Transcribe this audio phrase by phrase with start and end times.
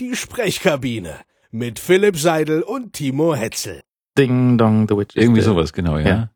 [0.00, 1.14] die Sprechkabine
[1.50, 3.82] mit Philipp Seidel und Timo Hetzel.
[4.18, 5.14] Ding Dong The Witch.
[5.16, 6.08] Irgendwie sowas, genau, ja.
[6.08, 6.30] Ja.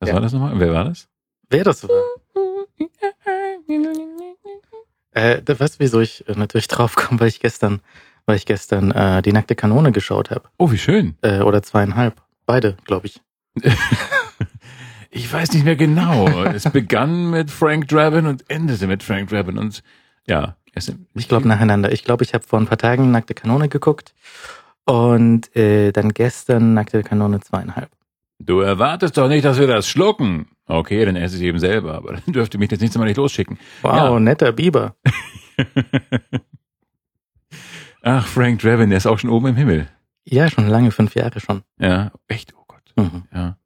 [0.00, 0.14] Was Ja.
[0.14, 0.58] war das nochmal?
[0.60, 1.08] Wer war das?
[1.48, 1.90] Wer das war?
[5.12, 7.80] Äh, da- weißt du, wieso ich äh, natürlich draufkomme, weil ich gestern,
[8.26, 10.48] weil ich gestern äh, die nackte Kanone geschaut habe.
[10.58, 11.16] Oh, wie schön.
[11.22, 12.20] Äh, oder zweieinhalb.
[12.46, 13.20] Beide, glaube ich.
[15.14, 16.26] Ich weiß nicht mehr genau.
[16.44, 19.82] es begann mit Frank Drabin und endete mit Frank Drabin und
[20.26, 20.56] ja.
[21.14, 21.92] Ich glaube nacheinander.
[21.92, 24.14] Ich glaube, ich habe vor ein paar Tagen nackte Kanone geguckt
[24.84, 27.90] und äh, dann gestern nackte Kanone zweieinhalb.
[28.38, 30.48] Du erwartest doch nicht, dass wir das schlucken.
[30.66, 33.58] Okay, dann esse ich eben selber, aber dann dürfte mich das nächste Mal nicht losschicken.
[33.82, 34.20] Wow, Ja.
[34.20, 34.96] netter Biber.
[38.02, 39.88] Ach, Frank Drabin, der ist auch schon oben im Himmel.
[40.24, 41.62] Ja, schon lange, fünf Jahre schon.
[41.78, 42.82] Ja, echt, oh Gott.
[42.96, 43.22] Mhm.
[43.32, 43.56] Ja,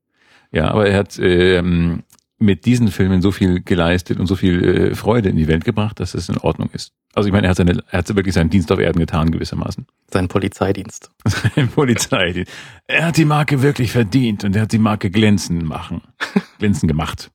[0.52, 2.02] ja aber er hat ähm,
[2.38, 6.00] mit diesen Filmen so viel geleistet und so viel äh, Freude in die Welt gebracht,
[6.00, 6.92] dass es in Ordnung ist.
[7.14, 9.86] Also ich meine, er hat, seine, er hat wirklich seinen Dienst auf Erden getan, gewissermaßen.
[10.10, 11.10] Sein Polizeidienst.
[11.24, 12.44] Sein Polizei.
[12.86, 16.02] Er hat die Marke wirklich verdient und er hat die Marke glänzen machen.
[16.58, 17.30] glänzen gemacht.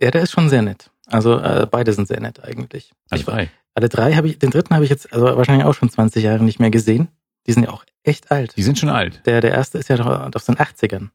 [0.00, 0.90] Ja, der ist schon sehr nett.
[1.06, 2.92] Also äh, beide sind sehr nett eigentlich.
[3.10, 3.50] Also Ich frei.
[3.74, 6.44] Alle drei habe ich, den dritten habe ich jetzt also wahrscheinlich auch schon 20 Jahre
[6.44, 7.08] nicht mehr gesehen.
[7.46, 8.56] Die sind ja auch echt alt.
[8.56, 9.22] Die sind schon alt.
[9.26, 11.08] Der, der erste ist ja doch aus den 80ern.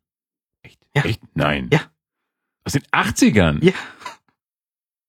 [0.61, 0.79] Echt?
[0.93, 1.03] Ja.
[1.05, 1.21] Echt?
[1.33, 1.69] Nein.
[1.71, 1.79] Ja.
[2.65, 3.63] Aus den 80ern?
[3.63, 3.73] Ja.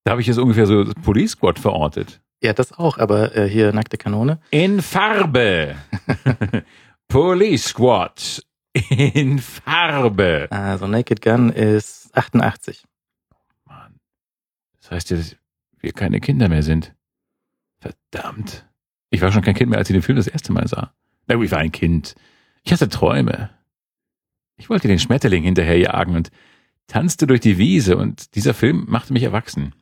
[0.03, 2.21] Da habe ich jetzt ungefähr so Police Squad verortet.
[2.41, 4.39] Ja, das auch, aber äh, hier nackte Kanone.
[4.49, 5.75] In Farbe.
[7.07, 8.43] Police Squad.
[8.89, 10.47] In Farbe.
[10.49, 12.85] Also Naked Gun ist 88.
[13.65, 13.99] Mann.
[14.79, 15.35] Das heißt ja, dass
[15.79, 16.95] wir keine Kinder mehr sind.
[17.79, 18.65] Verdammt.
[19.11, 20.93] Ich war schon kein Kind mehr, als ich den Film das erste Mal sah.
[21.27, 22.15] Na gut, ich war ein Kind.
[22.63, 23.49] Ich hatte Träume.
[24.57, 26.31] Ich wollte den Schmetterling hinterherjagen und
[26.91, 29.73] tanzte durch die Wiese und dieser Film machte mich erwachsen.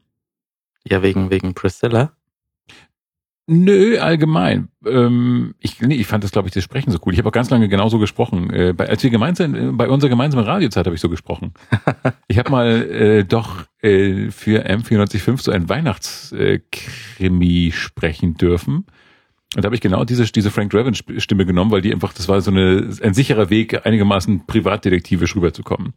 [0.88, 2.11] Ja, wegen, wegen Priscilla.
[3.47, 4.67] Nö, allgemein.
[4.85, 7.13] Ähm, ich, nee, ich fand das, glaube ich, das Sprechen so cool.
[7.13, 8.53] Ich habe auch ganz lange genauso gesprochen.
[8.53, 11.55] Äh, bei, als wir gemeinsam, äh, bei unserer gemeinsamen Radiozeit habe ich so gesprochen.
[12.27, 18.85] ich habe mal äh, doch äh, für M495 so ein Weihnachtskrimi sprechen dürfen.
[19.55, 22.39] Und da habe ich genau diese, diese Frank Draven-Stimme genommen, weil die einfach, das war
[22.41, 25.94] so eine, ein sicherer Weg, einigermaßen privatdetektivisch rüberzukommen.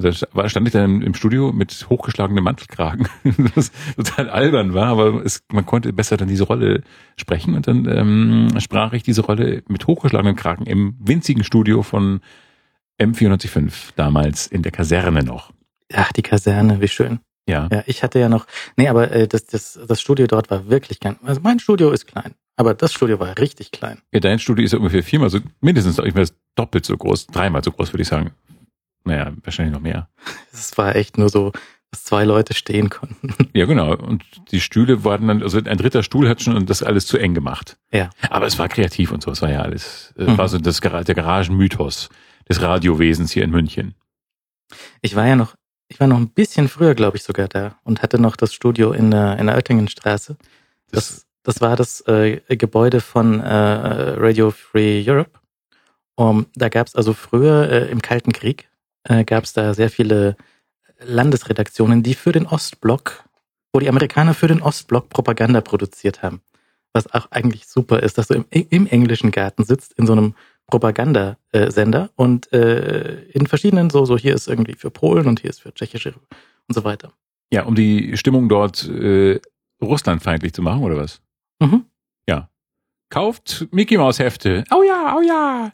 [0.00, 3.08] Da war- stand ich dann im, Studio mit hochgeschlagenem Mantelkragen,
[3.56, 6.82] was total albern war, aber es, man konnte besser dann diese Rolle
[7.16, 12.20] sprechen und dann ähm, sprach ich diese Rolle mit hochgeschlagenem Kragen im winzigen Studio von
[13.00, 15.52] M495, damals in der Kaserne noch.
[15.92, 17.20] Ach, die Kaserne, wie schön.
[17.48, 20.68] Ja, Ja, ich hatte ja noch, nee, aber äh, das, das, das Studio dort war
[20.68, 21.16] wirklich klein.
[21.24, 23.98] Also mein Studio ist klein, aber das Studio war richtig klein.
[24.12, 27.64] ja dein Studio ist ja ungefähr viermal so, mindestens ich weiß, doppelt so groß, dreimal
[27.64, 28.32] so groß, würde ich sagen.
[29.04, 30.08] Naja, wahrscheinlich noch mehr.
[30.52, 31.52] Es war echt nur so,
[31.90, 33.34] dass zwei Leute stehen konnten.
[33.54, 33.94] Ja, genau.
[33.96, 34.22] Und
[34.52, 37.76] die Stühle waren dann, also ein dritter Stuhl hat schon das alles zu eng gemacht.
[37.92, 38.10] Ja.
[38.30, 39.30] Aber es war kreativ und so.
[39.30, 40.38] Es war ja alles, es Mhm.
[40.38, 42.08] war so das, der Garagenmythos
[42.48, 43.94] des Radiowesens hier in München.
[45.00, 45.54] Ich war ja noch,
[45.88, 48.92] ich war noch ein bisschen früher, glaube ich, sogar da und hatte noch das Studio
[48.92, 50.36] in der, in der Oettingenstraße.
[50.90, 55.30] Das, das war das äh, Gebäude von äh, Radio Free Europe.
[56.16, 58.68] Um, da gab es also früher äh, im Kalten Krieg,
[59.08, 60.36] äh, gab es da sehr viele
[61.00, 63.24] Landesredaktionen, die für den Ostblock,
[63.72, 66.40] wo die Amerikaner für den Ostblock Propaganda produziert haben.
[66.92, 70.34] Was auch eigentlich super ist, dass du im, im englischen Garten sitzt, in so einem
[70.66, 75.60] Propagandasender und äh, in verschiedenen, so, so hier ist irgendwie für Polen und hier ist
[75.60, 76.14] für Tschechische
[76.66, 77.12] und so weiter.
[77.52, 79.40] Ja, um die Stimmung dort äh,
[79.80, 81.20] russlandfeindlich zu machen, oder was?
[81.60, 81.84] Mhm.
[83.10, 84.64] Kauft Mickey Maus Hefte.
[84.70, 85.72] Oh ja, oh ja.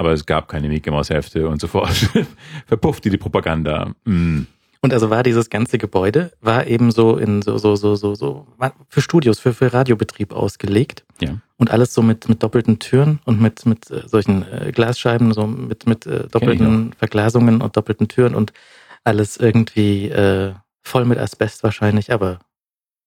[0.00, 1.90] Aber es gab keine Mickey Maus Hefte und sofort
[2.66, 3.92] verpuffte die Propaganda.
[4.06, 4.44] Mm.
[4.80, 8.46] Und also war dieses ganze Gebäude, war eben so in so, so, so, so, so,
[8.88, 11.04] für Studios, für, für Radiobetrieb ausgelegt.
[11.20, 11.36] Ja.
[11.58, 15.46] Und alles so mit, mit doppelten Türen und mit, mit äh, solchen äh, Glasscheiben, so
[15.46, 18.54] mit, mit äh, doppelten Verglasungen und doppelten Türen und
[19.04, 22.38] alles irgendwie äh, voll mit Asbest wahrscheinlich, aber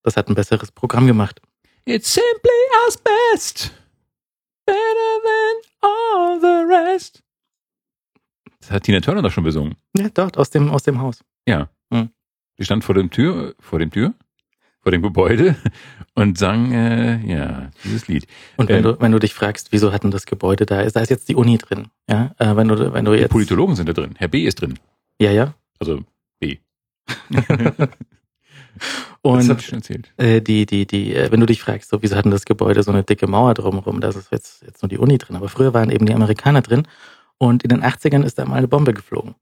[0.03, 1.41] das hat ein besseres Programm gemacht.
[1.85, 2.51] It's simply
[2.87, 3.71] asbest.
[4.65, 7.21] Better than all the rest.
[8.61, 9.75] Das hat Tina Turner doch schon besungen.
[9.97, 11.23] Ja, dort aus dem, aus dem Haus.
[11.47, 11.69] Ja.
[11.93, 12.09] Hm.
[12.57, 14.13] Sie stand vor dem Tür, vor dem Tür,
[14.81, 15.55] vor dem Gebäude
[16.15, 18.25] und sang, äh, ja, dieses Lied.
[18.57, 18.83] Und wenn Ähm.
[18.83, 21.27] du, wenn du dich fragst, wieso hat denn das Gebäude da, ist, da ist jetzt
[21.29, 24.15] die Uni drin, ja, äh, wenn du, wenn du Die jetzt, Politologen sind da drin.
[24.17, 24.79] Herr B ist drin.
[25.19, 26.01] ja, ja, Also
[26.39, 26.59] B.
[29.23, 30.11] das und ich schon erzählt.
[30.17, 32.83] äh, die, die, die, äh, wenn du dich fragst, so, wieso hat denn das Gebäude
[32.83, 35.73] so eine dicke Mauer drumherum, da ist jetzt, jetzt nur die Uni drin, aber früher
[35.73, 36.87] waren eben die Amerikaner drin
[37.37, 39.35] und in den 80ern ist da mal eine Bombe geflogen.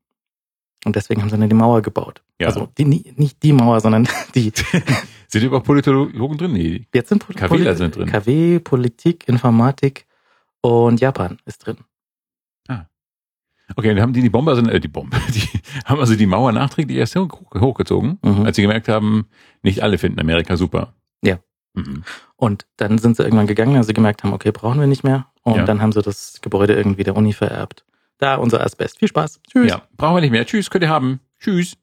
[0.84, 2.22] Und deswegen haben sie dann die Mauer gebaut.
[2.40, 2.48] Ja.
[2.48, 4.52] Also die, nicht die Mauer, sondern die,
[5.28, 6.54] Sind überhaupt Politologen drin?
[6.54, 6.86] Nee.
[6.94, 8.06] Jetzt sind Pol KWler sind drin.
[8.06, 10.06] KW, Politik, Informatik
[10.60, 11.78] und Japan ist drin.
[13.76, 15.48] Okay, dann haben die die Bombe, also, äh, die Bombe, die
[15.86, 18.46] haben also die Mauer nachträglich erst hoch, hochgezogen, Mhm.
[18.46, 19.28] als sie gemerkt haben,
[19.62, 20.94] nicht alle finden Amerika super.
[21.24, 21.40] Ja.
[21.74, 22.04] Mhm.
[22.36, 25.28] Und dann sind sie irgendwann gegangen, als sie gemerkt haben, okay, brauchen wir nicht mehr.
[25.44, 25.66] Und Ja.
[25.66, 27.86] dann haben sie das Gebäude irgendwie der Uni vererbt.
[28.18, 29.00] Da, unser Asbest.
[29.00, 29.40] Viel Spaß.
[29.52, 29.70] Tschüss.
[29.72, 30.46] Ja, brauchen wir nicht mehr.
[30.46, 31.20] Tschüss, könnt ihr haben.
[31.40, 31.76] Tschüss.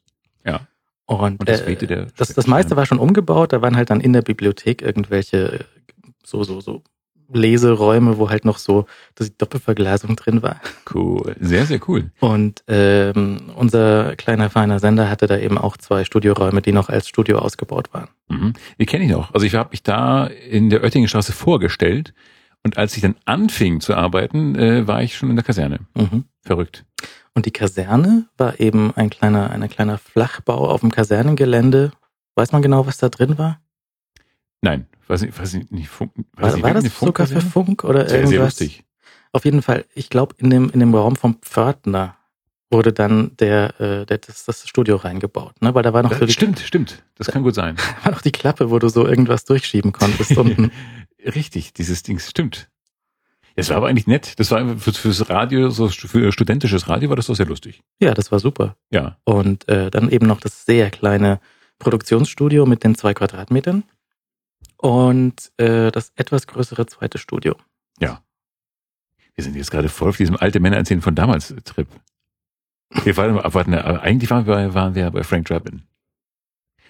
[0.44, 0.60] Ja.
[1.06, 3.52] Und, Und das äh, das, das meiste war schon umgebaut.
[3.52, 5.64] Da waren halt dann in der Bibliothek irgendwelche
[6.22, 6.82] so, so, so
[7.32, 10.60] Leseräume, wo halt noch so dass die Doppelverglasung drin war.
[10.94, 11.36] cool.
[11.40, 12.10] Sehr, sehr cool.
[12.20, 17.08] Und ähm, unser kleiner feiner Sender hatte da eben auch zwei Studioräume, die noch als
[17.08, 18.08] Studio ausgebaut waren.
[18.28, 18.54] Mhm.
[18.78, 19.34] Die kenne ich noch.
[19.34, 22.14] Also ich habe mich da in der Oettingenstraße vorgestellt
[22.64, 25.80] und als ich dann anfing zu arbeiten, äh, war ich schon in der Kaserne.
[25.94, 26.24] Mhm.
[26.42, 26.84] Verrückt.
[27.34, 31.92] Und die Kaserne war eben ein kleiner, ein kleiner Flachbau auf dem Kasernengelände.
[32.34, 33.60] Weiß man genau, was da drin war?
[34.60, 35.88] Nein, weiß ich, weiß ich nicht.
[35.88, 37.40] Funk, weiß War, ich, war das sogar für?
[37.40, 38.30] Funk oder Sehr, irgendwas?
[38.30, 38.84] sehr lustig.
[39.32, 42.16] Auf jeden Fall, ich glaube, in dem, in dem Raum vom Pförtner
[42.70, 45.74] wurde dann der, äh, der das, das Studio reingebaut, ne?
[45.74, 47.02] Weil da war noch so Das, die, stimmt, stimmt.
[47.16, 47.76] Das kann gut sein.
[48.04, 50.70] war noch die Klappe, wo du so irgendwas durchschieben konntest unten.
[51.24, 52.68] Richtig, dieses Ding stimmt.
[53.56, 54.38] Das war aber eigentlich nett.
[54.38, 57.82] Das war für, fürs Radio, so für studentisches Radio war das doch sehr lustig.
[58.00, 58.76] Ja, das war super.
[58.90, 59.16] Ja.
[59.24, 61.40] Und äh, dann eben noch das sehr kleine
[61.80, 63.82] Produktionsstudio mit den zwei Quadratmetern
[64.78, 67.54] und äh, das etwas größere zweite Studio.
[69.38, 71.86] Wir sind jetzt gerade voll auf diesem alte Männer erzählen von damals Trip.
[73.04, 75.82] Wir waren, warten, aber eigentlich waren wir, waren wir bei Frank Drabin.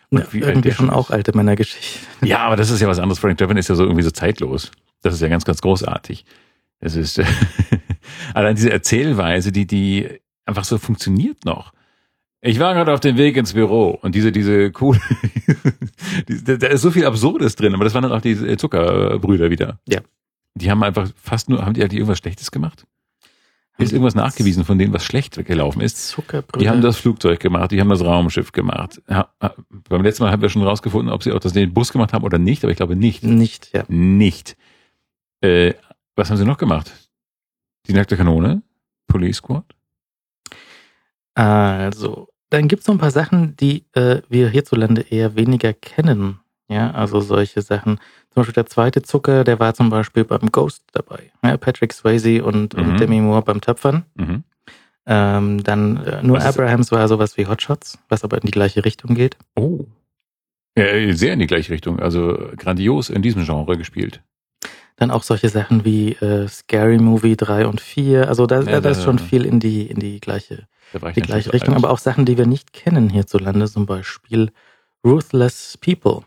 [0.08, 1.98] Und Ja, wie irgendwie schon auch alte Männergeschichte.
[2.24, 3.18] Ja, aber das ist ja was anderes.
[3.18, 4.70] Frank Drabin ist ja so irgendwie so zeitlos.
[5.02, 6.24] Das ist ja ganz, ganz großartig.
[6.80, 7.20] Es ist
[8.34, 10.08] allein diese Erzählweise, die, die
[10.46, 11.74] einfach so funktioniert noch.
[12.40, 14.96] Ich war gerade auf dem Weg ins Büro und diese, diese cool,
[16.28, 19.80] die- da ist so viel Absurdes drin, aber das waren dann auch die Zuckerbrüder wieder.
[19.88, 20.00] Ja.
[20.54, 22.84] Die haben einfach fast nur, haben die, haben die irgendwas Schlechtes gemacht?
[23.80, 26.08] Ist irgendwas nachgewiesen von denen, was schlecht gelaufen ist?
[26.08, 26.58] Zuckerbrüder.
[26.58, 29.00] Die haben das Flugzeug gemacht, die haben das Raumschiff gemacht.
[29.08, 29.28] Ha,
[29.88, 32.24] beim letzten Mal haben wir schon rausgefunden, ob sie auch das den Bus gemacht haben
[32.24, 33.22] oder nicht, aber ich glaube nicht.
[33.22, 33.84] nicht, ja.
[33.86, 34.56] Nicht.
[35.42, 35.74] Äh,
[36.16, 36.90] was haben sie noch gemacht?
[37.86, 38.62] Die nackte Kanone?
[39.06, 39.64] Police Squad?
[41.42, 46.40] Also, dann gibt es so ein paar Sachen, die äh, wir hierzulande eher weniger kennen.
[46.68, 47.96] Ja, also solche Sachen.
[48.30, 51.30] Zum Beispiel der zweite Zucker, der war zum Beispiel beim Ghost dabei.
[51.42, 52.82] Ja, Patrick Swayze und, Mhm.
[52.90, 54.04] und Demi Moore beim Töpfern.
[54.16, 54.44] Mhm.
[55.06, 58.84] Ähm, dann äh, nur Was Abrahams war sowas wie Hotshots, was aber in die gleiche
[58.84, 59.38] Richtung geht.
[59.56, 59.86] Oh.
[60.76, 61.98] Ja, sehr in die gleiche Richtung.
[62.00, 64.20] Also grandios in diesem Genre gespielt.
[64.96, 68.28] Dann auch solche Sachen wie äh, Scary Movie 3 und 4.
[68.28, 71.52] Also da, Ja, da, da ist schon viel in die, in die gleiche, die gleiche
[71.52, 71.74] Richtung.
[71.74, 71.84] alt.
[71.84, 74.50] Aber auch Sachen, die wir nicht kennen hierzulande, zum Beispiel
[75.04, 76.24] Ruthless People.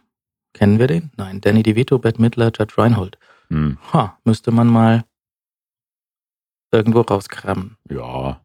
[0.54, 1.12] Kennen wir den?
[1.18, 1.42] Nein.
[1.42, 3.18] Danny DeVito, Bette Midler, Judge Reinhold.
[3.50, 5.04] Hm, Ha, müsste man mal
[6.72, 7.78] irgendwo rauskramen.
[7.90, 8.40] ja.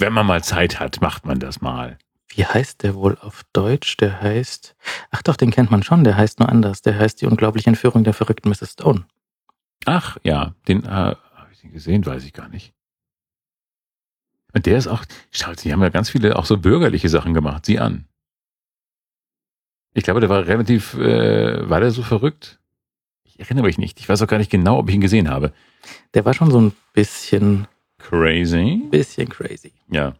[0.00, 1.98] Wenn man mal Zeit hat, macht man das mal.
[2.28, 3.96] Wie heißt der wohl auf Deutsch?
[3.96, 4.76] Der heißt,
[5.10, 6.82] ach doch, den kennt man schon, der heißt nur anders.
[6.82, 8.74] Der heißt Die unglaubliche Entführung der verrückten Mrs.
[8.74, 9.06] Stone.
[9.86, 11.16] Ach ja, den äh, habe
[11.50, 12.74] ich den gesehen, weiß ich gar nicht.
[14.54, 17.66] Und der ist auch, schaut, die haben ja ganz viele auch so bürgerliche Sachen gemacht.
[17.66, 18.06] Sieh an.
[19.94, 22.58] Ich glaube, der war relativ, äh, war der so verrückt?
[23.24, 24.00] Ich erinnere mich nicht.
[24.00, 25.52] Ich weiß auch gar nicht genau, ob ich ihn gesehen habe.
[26.14, 27.66] Der war schon so ein bisschen,
[27.98, 28.82] Crazy.
[28.90, 29.72] bisschen crazy.
[29.90, 30.08] Ja.
[30.08, 30.16] Und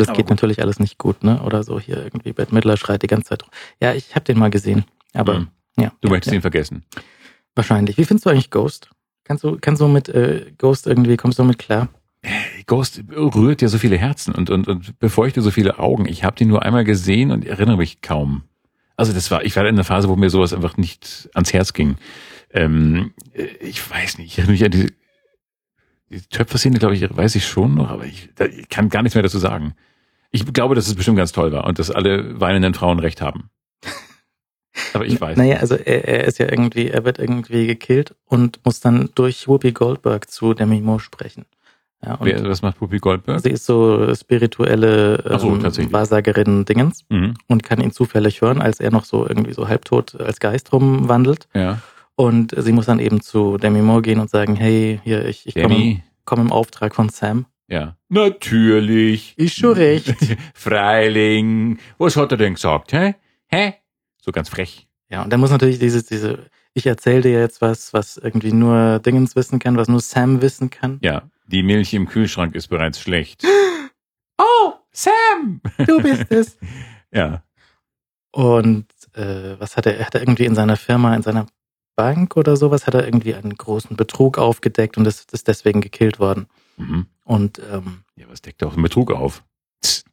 [0.00, 0.30] das Aber geht gut.
[0.30, 1.40] natürlich alles nicht gut, ne?
[1.42, 3.42] Oder so hier irgendwie Bette Midler schreit die ganze Zeit.
[3.42, 3.50] rum.
[3.80, 4.84] Ja, ich habe den mal gesehen.
[5.12, 5.48] Aber Hm.
[5.78, 5.92] ja.
[6.00, 6.84] Du möchtest ja, ihn vergessen.
[7.54, 7.96] Wahrscheinlich.
[7.98, 8.90] Wie findest du eigentlich Ghost?
[9.22, 11.88] Kannst du, kannst du mit äh, Ghost irgendwie, kommst du mit klar?
[12.66, 16.06] Ghost rührt ja so viele Herzen und, und, und befeuchtet so viele Augen.
[16.06, 18.42] Ich habe den nur einmal gesehen und erinnere mich kaum.
[18.96, 21.72] Also das war, ich war in einer Phase, wo mir sowas einfach nicht ans Herz
[21.72, 21.96] ging.
[22.50, 24.88] Ähm, äh, ich weiß nicht, ich erinnere mich an diese,
[26.10, 29.14] die Töpferszene, glaube ich, weiß ich schon noch, aber ich, da, ich kann gar nichts
[29.14, 29.74] mehr dazu sagen.
[30.30, 33.50] Ich glaube, dass es bestimmt ganz toll war und dass alle weinenden Frauen recht haben.
[34.92, 35.36] Aber ich weiß.
[35.36, 39.46] Naja, also er, er ist ja irgendwie, er wird irgendwie gekillt und muss dann durch
[39.46, 41.44] Whoopi Goldberg zu Demi Moore sprechen.
[42.04, 43.40] Ja, und Wer, was macht Puppy Goldberg?
[43.40, 45.92] sie ist so spirituelle so, ähm, tatsächlich.
[45.92, 50.20] Wahrsagerin Dingens Mhm, und kann ihn zufällig hören, als er noch so irgendwie so halbtot
[50.20, 51.48] als Geist rumwandelt.
[51.54, 51.80] ja.
[52.16, 55.54] Und sie muss dann eben zu Demi Moore gehen und sagen, hey, hier, ich, ich
[55.60, 57.46] komme komm im Auftrag von Sam.
[57.66, 57.96] Ja.
[58.08, 59.36] Natürlich.
[59.36, 60.14] Ist schon recht.
[60.54, 61.78] Freiling.
[61.98, 63.14] Was hat er denn gesagt, hä?
[63.48, 63.74] Hä?
[64.20, 64.86] So ganz frech.
[65.10, 66.38] Ja, und dann muss natürlich dieses, diese,
[66.72, 70.70] ich erzähle dir jetzt was, was irgendwie nur Dingens wissen kann, was nur Sam wissen
[70.70, 70.98] kann.
[71.02, 71.22] Ja.
[71.46, 73.44] Die Milch im Kühlschrank ist bereits schlecht.
[74.38, 75.60] oh, Sam!
[75.86, 76.58] Du bist es.
[77.12, 77.42] Ja.
[78.32, 81.46] Und äh, was hat er, er hat irgendwie in seiner Firma, in seiner
[81.96, 86.18] Bank oder sowas, hat er irgendwie einen großen Betrug aufgedeckt und ist, ist deswegen gekillt
[86.18, 86.46] worden.
[86.76, 87.06] Mhm.
[87.24, 89.44] Und ähm, Ja, was deckt auch einen Betrug auf?
[89.82, 90.04] Tss.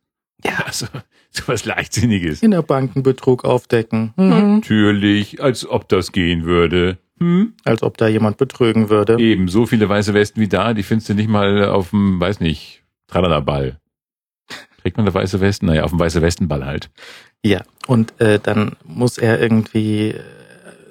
[0.46, 0.60] Ja.
[0.66, 0.86] Also,
[1.32, 2.44] so was Leichtsinniges.
[2.44, 4.14] in der Bankenbetrug aufdecken.
[4.18, 4.56] Mhm.
[4.56, 6.98] Natürlich, als ob das gehen würde.
[7.22, 7.54] Hm?
[7.64, 9.18] Als ob da jemand betrügen würde.
[9.20, 12.40] Eben, so viele weiße Westen wie da, die findest du nicht mal auf dem, weiß
[12.40, 13.80] nicht, Tralala-Ball.
[14.82, 15.68] Trägt man da weiße Westen?
[15.68, 16.90] Naja, auf dem weiße Westenball halt.
[17.46, 20.20] Ja, und äh, dann muss er irgendwie äh,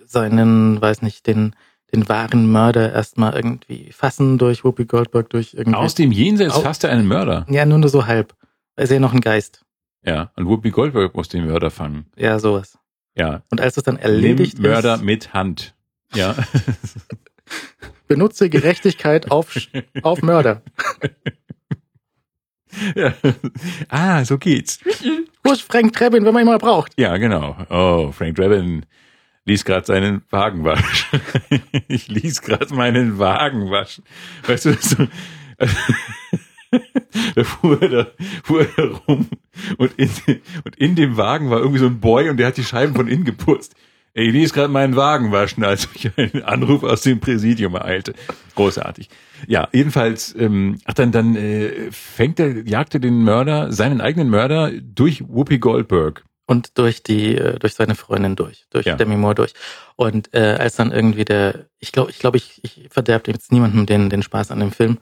[0.06, 1.54] seinen, weiß nicht, den,
[1.92, 5.76] den wahren Mörder erstmal irgendwie fassen durch Whoopi Goldberg, durch irgendwie.
[5.76, 7.44] Aus dem Jenseits Au- fasst er einen Mörder.
[7.50, 8.34] ja, nur so halb.
[8.76, 9.64] Er ist ja noch ein Geist.
[10.06, 12.06] Ja, und Whoopi Goldberg muss den Mörder fangen.
[12.16, 12.78] Ja, sowas.
[13.16, 15.74] Ja, Und als es dann erledigt Nimm Mörder ist, mit Hand.
[16.14, 16.34] Ja.
[18.10, 19.56] benutze Gerechtigkeit auf,
[20.02, 20.62] auf Mörder.
[22.96, 23.14] ja.
[23.88, 24.80] Ah, so geht's.
[25.44, 26.98] Wo ist Frank Trebin, wenn man ihn mal braucht?
[26.98, 27.56] Ja, genau.
[27.70, 28.84] Oh, Frank Drabin
[29.44, 31.20] ließ gerade seinen Wagen waschen.
[31.88, 34.02] ich ließ gerade meinen Wagen waschen.
[34.46, 35.06] Weißt du, so,
[37.34, 38.06] da fuhr er, da,
[38.42, 39.28] fuhr er rum
[39.78, 40.10] und in,
[40.64, 43.06] und in dem Wagen war irgendwie so ein Boy und der hat die Scheiben von
[43.08, 43.74] innen geputzt.
[44.14, 48.14] Ey, Ich ließ gerade meinen Wagen waschen, als ich einen Anruf aus dem Präsidium ereilte.
[48.56, 49.08] Großartig.
[49.46, 54.28] Ja, jedenfalls, ähm, ach dann, dann äh, fängt er, jagt er den Mörder, seinen eigenen
[54.28, 56.24] Mörder durch Whoopi Goldberg.
[56.46, 58.96] Und durch die, äh, durch seine Freundin durch, durch Ja.
[58.96, 59.52] Demi Moore durch.
[59.94, 63.86] Und äh, als dann irgendwie der, ich glaube, ich glaube, ich, ich verderbe jetzt niemandem
[63.86, 64.98] den, den Spaß an dem Film,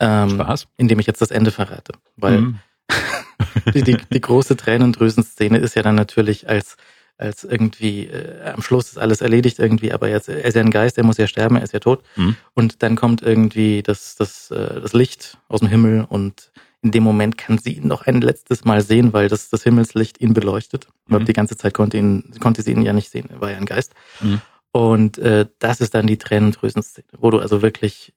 [0.00, 0.66] ähm, Spaß.
[0.76, 1.92] indem ich jetzt das Ende verrate.
[2.16, 2.58] Weil Mhm.
[3.74, 6.76] die, die, die große Tränendrüsenszene ist ja dann natürlich als
[7.18, 10.70] als irgendwie äh, am Schluss ist alles erledigt irgendwie, aber jetzt er ist ja ein
[10.70, 12.36] Geist, er muss ja sterben, er ist ja tot Mhm.
[12.54, 17.02] und dann kommt irgendwie das das äh, das Licht aus dem Himmel und in dem
[17.02, 20.86] Moment kann sie ihn noch ein letztes Mal sehen, weil das das Himmelslicht ihn beleuchtet.
[21.06, 21.24] Weil Mhm.
[21.24, 23.66] die ganze Zeit konnte ihn konnte sie ihn ja nicht sehen, er war ja ein
[23.66, 23.94] Geist.
[24.20, 24.40] Mhm.
[24.70, 28.12] Und äh, das ist dann die Tränendrüsenszene, wo du also wirklich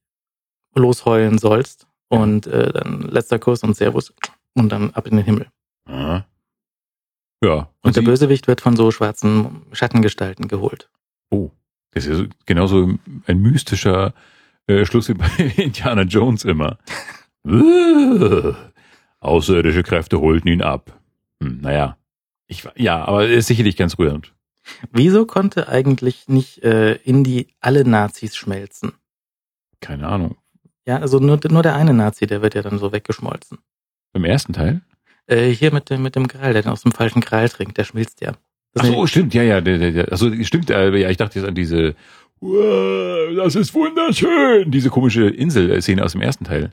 [0.75, 4.13] losheulen sollst und äh, dann letzter Kuss und Servus
[4.53, 5.47] und dann ab in den Himmel.
[5.85, 6.25] Aha.
[7.43, 7.69] Ja.
[7.81, 10.89] Und, der sie- Bösewicht wird von so schwarzen Schattengestalten geholt.
[11.29, 11.49] Oh,
[11.91, 12.93] das ist genauso
[13.25, 14.13] ein mystischer
[14.67, 16.77] äh, Schluss wie bei Indiana Jones immer.
[19.19, 20.99] Außerirdische Kräfte holten ihn ab.
[21.41, 21.97] Hm, naja.
[22.47, 24.33] Ich, ja, aber er ist sicherlich ganz rührend.
[24.91, 28.93] Wieso konnte eigentlich nicht äh, Indy alle Nazis schmelzen?
[29.79, 30.37] Keine Ahnung.
[30.85, 33.59] Ja, also nur, nur der eine Nazi, der wird ja dann so weggeschmolzen.
[34.13, 34.81] Im ersten Teil?
[35.31, 37.85] Äh, hier mit dem, mit dem Gral, der dann aus dem falschen Gral trinkt, der
[37.85, 38.33] schmilzt ja.
[38.77, 41.95] Ach so, stimmt, ja, ja, der, also stimmt, äh, ja, ich dachte jetzt an diese,
[42.39, 46.71] "Wow, das ist wunderschön, diese komische Insel-Szene aus dem ersten Teil.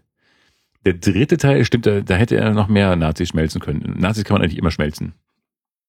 [0.85, 3.95] Der dritte Teil, stimmt, da, da hätte er noch mehr Nazis schmelzen können.
[3.99, 5.15] Nazis kann man eigentlich immer schmelzen.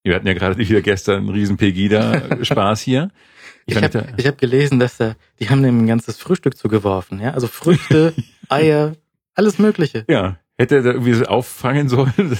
[0.04, 3.10] Wir hatten ja gerade wieder gestern einen riesen Pegida-Spaß hier.
[3.66, 7.20] Ich fand, habe ich hab gelesen, dass da, die haben dem ein ganzes Frühstück zugeworfen,
[7.20, 7.36] ja.
[7.36, 8.16] Also Früchte,
[8.50, 8.94] Eier,
[9.36, 10.06] alles Mögliche.
[10.08, 12.14] ja, hätte er da irgendwie so auffangen sollen.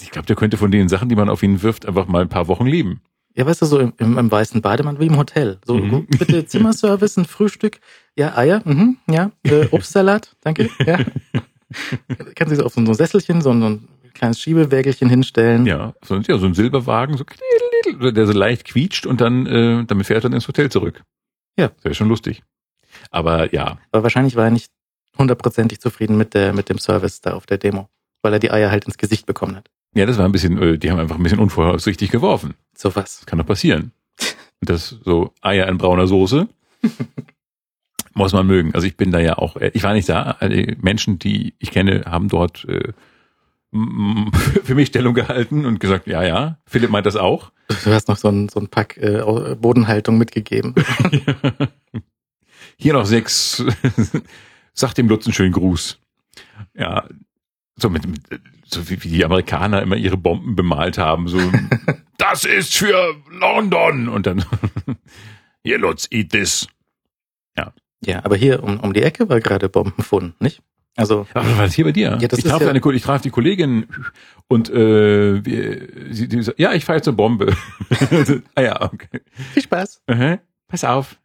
[0.00, 2.28] Ich glaube, der könnte von den Sachen, die man auf ihn wirft, einfach mal ein
[2.28, 3.00] paar Wochen leben.
[3.34, 5.58] Ja, weißt du, so im, im, im weißen Bademann wie im Hotel.
[5.66, 6.06] So, Mhm.
[6.06, 7.80] bitte Zimmerservice, ein Frühstück,
[8.16, 10.98] ja, Eier, mhm, ja, äh, Obstsalat, danke, ja.
[12.34, 15.66] Kann sich so auf so ein Sesselchen, so ein, so ein kleines Schiebewägelchen hinstellen.
[15.66, 17.24] Ja, so, ja, so ein Silberwagen, so,
[18.10, 21.02] der so leicht quietscht und dann, äh, damit fährt er dann ins Hotel zurück.
[21.58, 21.68] Ja.
[21.68, 22.42] Das wäre schon lustig.
[23.10, 24.70] Aber ja, Aber wahrscheinlich war er nicht
[25.18, 27.88] hundertprozentig zufrieden mit der, mit dem Service da auf der Demo,
[28.22, 29.70] weil er die Eier halt ins Gesicht bekommen hat.
[29.94, 32.54] ja, das war ein bisschen, äh, die haben einfach ein bisschen unvorsichtig geworfen.
[32.76, 33.18] So was.
[33.18, 33.92] Das kann doch passieren.
[34.60, 36.48] Und das so Eier in brauner Soße.
[38.14, 38.74] Muss man mögen.
[38.74, 40.38] Also ich bin da ja auch, äh, ich war nicht da.
[40.42, 42.92] Die Menschen, die ich kenne, haben dort äh,
[44.64, 47.52] für mich Stellung gehalten und gesagt, ja, ja, Philipp meint das auch.
[47.68, 49.22] Du hast noch so ein, so ein Pack äh,
[49.58, 50.74] Bodenhaltung mitgegeben.
[52.78, 53.62] Hier noch sechs.
[54.78, 55.98] Sag dem Lutz einen schönen Gruß.
[56.74, 57.08] Ja,
[57.76, 58.20] so mit, mit
[58.64, 61.28] so wie, wie die Amerikaner immer ihre Bomben bemalt haben.
[61.28, 61.38] So,
[62.18, 64.08] das ist für London.
[64.08, 64.44] Und dann,
[65.64, 66.68] hier Lutz, eat this.
[68.04, 70.62] Ja, aber hier um, um die Ecke war gerade Bombenfund, nicht?
[70.96, 72.16] Also, Ach, was hier bei dir?
[72.20, 73.86] Ja, das ich traf ja- eine, ich traf die Kollegin
[74.48, 75.42] und äh,
[76.10, 77.54] sie, die, sagt, ja, ich fahre jetzt eine Bombe.
[78.54, 79.20] ah ja, okay.
[79.52, 80.02] viel Spaß.
[80.06, 80.38] Aha.
[80.68, 81.18] Pass auf.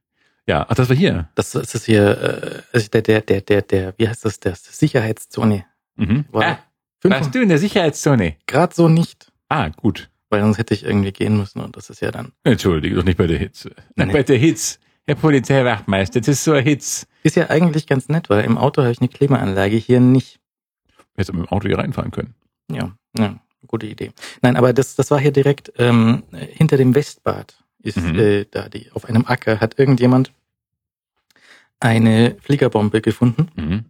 [0.52, 1.30] Ja, ach, das war hier.
[1.36, 4.56] Das, das ist hier, äh, also der, der, der, der, der, wie heißt das, der
[4.56, 5.64] Sicherheitszone.
[5.96, 6.26] Mhm.
[6.32, 6.60] War Ah,
[7.04, 8.36] warst du in der Sicherheitszone?
[8.48, 10.10] Grad so nicht, Ah, gut.
[10.30, 12.34] weil sonst hätte ich irgendwie gehen müssen und das ist ja dann.
[12.44, 13.72] Entschuldige, doch nicht bei der Hitze.
[13.96, 14.12] Nee.
[14.12, 14.78] bei der Hitze.
[15.08, 17.08] Herr Polizeiwachtmeister, das ist so ein Hitz.
[17.24, 20.40] Ist ja eigentlich ganz nett, weil im Auto habe ich eine Klimaanlage, hier nicht.
[21.16, 22.36] Hättest du mit dem Auto hier reinfahren können.
[22.70, 23.40] Ja, ja.
[23.68, 24.12] gute Idee.
[24.42, 27.56] Nein, aber das, das war hier direkt ähm, hinter dem Westbad.
[27.84, 28.20] Ist Mhm.
[28.20, 30.32] äh, da die auf einem Acker hat irgendjemand
[31.82, 33.86] eine Fliegerbombe gefunden, Mhm.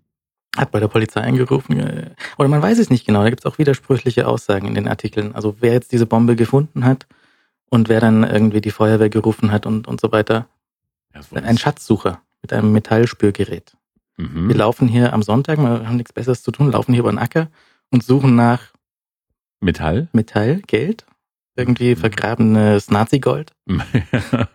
[0.58, 1.80] hat bei der Polizei angerufen.
[1.80, 3.22] Äh, oder man weiß es nicht genau.
[3.24, 5.36] Da gibt es auch widersprüchliche Aussagen in den Artikeln.
[5.36, 7.06] Also wer jetzt diese Bombe gefunden hat
[7.70, 10.48] und wer dann irgendwie die Feuerwehr gerufen hat und und so weiter.
[11.14, 13.76] Ja, war Ein Schatzsucher mit einem Metallspürgerät.
[14.18, 14.48] Mhm.
[14.48, 17.20] Wir laufen hier am Sonntag, wir haben nichts Besseres zu tun, laufen hier über den
[17.20, 17.48] Acker
[17.92, 18.72] und suchen nach
[19.60, 20.08] Metall?
[20.14, 21.06] Metall, Geld,
[21.56, 22.00] irgendwie Mhm.
[22.00, 23.52] vergrabenes Nazi-Gold,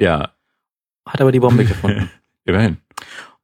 [0.00, 0.30] ja,
[1.06, 2.10] hat aber die Bombe gefunden.
[2.48, 2.78] immerhin.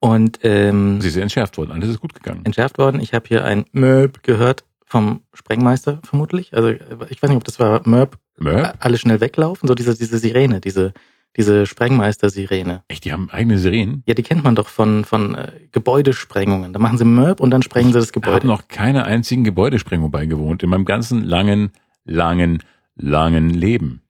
[0.01, 1.73] Und ähm, Sie ist entschärft worden.
[1.73, 2.45] Alles ist gut gegangen.
[2.45, 3.01] entschärft worden.
[3.01, 6.53] Ich habe hier ein Möb gehört vom Sprengmeister vermutlich.
[6.55, 8.75] Also ich weiß nicht, ob das war Möb, Möp?
[8.81, 10.93] alle schnell weglaufen, so diese, diese Sirene, diese,
[11.37, 12.83] diese Sprengmeister-Sirene.
[12.89, 14.03] Echt, die haben eigene Sirenen?
[14.07, 16.73] Ja, die kennt man doch von, von äh, Gebäudesprengungen.
[16.73, 18.47] Da machen sie Möb und dann sprengen sie das Ich habe Gebäude.
[18.47, 21.73] noch keiner einzigen Gebäudesprengung beigewohnt in meinem ganzen langen,
[22.05, 22.63] langen,
[22.95, 24.03] langen Leben.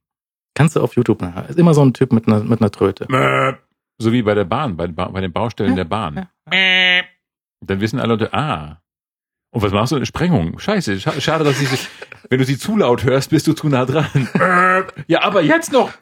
[0.54, 1.48] Kannst du auf YouTube nachher.
[1.48, 3.06] Ist immer so ein Typ mit einer, mit einer Tröte.
[3.08, 3.58] Möp.
[3.98, 6.14] So wie bei der Bahn, bei, bei den Baustellen Ja, der Bahn.
[6.16, 6.28] ja.
[6.50, 7.06] Möp.
[7.60, 8.80] Dann wissen alle Leute, ah.
[9.52, 9.96] Und was machst du?
[9.96, 10.58] Eine Sprengung.
[10.58, 10.94] Scheiße.
[10.94, 11.68] Scha- Schade, dass ich
[12.28, 14.28] wenn du sie zu laut hörst, bist du zu nah dran.
[14.34, 14.92] Möp.
[15.06, 15.92] ja, aber jetzt noch.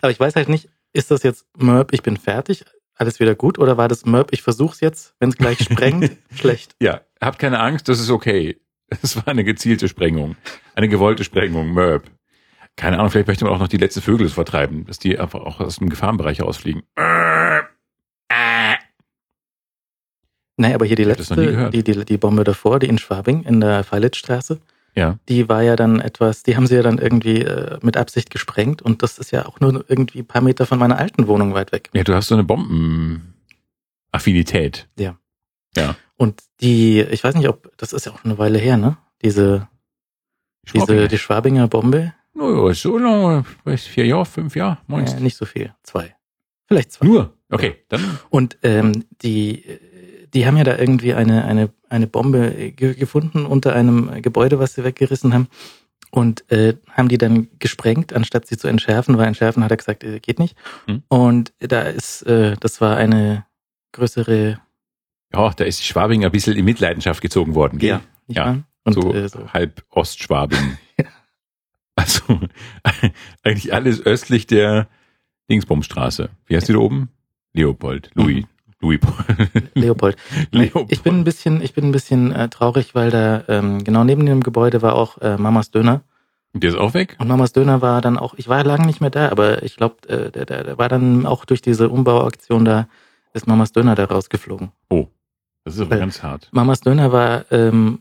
[0.00, 2.64] Aber ich weiß halt nicht, ist das jetzt Möb, ich bin fertig,
[2.94, 6.74] alles wieder gut, oder war das Möb, ich versuch's jetzt, wenn es gleich sprengt, schlecht.
[6.80, 8.58] Ja, habt keine Angst, das ist okay.
[9.02, 10.36] Es war eine gezielte Sprengung.
[10.74, 12.10] Eine gewollte Sprengung, Möb.
[12.76, 15.60] Keine Ahnung, vielleicht möchte man auch noch die letzten Vögel vertreiben, dass die einfach auch
[15.60, 16.82] aus dem Gefahrenbereich ausfliegen.
[20.56, 23.82] Nee, aber hier die letzte, die, die, die Bombe davor, die in Schwabing, in der
[23.82, 24.60] Feilitzstraße,
[24.94, 28.28] Ja, die war ja dann etwas, die haben sie ja dann irgendwie äh, mit Absicht
[28.30, 31.54] gesprengt und das ist ja auch nur irgendwie ein paar Meter von meiner alten Wohnung
[31.54, 31.88] weit weg.
[31.94, 34.86] ja, du hast so eine Bombenaffinität.
[36.16, 38.98] Und die, ich weiß nicht, ob, das ist ja auch eine Weile her, ne?
[39.22, 39.66] Diese,
[40.74, 45.22] diese, die Schwabinger Bombe, no, ja, so lange, weiß, vier Jahre, fünf Jahre, meinst du?
[45.22, 46.14] nicht so viel, zwei.
[46.66, 47.06] Vielleicht zwei.
[47.06, 47.36] Nur?
[47.50, 48.18] Okay, dann.
[48.30, 49.64] Und ähm, die,
[50.32, 54.58] die haben ja da irgendwie eine, eine, eine Bombe äh, ge gefunden unter einem Gebäude,
[54.58, 55.48] was sie weggerissen haben.
[56.12, 60.02] Und äh, haben die dann gesprengt, anstatt sie zu entschärfen, weil entschärfen hat er gesagt,
[60.02, 60.56] äh, geht nicht.
[60.86, 61.02] Hm.
[61.08, 63.46] Und da ist, äh, das war eine
[63.92, 64.60] größere,
[65.32, 67.90] Ja, da ist Schwabing ein bisschen in Mitleidenschaft gezogen worden, gell?
[67.90, 68.58] ja, Ja?
[68.84, 69.52] Und so, äh, so.
[69.52, 70.78] halb Ostschwabing.
[72.00, 72.40] Also
[73.42, 74.88] eigentlich alles östlich der
[75.50, 76.30] Dingsbumstraße.
[76.46, 77.10] Wie heißt die da oben?
[77.52, 78.10] Leopold.
[78.14, 78.44] Louis.
[78.80, 79.00] Louis.
[79.74, 80.16] Leopold.
[80.52, 80.92] Leopold.
[80.92, 84.24] Ich bin ein bisschen, ich bin ein bisschen äh, traurig, weil da ähm, genau neben
[84.24, 86.02] dem Gebäude war auch äh, Mamas Döner.
[86.52, 87.16] Der ist auch weg?
[87.20, 90.08] Und Mamas Döner war dann auch, ich war lange nicht mehr da, aber ich glaube,
[90.08, 92.88] äh, der, der, der war dann auch durch diese Umbauaktion da,
[93.34, 94.72] ist Mamas Döner da rausgeflogen.
[95.64, 96.48] Das ist aber Äh, ganz hart.
[96.52, 98.00] Mamas Döner war, ähm,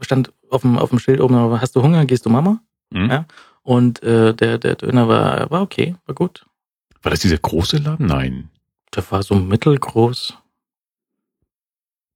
[0.00, 2.60] stand auf dem, auf dem Schild oben, hast du Hunger, gehst du Mama?
[2.92, 3.10] Hm?
[3.10, 3.26] ja.
[3.62, 6.46] Und äh, der, der Döner war, war okay, war gut.
[7.02, 8.06] War das dieser große Laden?
[8.06, 8.48] Nein.
[8.94, 10.38] Der war so mittelgroß.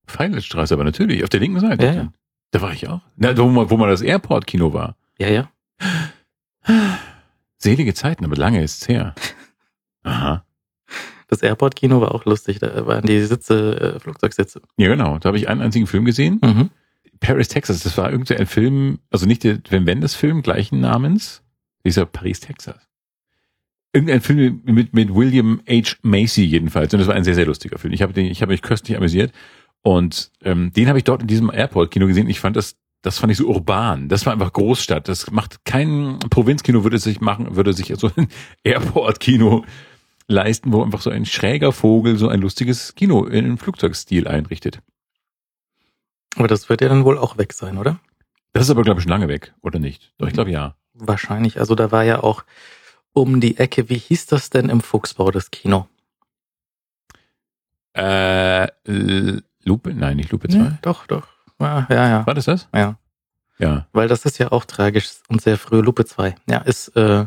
[0.06, 1.86] Feindelsstraße, aber natürlich, auf der linken Seite.
[1.86, 2.12] Ja, ja.
[2.50, 3.00] Da war ich auch.
[3.16, 4.96] Na, wo, wo man das Airport-Kino war.
[5.18, 5.50] Ja, ja.
[7.58, 9.14] Selige Zeiten, aber lange ist's her.
[10.02, 10.44] Aha.
[11.28, 14.60] Das Airport-Kino war auch lustig, da waren die Sitze, äh, Flugzeugsitze.
[14.76, 15.18] Ja, genau.
[15.18, 16.40] Da habe ich einen einzigen Film gesehen.
[16.42, 16.70] Mhm.
[17.22, 17.82] Paris, Texas.
[17.84, 21.42] Das war irgendwie ein Film, also nicht der Wim Wenders Film gleichen Namens.
[21.84, 22.76] Dieser Paris, Texas.
[23.92, 25.96] Irgendein Film mit, mit William H.
[26.02, 26.92] Macy jedenfalls.
[26.92, 27.94] Und das war ein sehr, sehr lustiger Film.
[27.94, 29.32] Ich habe den, ich habe mich köstlich amüsiert.
[29.82, 32.28] Und ähm, den habe ich dort in diesem Airport-Kino gesehen.
[32.28, 34.08] Ich fand das, das fand ich so urban.
[34.08, 35.08] Das war einfach Großstadt.
[35.08, 38.28] Das macht kein Provinzkino würde sich machen, würde sich so ein
[38.64, 39.64] Airport-Kino
[40.26, 44.80] leisten, wo einfach so ein schräger Vogel so ein lustiges Kino in Flugzeugstil einrichtet.
[46.36, 47.98] Aber das wird ja dann wohl auch weg sein, oder?
[48.52, 50.12] Das ist aber, glaube ich, schon lange weg, oder nicht?
[50.18, 50.76] Doch, ich glaube ja.
[50.94, 51.58] Wahrscheinlich.
[51.58, 52.44] Also da war ja auch
[53.12, 55.88] um die Ecke, wie hieß das denn im Fuchsbau, das Kino?
[57.94, 58.68] Äh,
[59.64, 59.94] Lupe?
[59.94, 60.58] Nein, nicht Lupe 2.
[60.58, 61.28] Ja, doch, doch.
[61.60, 62.26] Ja, ja, ja.
[62.26, 62.68] War das das?
[62.74, 62.96] ja.
[63.58, 63.86] Ja.
[63.92, 65.80] Weil das ist ja auch tragisch und sehr früh.
[65.80, 66.34] Lupe 2.
[66.48, 67.26] Ja, ist äh,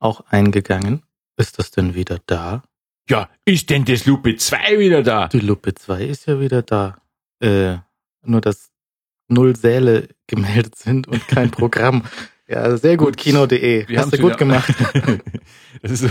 [0.00, 1.02] auch eingegangen.
[1.36, 2.62] Ist das denn wieder da?
[3.08, 5.28] Ja, ist denn das Lupe 2 wieder da?
[5.28, 6.96] Die Lupe 2 ist ja wieder da.
[7.40, 7.76] Äh,
[8.22, 8.70] nur dass
[9.28, 12.04] null Säle gemeldet sind und kein Programm.
[12.48, 13.86] Ja, sehr gut, kino.de.
[13.96, 14.74] Hast du gut gemacht.
[15.82, 16.08] So,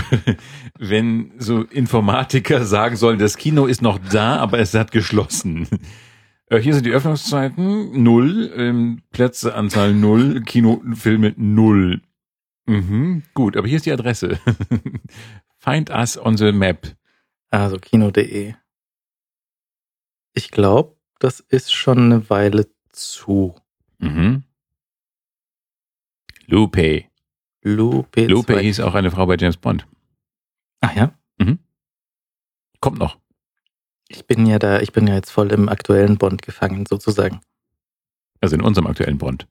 [0.80, 5.68] wenn so Informatiker sagen sollen, das Kino ist noch da, aber es hat geschlossen.
[6.48, 12.02] Äh, Hier sind die Öffnungszeiten null, ähm, Plätzeanzahl null, Kinofilme null.
[12.66, 14.40] Mhm, gut, aber hier ist die Adresse.
[15.60, 16.96] Find us on the map.
[17.52, 18.54] Also kino.de.
[20.34, 23.56] Ich glaube, das ist schon eine Weile zu.
[24.00, 24.44] Mhm.
[26.48, 27.06] Lupe.
[27.62, 28.26] Lupe.
[28.26, 29.86] Lupe zwei- hieß auch eine Frau bei James Bond.
[30.82, 31.14] Ach ja.
[32.82, 33.18] Kommt noch.
[34.08, 37.42] Ich bin ja da, ich bin ja jetzt voll im aktuellen Bond gefangen, sozusagen.
[38.40, 39.48] Also in unserem aktuellen Bond.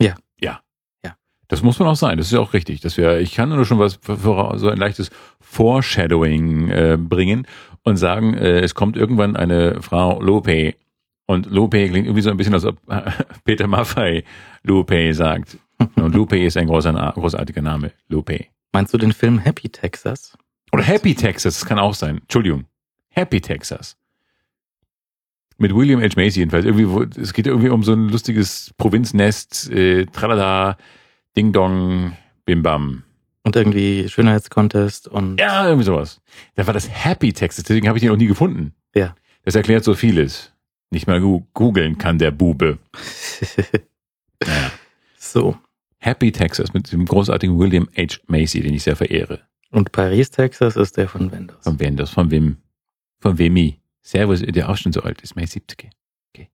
[0.00, 0.16] Ja.
[0.40, 0.60] Ja.
[1.04, 1.16] Ja.
[1.46, 2.18] Das muss man auch sein.
[2.18, 2.80] Das ist ja auch richtig.
[2.80, 7.46] Dass wir, ich kann nur schon was so ein leichtes Foreshadowing äh, bringen
[7.84, 10.74] und sagen, äh, es kommt irgendwann eine Frau Lope.
[11.32, 12.78] Und Lope klingt irgendwie so ein bisschen, als ob
[13.44, 14.24] Peter Maffei
[14.62, 15.58] Lope sagt.
[15.96, 17.92] Und Lupe ist ein großer, großartiger Name.
[18.08, 18.46] Lupe.
[18.72, 20.36] Meinst du den Film Happy Texas?
[20.72, 22.18] Oder Happy Texas, das kann auch sein.
[22.18, 22.64] Entschuldigung.
[23.08, 23.96] Happy Texas.
[25.58, 26.08] Mit William H.
[26.16, 26.64] Macy jedenfalls.
[26.64, 30.76] Irgendwie, es geht irgendwie um so ein lustiges Provinznest, äh, tralala,
[31.36, 33.04] Ding Dong, Bim Bam.
[33.44, 36.20] Und irgendwie Schönheitskontest und Ja, irgendwie sowas.
[36.54, 38.74] Da war das Happy Texas, deswegen habe ich den noch nie gefunden.
[38.94, 39.14] Ja.
[39.44, 40.51] Das erklärt so vieles.
[40.92, 42.78] Nicht mal googeln kann der Bube.
[44.44, 44.72] Naja.
[45.16, 45.56] so.
[45.98, 48.18] Happy Texas mit dem großartigen William H.
[48.26, 49.40] Macy, den ich sehr verehre.
[49.70, 51.62] Und Paris, Texas ist der von Wenders.
[51.62, 52.10] Von wem das?
[52.10, 52.56] Von wem?
[53.20, 53.80] Von Wemi.
[54.02, 55.90] Servus, der auch schon so alt ist, mein 70.
[56.34, 56.50] Okay.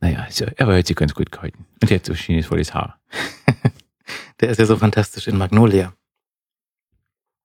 [0.00, 1.66] Naja, so, aber er hat sich ganz gut gehalten.
[1.82, 2.98] Und er hat so schönes volles Haar,
[4.40, 5.92] Der ist ja so fantastisch in Magnolia.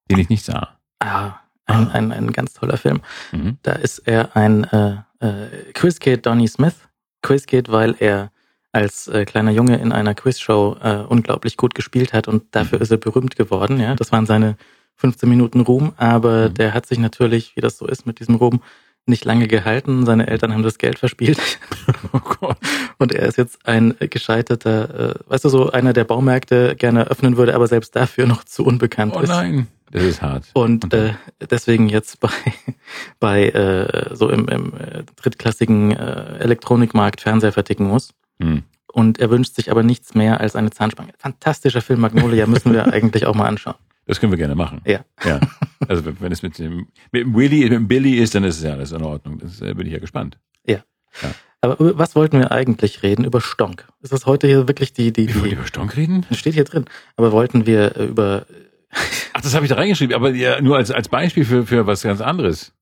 [0.10, 0.80] den ich nicht sah.
[1.00, 1.34] Ah,
[1.66, 3.02] ein, ein, ein ganz toller Film.
[3.34, 3.58] Mhm.
[3.62, 6.76] Da ist er ein äh, äh, Quizkid Donny Smith.
[7.22, 8.32] Quizkid, weil er
[8.72, 12.92] als äh, kleiner Junge in einer Quizshow äh, unglaublich gut gespielt hat und dafür ist
[12.92, 13.80] er berühmt geworden.
[13.80, 14.58] Ja, das waren seine
[14.96, 16.54] 15 Minuten Ruhm, aber Mhm.
[16.56, 18.62] der hat sich natürlich, wie das so ist mit diesem Ruhm,
[19.06, 20.06] nicht lange gehalten.
[20.06, 21.38] Seine Eltern haben das Geld verspielt
[22.14, 22.58] Oh Gott.
[23.00, 27.38] und er ist jetzt ein gescheiterter, äh, weißt du, so einer, der Baumärkte gerne öffnen
[27.38, 29.30] würde, aber selbst dafür noch zu unbekannt Oh ist.
[29.30, 29.68] nein.
[29.94, 30.50] Das ist hart.
[30.54, 31.14] Und Und äh,
[31.50, 32.30] deswegen jetzt bei,
[33.20, 38.14] bei äh, so im, im äh, drittklassigen äh, Elektronikmarkt Fernseher verticken muss.
[38.42, 38.64] Hm.
[38.88, 41.14] Und er wünscht sich aber nichts mehr als eine Zahnspange.
[41.18, 43.76] Fantastischer Film Magnolia müssen wir eigentlich auch mal anschauen.
[44.06, 44.82] Das können wir gerne machen.
[44.86, 45.06] Ja.
[45.24, 45.40] Ja.
[45.88, 48.64] Also wenn es mit dem, mit dem Willy, mit dem Billy ist, dann ist es
[48.64, 49.38] ja alles in Ordnung.
[49.40, 50.38] Das äh, bin ich ja gespannt.
[51.64, 53.24] Aber über was wollten wir eigentlich reden?
[53.24, 53.88] Über Stonk.
[54.02, 56.26] Ist das heute hier wirklich die, die, Wir wollen die über Stonk reden?
[56.32, 56.84] steht hier drin.
[57.16, 58.46] Aber wollten wir äh, über
[59.34, 62.04] Ach, das habe ich da reingeschrieben, aber ja, nur als, als Beispiel für, für was
[62.04, 62.74] ganz anderes.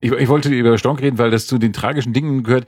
[0.00, 2.66] Ich, ich wollte über Stonk reden, weil das zu den tragischen Dingen gehört.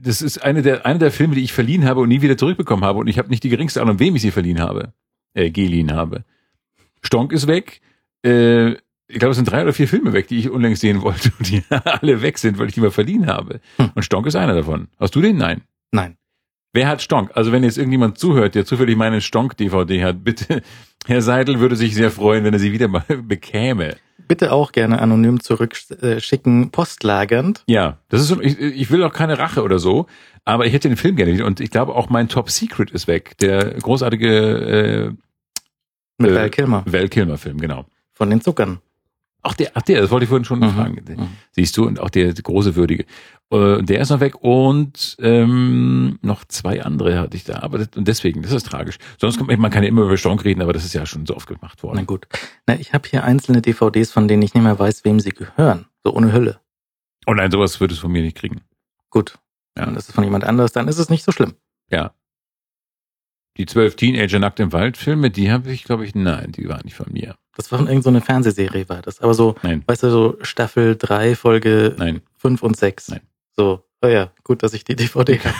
[0.00, 2.84] Das ist eine der, eine der Filme, die ich verliehen habe und nie wieder zurückbekommen
[2.84, 2.98] habe.
[2.98, 4.92] Und ich habe nicht die geringste Ahnung, wem ich sie verliehen habe.
[5.34, 6.24] Äh, geliehen habe.
[7.02, 7.80] Stonk ist weg.
[8.24, 8.72] Äh,
[9.10, 11.48] ich glaube, es sind drei oder vier Filme weg, die ich unlängst sehen wollte und
[11.48, 13.60] die alle weg sind, weil ich die mal verliehen habe.
[13.76, 13.90] Hm.
[13.94, 14.88] Und Stonk ist einer davon.
[14.98, 15.36] Hast du den?
[15.36, 15.62] Nein.
[15.92, 16.16] Nein.
[16.72, 17.30] Wer hat Stonk?
[17.34, 20.62] Also wenn jetzt irgendjemand zuhört, der zufällig meine Stonk-DVD hat, bitte,
[21.06, 23.96] Herr Seidel würde sich sehr freuen, wenn er sie wieder mal bekäme.
[24.26, 27.64] Bitte auch gerne anonym zurückschicken, postlagernd.
[27.66, 30.06] Ja, das ist so, ich, ich will auch keine Rache oder so,
[30.44, 31.46] aber ich hätte den Film gerne wieder.
[31.46, 33.38] Und ich glaube auch mein Top Secret ist weg.
[33.38, 35.14] Der großartige
[36.18, 37.86] Mit Äh, Val Kilmer äh, Val Kilmer-Film, genau.
[38.12, 38.80] von den Zuckern.
[39.50, 40.70] Ach der, ach der, das wollte ich vorhin schon Mhm.
[40.70, 41.02] fragen.
[41.08, 41.28] Mhm.
[41.52, 43.06] Siehst du, und auch der, der große Würdige.
[43.50, 47.60] Äh, Der ist noch weg und ähm, noch zwei andere hatte ich da.
[47.60, 48.98] Aber das, und deswegen, das ist tragisch.
[49.18, 51.34] Sonst kann man, kann ja immer über Stonk reden, aber das ist ja schon so
[51.34, 52.06] oft gemacht Na worden.
[52.06, 52.26] gut.
[52.66, 55.86] Na, ich habe hier einzelne DVDs, von denen ich nicht mehr weiß, wem sie gehören.
[56.04, 56.60] So ohne Hülle.
[57.26, 58.60] Oh nein, sowas würdest du von mir nicht kriegen.
[59.08, 59.38] Gut.
[59.78, 59.86] Ja.
[59.86, 61.54] Wenn das ist von jemand anders, dann ist es nicht so schlimm.
[61.90, 62.12] Ja.
[63.56, 66.82] Die zwölf Teenager nackt im Wald Filme, die habe ich, glaube ich, nein, die waren
[66.84, 67.34] nicht von mir.
[67.58, 69.20] Das war von irgendeiner Fernsehserie, war das.
[69.20, 72.22] Aber so, Nein, weißt du, so Staffel 3, Folge nein.
[72.36, 73.08] 5 und 6.
[73.08, 73.20] Nein.
[73.56, 75.56] So, oh ja, gut, dass ich die DVD habe.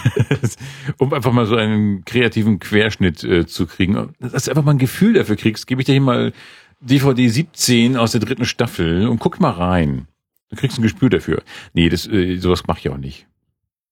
[0.99, 4.15] um einfach mal so einen kreativen Querschnitt äh, zu kriegen.
[4.21, 6.33] Dass du einfach mal ein Gefühl dafür kriegst, gebe ich dir hier mal
[6.79, 10.07] DVD 17 aus der dritten Staffel und guck mal rein.
[10.51, 11.43] Du kriegst ein Gespür dafür.
[11.73, 13.27] Nee, das, äh, sowas mache ich auch nicht.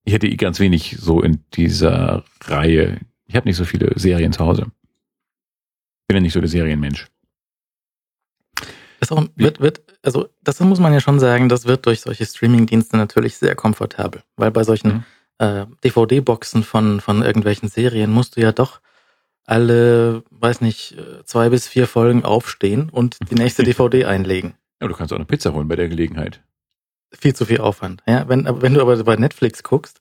[0.05, 3.01] Ich hätte eh ganz wenig so in dieser Reihe.
[3.27, 4.67] Ich habe nicht so viele Serien zu Hause.
[6.07, 7.09] Bin ja nicht so der Serienmensch.
[9.09, 12.25] Das auch, wird, wird, also das muss man ja schon sagen, das wird durch solche
[12.27, 14.23] Streaming-Dienste natürlich sehr komfortabel.
[14.37, 15.05] Weil bei solchen Mhm.
[15.39, 18.81] äh, DVD-Boxen von, von irgendwelchen Serien musst du ja doch
[19.45, 24.55] alle, weiß nicht, zwei bis vier Folgen aufstehen und die nächste DVD einlegen.
[24.81, 26.43] Ja, du kannst auch eine Pizza holen bei der Gelegenheit.
[27.13, 28.03] Viel zu viel Aufwand.
[28.07, 30.01] Ja, wenn, wenn du aber bei Netflix guckst,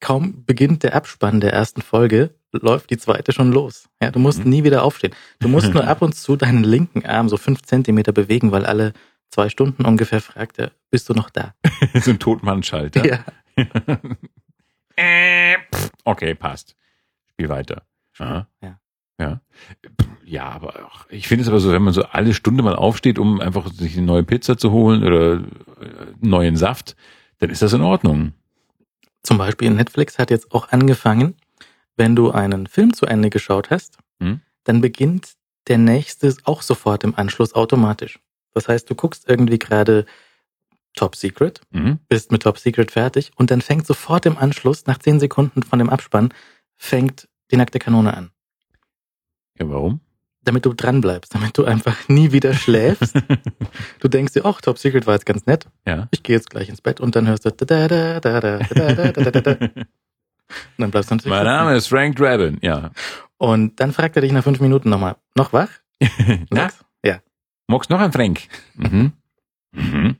[0.00, 3.88] kaum beginnt der Abspann der ersten Folge, läuft die zweite schon los.
[4.02, 4.50] Ja, du musst Mhm.
[4.50, 5.14] nie wieder aufstehen.
[5.40, 8.92] Du musst nur ab und zu deinen linken Arm so fünf Zentimeter bewegen, weil alle
[9.30, 11.54] zwei Stunden ungefähr fragt er, bist du noch da?
[11.94, 13.04] so ein Totmannschalter.
[13.06, 13.24] Ja.
[14.98, 15.56] Äh,
[16.04, 16.74] okay, passt.
[17.32, 17.82] Spiel weiter.
[18.18, 18.48] Aha.
[18.62, 18.78] Ja.
[19.20, 19.40] Ja.
[20.24, 23.18] Ja, aber auch, ich finde es aber so, wenn man so alle Stunde mal aufsteht,
[23.18, 25.40] um einfach sich eine neue Pizza zu holen oder äh,
[26.20, 26.96] neuen Saft,
[27.38, 28.32] dann ist das in Ordnung.
[29.22, 31.34] Zum Beispiel Netflix hat jetzt auch angefangen,
[31.96, 34.40] wenn du einen Film zu Ende geschaut hast, Hm?
[34.64, 35.34] dann beginnt
[35.68, 38.18] der nächste auch sofort im Anschluss automatisch.
[38.54, 40.06] Das heißt, du guckst irgendwie gerade
[40.94, 41.98] Top Secret, Mhm.
[42.08, 45.78] bist mit Top Secret fertig und dann fängt sofort im Anschluss, nach zehn Sekunden von
[45.78, 46.32] dem Abspann,
[46.74, 48.30] fängt die nackte Kanone an.
[49.58, 50.00] Ja, warum?
[50.42, 53.14] Damit du dran bleibst, damit du einfach nie wieder schläfst.
[54.00, 55.66] du denkst dir, ach, Top Secret war jetzt ganz nett.
[55.86, 56.08] ja.
[56.12, 58.58] Ich gehe jetzt gleich ins Bett und dann hörst du da da da da da
[58.94, 59.68] da da da da da.
[60.48, 61.44] Und dann bleibst du natürlich mein.
[61.44, 62.90] Name ist Frank Drabin, ja.
[63.38, 65.68] Und dann fragt er dich nach fünf Minuten nochmal, noch wach?
[66.50, 66.68] Na,
[67.04, 67.18] ja.
[67.68, 68.40] magst noch ein Frank?
[68.74, 69.12] Mhm.
[69.72, 70.16] Mhm.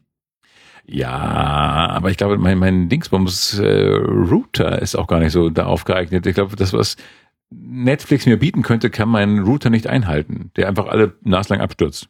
[0.89, 5.85] Ja, aber ich glaube, mein, mein Dingsbums äh, Router ist auch gar nicht so darauf
[5.85, 6.27] geeignet.
[6.27, 6.97] Ich glaube, das, was
[7.51, 12.09] Netflix mir bieten könnte, kann mein Router nicht einhalten, der einfach alle naslang abstürzt.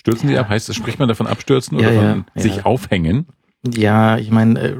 [0.00, 0.42] Stürzen die Ja.
[0.42, 0.48] ab?
[0.50, 2.24] Heißt das, spricht man davon abstürzen Ja, oder ja.
[2.42, 3.26] sich aufhängen?
[3.66, 4.76] Ja, ich meine, äh,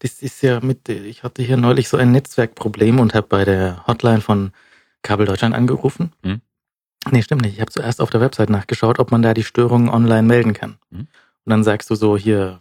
[0.00, 3.86] das ist ja mit, ich hatte hier neulich so ein Netzwerkproblem und habe bei der
[3.86, 4.52] Hotline von
[5.02, 6.12] Kabel Deutschland angerufen.
[6.22, 6.40] Hm.
[7.10, 7.54] Nee, stimmt nicht.
[7.54, 10.78] Ich habe zuerst auf der Website nachgeschaut, ob man da die Störungen online melden kann.
[10.90, 11.00] Hm.
[11.00, 12.60] Und dann sagst du so hier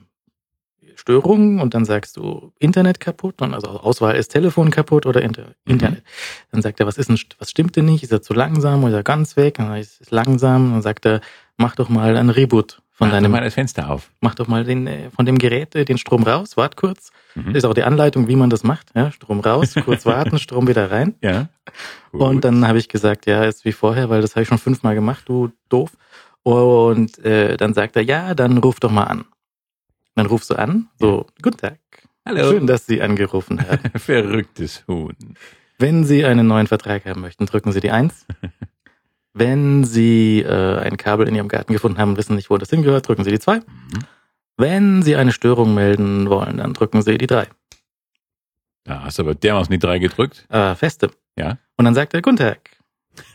[0.95, 5.43] Störungen und dann sagst du Internet kaputt und also Auswahl ist Telefon kaputt oder Inter
[5.65, 5.73] Mhm.
[5.73, 6.03] Internet.
[6.51, 8.03] Dann sagt er, was ist denn, was stimmt denn nicht?
[8.03, 9.55] Ist er zu langsam oder ist er ganz weg?
[9.55, 10.71] Dann ist langsam.
[10.71, 11.21] Dann sagt er,
[11.57, 14.09] mach doch mal ein Reboot von Mach doch deinem mal das Fenster auf.
[14.21, 17.11] mach doch mal den, äh, von dem Gerät äh, den Strom raus, wart kurz.
[17.35, 17.55] Mhm.
[17.55, 18.89] Ist auch die Anleitung, wie man das macht.
[18.95, 21.15] Ja, Strom raus, kurz warten, Strom wieder rein.
[21.21, 21.49] Ja.
[22.11, 22.45] Und Gut.
[22.45, 25.23] dann habe ich gesagt, ja, ist wie vorher, weil das habe ich schon fünfmal gemacht,
[25.27, 25.91] du doof.
[26.43, 29.25] Und äh, dann sagt er, ja, dann ruf doch mal an.
[30.15, 31.77] Dann rufst du an, so, guten Tag.
[32.25, 32.49] Hallo.
[32.51, 33.91] Schön, dass Sie angerufen haben.
[33.99, 35.15] Verrücktes Huhn.
[35.77, 38.25] Wenn Sie einen neuen Vertrag haben möchten, drücken Sie die Eins.
[39.37, 42.69] Wenn Sie äh, ein Kabel in Ihrem Garten gefunden haben und wissen nicht, wo das
[42.69, 43.57] hingehört, drücken Sie die Zwei.
[43.59, 43.63] Mhm.
[44.57, 47.47] Wenn Sie eine Störung melden wollen, dann drücken Sie die Drei.
[48.83, 50.45] Da hast du aber dermaßen die drei gedrückt.
[50.49, 51.11] äh, feste.
[51.37, 51.57] Ja.
[51.75, 52.71] Und dann sagt er, guten Tag,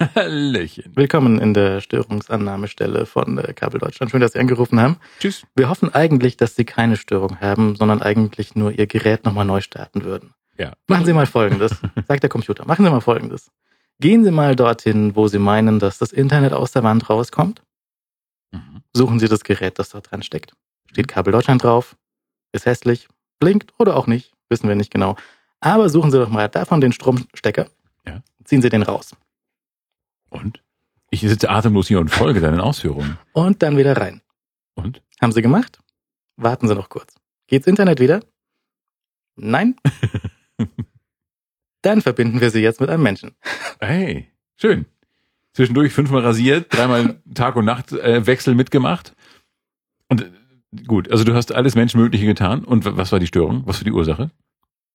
[0.16, 0.84] Hallöchen.
[0.96, 4.10] willkommen in der Störungsannahmestelle von äh, Kabel Deutschland.
[4.10, 4.96] Schön, dass Sie angerufen haben.
[5.20, 5.44] Tschüss.
[5.54, 9.60] Wir hoffen eigentlich, dass Sie keine Störung haben, sondern eigentlich nur Ihr Gerät nochmal neu
[9.60, 10.32] starten würden.
[10.58, 10.72] Ja.
[10.88, 11.72] Machen Sie mal Folgendes,
[12.08, 12.66] sagt der Computer.
[12.66, 13.50] Machen Sie mal Folgendes.
[14.02, 17.62] Gehen Sie mal dorthin, wo Sie meinen, dass das Internet aus der Wand rauskommt.
[18.50, 18.82] Mhm.
[18.92, 20.56] Suchen Sie das Gerät, das dort dran steckt.
[20.90, 21.96] Steht Kabel Deutschland drauf.
[22.50, 23.06] Ist hässlich.
[23.38, 24.32] Blinkt oder auch nicht.
[24.48, 25.14] Wissen wir nicht genau.
[25.60, 27.68] Aber suchen Sie doch mal davon den Stromstecker.
[28.04, 28.24] Ja.
[28.42, 29.14] Ziehen Sie den raus.
[30.30, 30.64] Und?
[31.10, 33.20] Ich sitze atemlos hier und folge deinen Ausführungen.
[33.32, 34.20] Und dann wieder rein.
[34.74, 35.00] Und?
[35.20, 35.78] Haben Sie gemacht?
[36.36, 37.14] Warten Sie noch kurz.
[37.46, 38.18] Geht's Internet wieder?
[39.36, 39.76] Nein?
[41.82, 43.34] Dann verbinden wir Sie jetzt mit einem Menschen.
[43.80, 44.86] Hey, schön.
[45.52, 49.14] Zwischendurch fünfmal rasiert, dreimal Tag und Nacht äh, Wechsel mitgemacht.
[50.08, 50.30] Und äh,
[50.86, 52.64] gut, also du hast alles Menschenmögliche getan.
[52.64, 53.62] Und was war die Störung?
[53.66, 54.30] Was war die Ursache?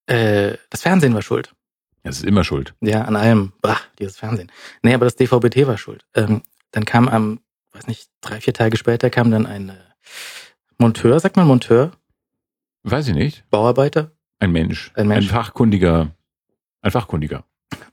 [0.07, 1.53] Äh, das Fernsehen war schuld.
[2.03, 2.73] Das ist immer schuld.
[2.81, 3.51] Ja, an allem.
[3.61, 4.51] Brach, dieses Fernsehen.
[4.81, 6.05] Nee, aber das DVB-T war schuld.
[6.15, 7.41] Ähm, dann kam am,
[7.73, 9.73] weiß nicht, drei, vier Tage später kam dann ein äh,
[10.77, 11.91] Monteur, sagt man Monteur?
[12.83, 13.43] Weiß ich nicht.
[13.49, 14.11] Bauarbeiter?
[14.39, 14.91] Ein Mensch.
[14.95, 15.25] Ein Mensch.
[15.25, 16.11] Ein fachkundiger.
[16.87, 17.43] Ein Fachkundiger.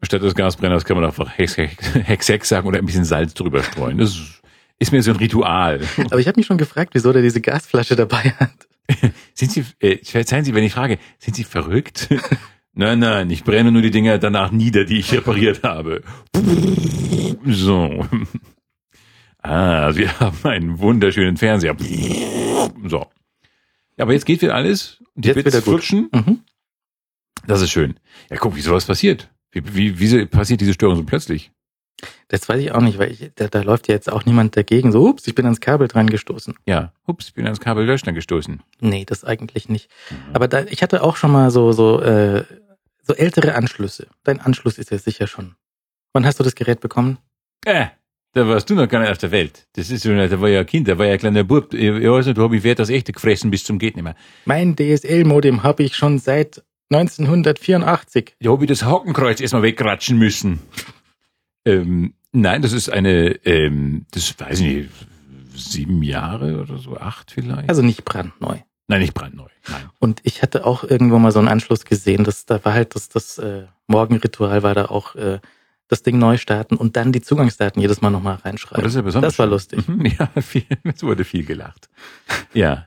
[0.03, 3.35] Statt des Gasbrenners kann man einfach Hex Hex, Hex, Hex sagen oder ein bisschen Salz
[3.35, 3.99] drüber streuen.
[3.99, 4.37] Das ist
[4.79, 5.81] ist mir so ein Ritual.
[6.11, 8.53] Aber ich habe mich schon gefragt, wieso der diese Gasflasche dabei hat.
[9.35, 12.09] Sind Sie, äh, verzeihen Sie, wenn ich frage, sind Sie verrückt?
[12.77, 16.03] Nein, nein, ich brenne nur die Dinger danach nieder, die ich repariert habe.
[17.45, 18.07] So.
[19.43, 21.77] Ah, wir haben einen wunderschönen Fernseher.
[22.87, 23.07] So.
[23.97, 25.03] Ja, aber jetzt geht wieder alles.
[25.15, 26.09] Die Jetzt Bits wieder flutschen.
[26.13, 26.41] Mhm.
[27.47, 27.99] Das ist schön.
[28.31, 29.31] Ja, guck, wie sowas passiert.
[29.53, 31.53] Wie, wie, wieso passiert diese Störung so plötzlich?
[32.29, 34.93] Das weiß ich auch nicht, weil ich, da, da läuft ja jetzt auch niemand dagegen.
[34.93, 36.55] So, ups, ich bin ans Kabel dran gestoßen.
[36.67, 38.63] Ja, ups, bin ans Kabel Löschner gestoßen.
[38.81, 39.89] Nee, das eigentlich nicht.
[40.33, 42.45] Aber da, ich hatte auch schon mal so, so, äh,
[43.07, 44.09] so ältere Anschlüsse.
[44.25, 45.55] Dein Anschluss ist ja sicher schon.
[46.13, 47.19] Wann hast du das Gerät bekommen?
[47.65, 47.87] Äh,
[48.33, 49.67] da warst du noch gar nicht auf der Welt.
[49.75, 51.73] Das ist so, da war ja ein Kind, da war ja ein kleiner Bub.
[51.73, 54.05] Ich, ich weiß nicht, da hab ich Wert das echte gefressen bis zum geht nicht
[54.05, 54.17] mehr.
[54.45, 58.37] Mein DSL-Modem habe ich schon seit 1984.
[58.41, 60.61] Da hab ich das Hakenkreuz erstmal wegratschen müssen.
[61.69, 64.91] Ähm, nein, das ist eine, ähm, das weiß ich nicht,
[65.57, 67.69] sieben Jahre oder so, acht vielleicht.
[67.69, 68.59] Also nicht brandneu.
[68.89, 69.47] Nein, nicht brandneu.
[69.69, 69.83] Nein.
[69.99, 73.09] Und ich hatte auch irgendwo mal so einen Anschluss gesehen, dass da war halt das,
[73.09, 75.39] das äh, Morgenritual war da auch äh,
[75.89, 78.83] das Ding neu starten und dann die Zugangsdaten jedes Mal nochmal reinschreiben.
[78.83, 79.33] das ist ja besonders.
[79.35, 79.87] Das war lustig.
[79.87, 81.89] Mhm, Ja, viel, es wurde viel gelacht.
[82.55, 82.87] Ja.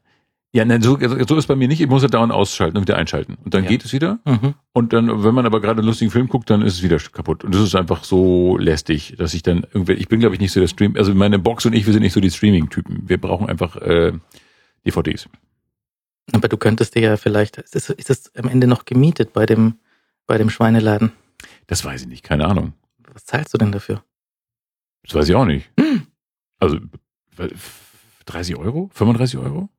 [0.52, 1.80] Ja, nein, so, so ist bei mir nicht.
[1.80, 3.38] Ich muss ja dauernd ausschalten und wieder einschalten.
[3.46, 3.70] Und dann Ja.
[3.70, 4.18] geht es wieder.
[4.26, 4.56] Mhm.
[4.74, 7.44] Und dann, wenn man aber gerade einen lustigen Film guckt, dann ist es wieder kaputt.
[7.44, 10.52] Und das ist einfach so lästig, dass ich dann irgendwie, ich bin glaube ich nicht
[10.52, 13.04] so der Stream, also meine Box und ich, wir sind nicht so die Streaming-Typen.
[13.08, 14.12] Wir brauchen einfach äh,
[14.88, 15.30] DVDs.
[16.34, 19.46] Aber du könntest dir ja vielleicht, ist das, ist das am Ende noch gemietet bei
[19.46, 19.80] dem,
[20.28, 21.12] bei dem Schweineladen?
[21.68, 22.74] Das weiß ich nicht, keine Ahnung.
[23.13, 24.04] Was zahlst du denn dafür?
[25.04, 25.70] Das weiß ich auch nicht.
[26.60, 26.78] Also
[28.26, 28.89] 30 Euro?
[28.94, 29.70] 35 Euro?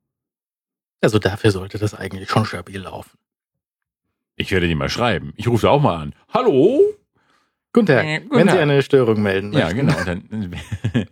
[1.00, 3.16] Also dafür sollte das eigentlich schon stabil laufen.
[4.36, 5.32] Ich werde die mal schreiben.
[5.36, 6.14] Ich rufe auch mal an.
[6.32, 6.80] Hallo?
[7.72, 8.04] Guten Tag.
[8.04, 8.56] Äh, guten Wenn Tag.
[8.56, 9.86] Sie eine Störung melden Ja, möchten.
[9.86, 9.98] genau.
[9.98, 11.06] Und dann,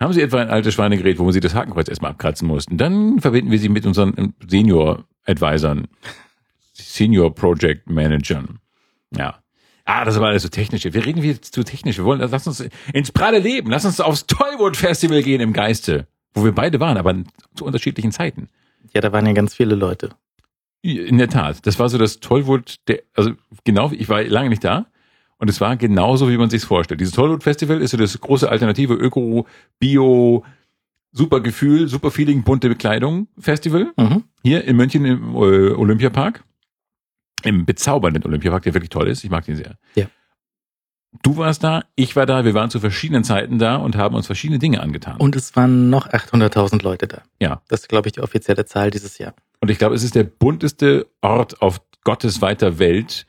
[0.00, 2.78] haben Sie etwa ein altes Schweinegerät, wo Sie das Hakenkreuz erstmal abkratzen mussten?
[2.78, 5.88] Dann verbinden wir Sie mit unseren ähm, Senior-Advisern,
[6.72, 8.60] Senior Project Managern.
[9.16, 9.42] Ja.
[9.84, 10.84] Ah, das war alles so technisch.
[10.84, 11.96] Wir reden wieder zu technisch.
[11.96, 13.70] Wir wollen, lass uns ins pralle Leben.
[13.70, 16.06] Lass uns aufs Tollwood Festival gehen im Geiste.
[16.34, 17.14] Wo wir beide waren, aber
[17.54, 18.48] zu unterschiedlichen Zeiten.
[18.94, 20.10] Ja, da waren ja ganz viele Leute.
[20.82, 21.66] In der Tat.
[21.66, 23.32] Das war so das Tollwood, der, also
[23.64, 24.86] genau, ich war lange nicht da.
[25.38, 27.00] Und es war genauso, wie man sich vorstellt.
[27.00, 29.46] Dieses Tollwood Festival ist so das große alternative Öko,
[29.78, 30.44] Bio,
[31.12, 33.92] super Gefühl, super Feeling, bunte Bekleidung Festival.
[33.96, 34.24] Mhm.
[34.42, 36.44] Hier in München im äh, Olympiapark.
[37.44, 39.22] Im bezaubernden Olympiapark, der wirklich toll ist.
[39.22, 39.78] Ich mag den sehr.
[39.94, 40.06] Ja.
[41.22, 44.26] Du warst da, ich war da, wir waren zu verschiedenen Zeiten da und haben uns
[44.26, 45.16] verschiedene Dinge angetan.
[45.18, 47.22] Und es waren noch 800.000 Leute da.
[47.40, 47.62] Ja.
[47.68, 49.34] Das ist, glaube ich, die offizielle Zahl dieses Jahr.
[49.60, 53.26] Und ich glaube, es ist der bunteste Ort auf Gottes weiter Welt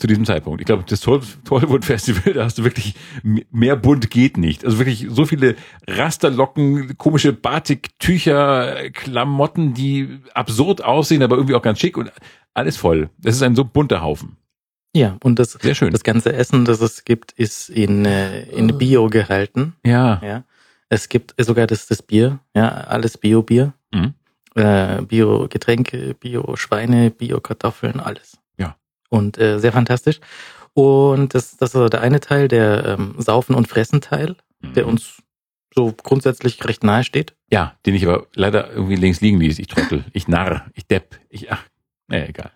[0.00, 0.60] zu diesem Zeitpunkt.
[0.60, 4.64] Ich glaube, das Toll- Tollwood Festival, da hast du wirklich mehr bunt geht nicht.
[4.64, 5.54] Also wirklich so viele
[5.86, 12.10] Rasterlocken, komische Batiktücher, Klamotten, die absurd aussehen, aber irgendwie auch ganz schick und
[12.54, 13.10] alles voll.
[13.18, 14.36] Das ist ein so bunter Haufen.
[14.94, 15.92] Ja, und das, Sehr schön.
[15.92, 19.74] das ganze Essen, das es gibt, ist in, äh, in Bio gehalten.
[19.84, 20.20] ja.
[20.24, 20.44] Ja.
[20.92, 23.74] Es gibt sogar das, das Bier, ja, alles Bio-Bier.
[23.94, 24.14] Mhm.
[24.56, 28.29] Äh, Bio-Getränke, Bio-Schweine, Bio-Kartoffeln, alles.
[29.10, 30.20] Und äh, sehr fantastisch.
[30.72, 34.90] Und das, das ist der eine Teil, der ähm, Saufen- und Fressen-Teil, der Mhm.
[34.90, 35.22] uns
[35.74, 37.34] so grundsätzlich recht nahe steht.
[37.50, 39.58] Ja, den ich aber leider irgendwie links liegen ließ.
[39.58, 41.62] Ich trottel, ich narr, ich depp, ich, ach,
[42.08, 42.50] naja, egal.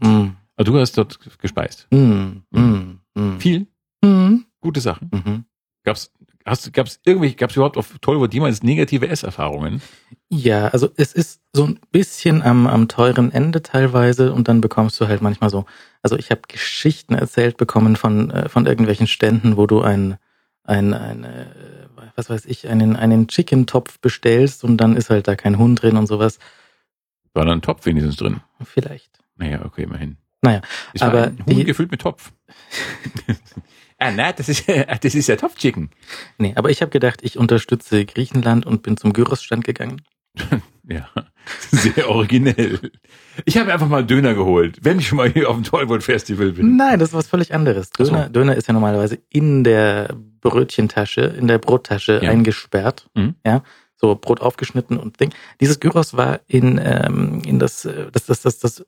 [0.00, 1.86] Mm, Aber du hast dort gespeist.
[1.90, 3.40] mm, mm, mm.
[3.40, 3.66] Viel,
[4.04, 5.10] Mm, gute Sachen.
[5.12, 5.44] mhm.
[5.84, 6.12] Gab's,
[6.46, 9.82] hast, gab's irgendwelche, gab's überhaupt auf Tollwood jemals negative Esserfahrungen?
[10.28, 15.00] Ja, also es ist so ein bisschen am, am teuren Ende teilweise und dann bekommst
[15.00, 15.66] du halt manchmal so,
[16.02, 20.16] also ich habe Geschichten erzählt bekommen von, äh, von irgendwelchen Ständen, wo du ein,
[20.64, 21.46] ein, ein äh,
[22.14, 25.96] was weiß ich, einen, einen Chicken-Topf bestellst und dann ist halt da kein Huhn drin
[25.96, 26.38] und sowas.
[27.34, 28.40] War da ein Topf wenigstens drin?
[28.64, 29.18] Vielleicht.
[29.36, 30.16] Naja, okay, immerhin.
[30.46, 30.60] Naja,
[30.94, 32.32] Es war aber ein Huhn die- gefüllt mit Topf.
[33.98, 34.64] ah, na, das ist,
[35.02, 35.90] das ist ja Topfchicken.
[36.38, 40.02] Nee, aber ich habe gedacht, ich unterstütze Griechenland und bin zum Gyros-Stand gegangen.
[40.88, 41.08] Ja,
[41.72, 42.92] sehr originell.
[43.44, 46.52] Ich habe einfach mal Döner geholt, wenn ich schon mal hier auf dem Tollwood Festival
[46.52, 46.76] bin.
[46.76, 47.90] Nein, das ist was völlig anderes.
[47.94, 48.12] Ach so.
[48.12, 52.30] Döner, Döner ist ja normalerweise in der Brötchentasche, in der Brottasche Ja.
[52.30, 53.10] eingesperrt.
[53.16, 53.34] Mhm.
[53.44, 53.64] Ja,
[53.96, 55.34] so Brot aufgeschnitten und Ding.
[55.60, 58.86] Dieses Gyros war in, ähm, in das, äh, das, das, das, das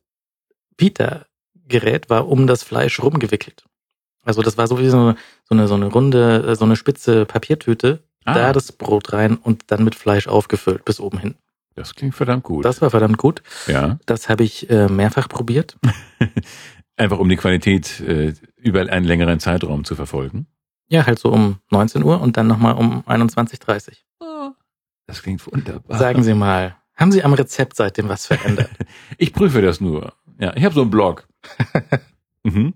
[1.69, 3.63] Pita-Gerät war um das Fleisch rumgewickelt.
[4.23, 5.13] Also das war so wie so,
[5.45, 8.33] so eine, so eine runde, äh, so eine spitze Papiertüte, Ah.
[8.33, 11.35] da das Brot rein und dann mit Fleisch aufgefüllt bis oben hin.
[11.75, 12.65] Das klingt verdammt gut.
[12.65, 13.41] Das war verdammt gut.
[13.65, 15.77] ja, Das habe ich äh, mehrfach probiert.
[16.97, 20.47] einfach um die Qualität äh, über einen längeren Zeitraum zu verfolgen.
[20.89, 24.55] Ja, halt so um 19 Uhr und dann nochmal um 21.30 Uhr.
[25.07, 25.97] Das klingt wunderbar.
[25.97, 28.69] Sagen Sie mal, haben Sie am Rezept seitdem was verändert?
[29.17, 30.13] ich prüfe das nur.
[30.39, 31.25] Ja, ich habe so einen Blog.
[32.43, 32.73] mhm.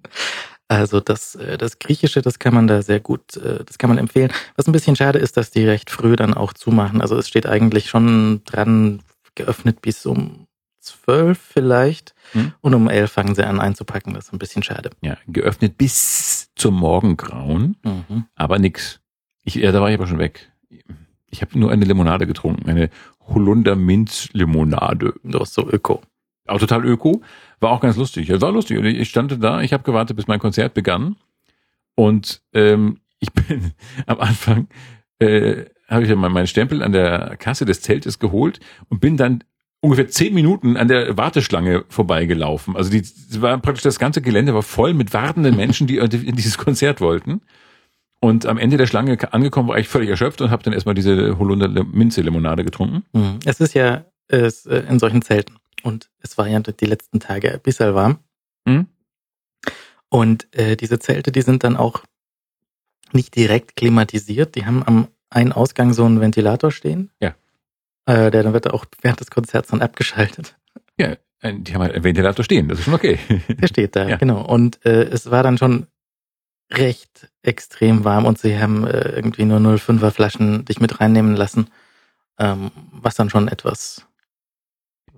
[0.67, 3.97] Also das, äh, das Griechische, das kann man da sehr gut, äh, das kann man
[3.97, 4.31] empfehlen.
[4.55, 7.01] Was ein bisschen schade ist, dass die recht früh dann auch zumachen.
[7.01, 9.01] Also es steht eigentlich schon dran,
[9.35, 10.47] geöffnet bis um
[10.79, 12.13] zwölf vielleicht.
[12.31, 12.53] Hm?
[12.61, 14.13] Und um elf fangen sie an einzupacken.
[14.13, 14.91] Das ist ein bisschen schade.
[15.01, 18.25] Ja, geöffnet bis zum Morgengrauen, mhm.
[18.35, 18.99] aber nix.
[19.43, 20.51] Ich, ja, da war ich aber schon weg.
[21.29, 22.89] Ich habe nur eine Limonade getrunken, eine
[23.27, 25.13] Holunder Minz Limonade.
[25.23, 26.01] Das ist so öko.
[26.47, 27.21] Auch total öko.
[27.63, 28.27] War auch ganz lustig.
[28.27, 28.77] Ja, war lustig.
[28.83, 31.15] Ich stand da, ich habe gewartet, bis mein Konzert begann.
[31.95, 33.71] Und ähm, ich bin
[34.05, 34.67] am Anfang,
[35.19, 38.59] äh, habe ich ja meinen Stempel an der Kasse des Zeltes geholt
[38.89, 39.45] und bin dann
[39.79, 42.75] ungefähr zehn Minuten an der Warteschlange vorbeigelaufen.
[42.75, 43.01] Also die
[43.41, 47.43] war praktisch das ganze Gelände war voll mit wartenden Menschen, die in dieses Konzert wollten.
[48.19, 51.39] Und am Ende der Schlange angekommen war ich völlig erschöpft und habe dann erstmal diese
[51.39, 53.03] Holunder Minze Limonade getrunken.
[53.13, 53.39] Mhm.
[53.45, 57.53] Es ist ja es, äh, in solchen Zelten und es war ja die letzten Tage
[57.53, 58.19] ein bisschen warm.
[58.65, 58.87] Mhm.
[60.09, 62.03] Und äh, diese Zelte, die sind dann auch
[63.11, 64.55] nicht direkt klimatisiert.
[64.55, 67.11] Die haben am einen Ausgang so einen Ventilator stehen.
[67.19, 67.35] Ja.
[68.05, 70.55] Äh, der dann wird auch während des Konzerts dann abgeschaltet.
[70.97, 73.17] Ja, die haben halt einen Ventilator stehen, das ist schon okay.
[73.47, 74.17] Der steht da, ja.
[74.17, 74.45] genau.
[74.45, 75.87] Und äh, es war dann schon
[76.71, 81.67] recht extrem warm und sie haben äh, irgendwie nur 0,5er Flaschen dich mit reinnehmen lassen,
[82.37, 84.05] ähm, was dann schon etwas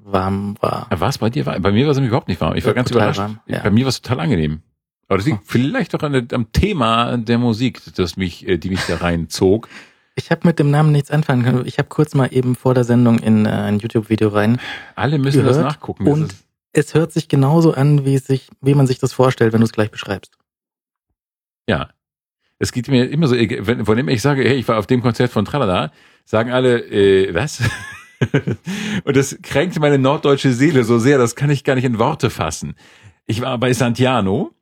[0.06, 0.88] warm war.
[0.90, 1.62] War es bei dir warm?
[1.62, 2.56] Bei mir war es überhaupt nicht warm.
[2.56, 3.20] Ich war ja, ganz überrascht.
[3.20, 3.60] Warm, ja.
[3.60, 4.62] Bei mir war es total angenehm.
[5.08, 5.46] Aber das liegt hm.
[5.46, 9.68] vielleicht auch an, am Thema der Musik, das mich, äh, die mich da reinzog.
[10.16, 11.66] Ich habe mit dem Namen nichts anfangen können.
[11.66, 14.60] Ich habe kurz mal eben vor der Sendung in äh, ein YouTube-Video rein.
[14.96, 16.08] Alle müssen gehört, das nachgucken.
[16.08, 16.34] Und
[16.72, 19.74] es hört sich genauso an, wie, sich, wie man sich das vorstellt, wenn du es
[19.74, 20.38] gleich beschreibst.
[21.68, 21.90] Ja.
[22.58, 25.02] Es geht mir immer so, wenn, von dem ich sage, hey, ich war auf dem
[25.02, 25.92] Konzert von Tralala,
[26.24, 27.62] sagen alle, äh, was?
[29.04, 32.30] und das kränkt meine norddeutsche Seele so sehr, das kann ich gar nicht in Worte
[32.30, 32.76] fassen.
[33.26, 34.56] Ich war bei Santiano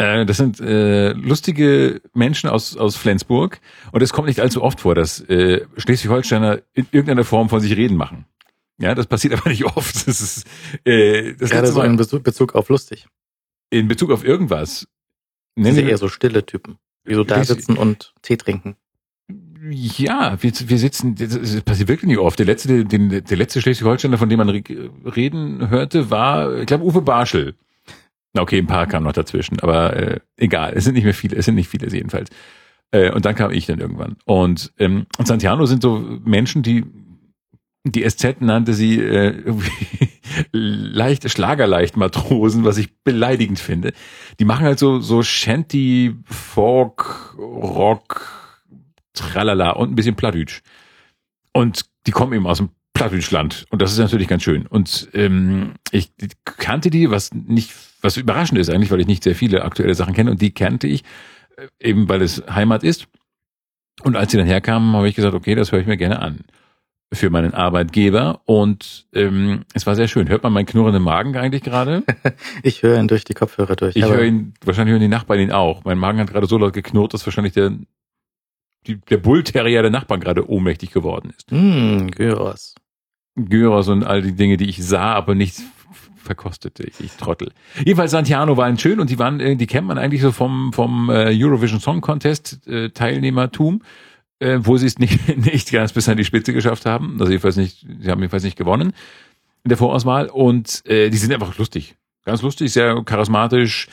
[0.00, 3.60] äh, das sind äh, lustige Menschen aus, aus Flensburg
[3.92, 7.76] und es kommt nicht allzu oft vor, dass äh, Schleswig-Holsteiner in irgendeiner Form von sich
[7.76, 8.24] reden machen.
[8.78, 10.08] Ja, das passiert aber nicht oft.
[10.08, 10.46] Das ist
[10.84, 13.08] äh, das Gerade so in Bezug auf lustig.
[13.68, 14.88] In Bezug auf irgendwas.
[15.54, 18.76] Nennen Sie eher so stille Typen, die so da sitzen und Tee trinken.
[19.70, 22.38] Ja, wir, wir sitzen, das passiert wirklich nicht oft.
[22.38, 27.02] Der letzte, den, der letzte Schleswig-Holsteiner, von dem man reden hörte, war, ich glaube, Uwe
[27.02, 27.54] Barschel.
[28.32, 31.36] Na okay, ein paar kamen noch dazwischen, aber äh, egal, es sind nicht mehr viele,
[31.36, 32.30] es sind nicht viele jedenfalls.
[32.90, 34.16] Äh, und dann kam ich dann irgendwann.
[34.24, 36.84] Und, ähm, Santiano sind so Menschen, die
[37.84, 39.42] die SZ nannte sie äh,
[40.52, 43.92] leicht Schlagerleicht Matrosen, was ich beleidigend finde.
[44.38, 48.39] Die machen halt so so Shanty, Folk, Rock,
[49.20, 50.62] Tralala und ein bisschen Plattdeutsch.
[51.52, 54.66] Und die kommen eben aus dem Plattdeutschland und das ist natürlich ganz schön.
[54.66, 56.12] Und ähm, ich
[56.44, 60.14] kannte die, was nicht was überraschend ist eigentlich, weil ich nicht sehr viele aktuelle Sachen
[60.14, 61.04] kenne und die kannte ich,
[61.56, 63.06] äh, eben weil es Heimat ist.
[64.02, 66.40] Und als sie dann herkamen, habe ich gesagt, okay, das höre ich mir gerne an
[67.12, 70.28] für meinen Arbeitgeber und ähm, es war sehr schön.
[70.28, 72.04] Hört man meinen knurrenden Magen eigentlich gerade?
[72.62, 73.96] ich höre ihn durch die Kopfhörer durch.
[73.96, 75.84] Ich höre ihn, wahrscheinlich hören die Nachbarn ihn auch.
[75.84, 77.72] Mein Magen hat gerade so laut geknurrt, dass wahrscheinlich der,
[78.86, 81.50] die, der Bullterrier der Nachbarn gerade ohnmächtig geworden ist.
[81.52, 82.74] Mm, Gyros.
[83.36, 85.60] Gyros und all die Dinge, die ich sah, aber nicht
[86.16, 86.84] verkostete.
[86.84, 87.52] Ich, ich Trottel.
[87.78, 91.10] Jedenfalls Santiano waren schön und die waren, äh, die kennt man eigentlich so vom, vom
[91.10, 93.82] äh, Eurovision Song Contest äh, Teilnehmertum,
[94.38, 97.16] äh, wo sie es nicht, nicht ganz bis an die Spitze geschafft haben.
[97.20, 98.92] Also jedenfalls nicht, sie haben jedenfalls nicht gewonnen
[99.64, 101.96] in der Vorauswahl und äh, die sind einfach lustig.
[102.24, 103.88] Ganz lustig, sehr charismatisch.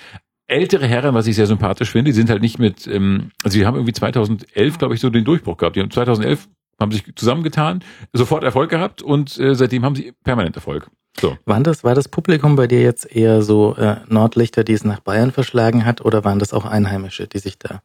[0.47, 3.65] Ältere Herren, was ich sehr sympathisch finde, die sind halt nicht mit, ähm, also die
[3.65, 5.75] haben irgendwie 2011, glaube ich, so den Durchbruch gehabt.
[5.75, 6.47] Die haben 2011
[6.79, 7.83] haben sich zusammengetan,
[8.13, 10.89] sofort Erfolg gehabt und äh, seitdem haben sie permanent Erfolg.
[11.19, 11.35] So.
[11.45, 14.99] Waren das, war das Publikum bei dir jetzt eher so äh, Nordlichter, die es nach
[14.99, 17.81] Bayern verschlagen hat, oder waren das auch Einheimische, die sich da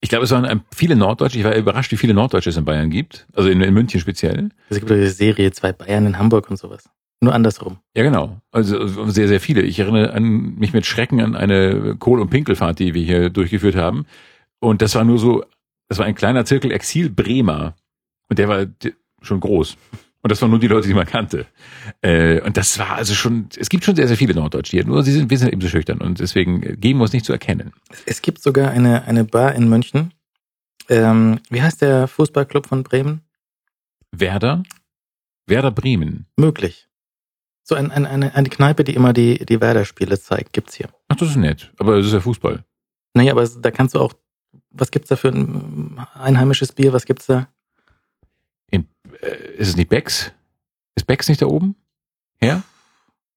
[0.00, 1.38] ich glaube, es waren ähm, viele Norddeutsche.
[1.38, 3.26] Ich war überrascht, wie viele Norddeutsche es in Bayern gibt.
[3.34, 4.50] Also in, in München speziell.
[4.68, 6.88] Es gibt eine Serie, zwei Bayern in Hamburg und sowas.
[7.20, 7.78] Nur andersrum.
[7.96, 8.40] Ja, genau.
[8.52, 9.62] Also sehr, sehr viele.
[9.62, 13.74] Ich erinnere an, mich mit Schrecken an eine Kohl- und Pinkelfahrt, die wir hier durchgeführt
[13.74, 14.06] haben.
[14.60, 15.44] Und das war nur so,
[15.88, 17.74] das war ein kleiner Zirkel Exil Bremer.
[18.28, 18.66] Und der war
[19.20, 19.76] schon groß.
[20.20, 21.46] Und das waren nur die Leute, die man kannte.
[22.02, 25.02] Äh, und das war also schon, es gibt schon sehr, sehr viele Norddeutsche hier, nur
[25.02, 27.72] sie sind, wir sind eben so schüchtern und deswegen geben wir uns nicht zu erkennen.
[28.04, 30.12] Es gibt sogar eine, eine Bar in München.
[30.88, 33.22] Ähm, wie heißt der Fußballclub von Bremen?
[34.10, 34.64] Werder?
[35.46, 36.26] Werder Bremen.
[36.36, 36.87] Möglich.
[37.68, 40.88] So ein, ein, eine, eine Kneipe, die immer die, die Werder-Spiele zeigt, gibt's hier.
[41.08, 41.70] Ach, das ist nett.
[41.76, 42.64] Aber das ist ja Fußball.
[43.12, 44.14] Naja, aber da kannst du auch,
[44.70, 46.92] was gibt's da für ein einheimisches Bier?
[46.92, 47.48] Was gibt's da?
[49.20, 50.32] äh, ist es nicht Becks?
[50.94, 51.76] Ist Becks nicht da oben?
[52.40, 52.62] Ja?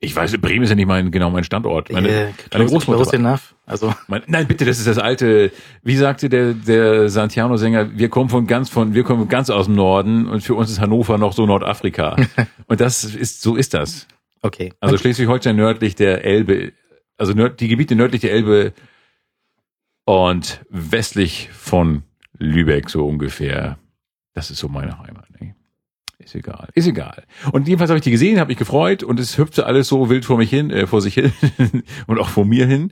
[0.03, 1.91] Ich weiß, Bremen ist ja nicht mein, genau mein Standort.
[1.91, 3.53] Meine, Äh, meine Großmutter close enough.
[3.67, 5.51] Also, mein, nein, bitte, das ist das alte,
[5.83, 9.75] wie sagte der, der Santiano-Sänger, wir kommen von ganz von, wir kommen ganz aus dem
[9.75, 12.15] Norden und für uns ist Hannover noch so Nordafrika.
[12.67, 14.07] und das ist, so ist das.
[14.41, 14.73] Okay.
[14.79, 16.73] Also Schleswig-Holstein nördlich der Elbe,
[17.17, 18.73] also nörd, die Gebiete nördlich der Elbe
[20.05, 22.03] und westlich von
[22.37, 23.77] Lübeck so ungefähr.
[24.33, 25.27] Das ist so meine Heimat.
[25.39, 25.55] Ne?
[26.19, 27.23] Ist egal, ist egal.
[27.51, 30.25] Und jedenfalls habe ich die gesehen, habe mich gefreut und es hüpfte alles so wild
[30.25, 31.31] vor mich hin, äh, vor sich hin
[32.07, 32.91] und auch vor mir hin.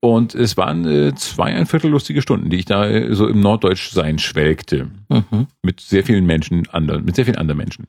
[0.00, 4.90] Und es waren äh, zweieinviertel lustige Stunden, die ich da äh, so im Norddeutschsein schwelgte.
[5.08, 5.46] Mhm.
[5.62, 7.86] Mit sehr vielen Menschen, anderen, mit sehr vielen anderen Menschen.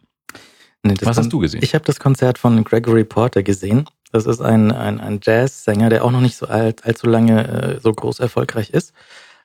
[0.84, 1.62] Nee, das Was Kon- hast du gesehen?
[1.64, 3.86] Ich habe das Konzert von Gregory Porter gesehen.
[4.12, 7.80] Das ist ein, ein, ein Jazzsänger, der auch noch nicht so alt, allzu lange äh,
[7.82, 8.94] so groß erfolgreich ist.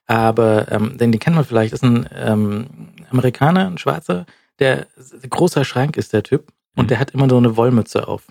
[0.06, 2.66] Aber ähm, den, den kennt man vielleicht, ist ein ähm,
[3.10, 4.26] Amerikaner, ein Schwarzer,
[4.58, 4.86] der
[5.28, 6.52] großer Schrank ist, der Typ.
[6.76, 6.88] Und Mhm.
[6.88, 8.24] der hat immer so eine Wollmütze auf.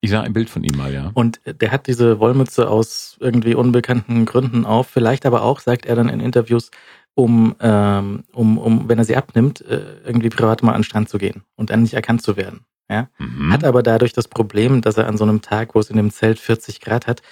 [0.00, 1.10] Ich sah ein Bild von ihm mal, ja.
[1.14, 4.88] Und der hat diese Wollmütze aus irgendwie unbekannten Gründen auf.
[4.88, 6.70] Vielleicht aber auch, sagt er dann in Interviews,
[7.14, 11.08] um, ähm, um, um wenn er sie abnimmt, äh, irgendwie privat mal an den Strand
[11.08, 12.66] zu gehen und dann nicht erkannt zu werden.
[12.88, 13.08] Ja?
[13.18, 13.52] Mhm.
[13.52, 16.10] Hat aber dadurch das Problem, dass er an so einem Tag, wo es in dem
[16.10, 17.22] Zelt 40 Grad hat,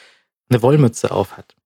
[0.49, 1.57] eine Wollmütze auf hat.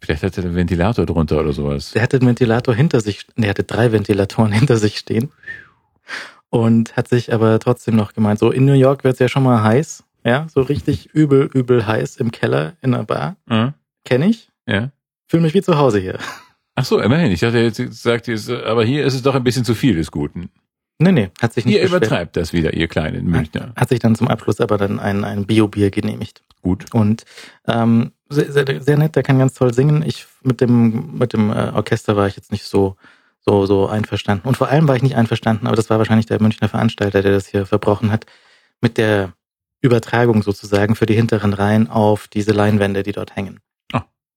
[0.00, 1.92] Vielleicht hat er einen Ventilator drunter oder sowas.
[1.92, 5.30] Der hatte einen Ventilator hinter sich, der hatte drei Ventilatoren hinter sich stehen
[6.50, 9.62] und hat sich aber trotzdem noch gemeint, so in New York wird's ja schon mal
[9.62, 13.36] heiß, ja, so richtig übel, übel heiß im Keller in einer Bar.
[13.48, 13.74] Ja.
[14.04, 14.90] Kenne ich, ja.
[15.28, 16.18] fühle mich wie zu Hause hier.
[16.74, 17.32] Ach so, immerhin.
[17.32, 20.10] Ich dachte jetzt, sagt jetzt, aber hier ist es doch ein bisschen zu viel des
[20.10, 20.50] Guten.
[20.98, 22.04] Nee, nee, hat sich nicht Ihr beschwert.
[22.04, 23.72] übertreibt das wieder, ihr kleinen Münchner.
[23.76, 26.42] Hat sich dann zum Abschluss aber dann ein, ein Bio-Bier genehmigt.
[26.62, 26.86] Gut.
[26.94, 27.24] Und
[27.66, 30.02] ähm, sehr, sehr, sehr nett, der kann ganz toll singen.
[30.06, 32.96] Ich mit dem mit dem äh, Orchester war ich jetzt nicht so
[33.40, 34.46] so so einverstanden.
[34.46, 37.32] Und vor allem war ich nicht einverstanden, aber das war wahrscheinlich der Münchner Veranstalter, der
[37.32, 38.26] das hier verbrochen hat,
[38.80, 39.32] mit der
[39.80, 43.58] Übertragung sozusagen für die hinteren Reihen auf diese Leinwände, die dort hängen.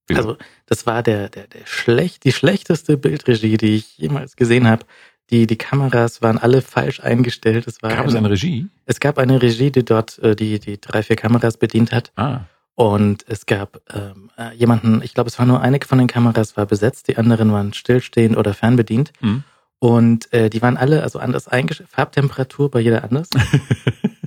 [0.08, 0.20] Wieso?
[0.20, 4.86] Also das war der der der schlecht die schlechteste Bildregie, die ich jemals gesehen habe.
[5.32, 7.66] Die die Kameras waren alle falsch eingestellt.
[7.68, 8.68] Es war Gab es eine Regie?
[8.86, 12.12] es gab eine Regie, die dort äh, die die drei vier Kameras bedient hat.
[12.16, 12.41] Ah.
[12.76, 16.58] Und es gab ähm, äh, jemanden, ich glaube, es war nur eine von den Kameras
[16.58, 19.14] war besetzt, die anderen waren stillstehend oder fernbedient.
[19.22, 19.43] Hm.
[19.80, 23.30] Und äh, die waren alle also anders eingestellt, Farbtemperatur bei jeder anders.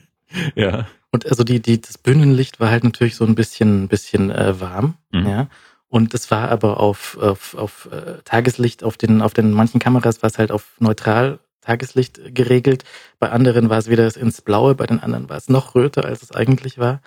[0.54, 0.86] Ja.
[1.10, 4.60] Und also die, die, das Bühnenlicht war halt natürlich so ein bisschen, ein bisschen äh,
[4.60, 5.26] warm, Mhm.
[5.26, 5.46] ja.
[5.90, 10.22] Und es war aber auf, auf, auf äh, Tageslicht, auf den, auf den manchen Kameras
[10.22, 12.84] war es halt auf neutral Tageslicht geregelt.
[13.18, 16.22] Bei anderen war es wieder ins Blaue, bei den anderen war es noch röter, als
[16.22, 17.00] es eigentlich war.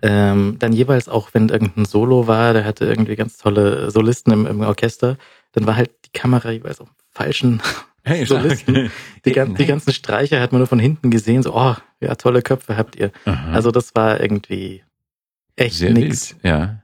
[0.00, 4.46] Ähm, dann jeweils auch, wenn irgendein Solo war, der hatte irgendwie ganz tolle Solisten im,
[4.46, 5.18] im Orchester,
[5.52, 7.60] dann war halt die Kamera jeweils auf falschen
[8.06, 8.90] Hey, Solisten.
[9.24, 11.74] Die, gan die ganzen Streicher hat man nur von hinten gesehen, so, oh,
[12.04, 13.10] ja, tolle Köpfe habt ihr.
[13.24, 13.52] Aha.
[13.52, 14.82] Also das war irgendwie
[15.56, 16.32] echt Sehr nix.
[16.34, 16.80] wild, ja.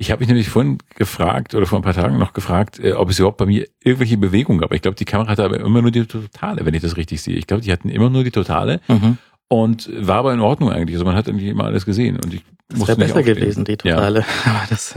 [0.00, 3.10] Ich habe mich nämlich vorhin gefragt oder vor ein paar Tagen noch gefragt, äh, ob
[3.10, 4.72] es überhaupt bei mir irgendwelche Bewegungen gab.
[4.72, 7.36] Ich glaube, die Kamera hatte aber immer nur die totale, wenn ich das richtig sehe.
[7.36, 9.18] Ich glaube, die hatten immer nur die totale Mhm.
[9.48, 10.94] und war aber in Ordnung eigentlich.
[10.94, 13.36] Also man hat irgendwie immer alles gesehen und ich Das musste wäre nicht besser aufstehen.
[13.40, 14.24] gewesen, die totale.
[14.44, 14.94] Aber das,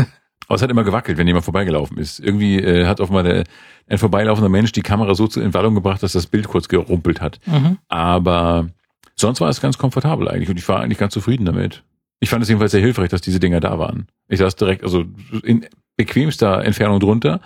[0.48, 2.20] Aber es hat immer gewackelt, wenn jemand vorbeigelaufen ist.
[2.20, 3.44] Irgendwie äh, hat offenbar der,
[3.88, 7.40] ein vorbeilaufender Mensch die Kamera so zur Entwallung gebracht, dass das Bild kurz gerumpelt hat.
[7.48, 7.80] mhm.
[7.88, 8.68] Aber
[9.22, 11.84] sonst war es ganz komfortabel eigentlich und ich war eigentlich ganz zufrieden damit.
[12.20, 14.08] Ich fand es jedenfalls sehr hilfreich, dass diese Dinger da waren.
[14.28, 15.06] Ich saß direkt, also
[15.44, 15.66] in
[15.98, 17.40] bequemster Entfernung drunter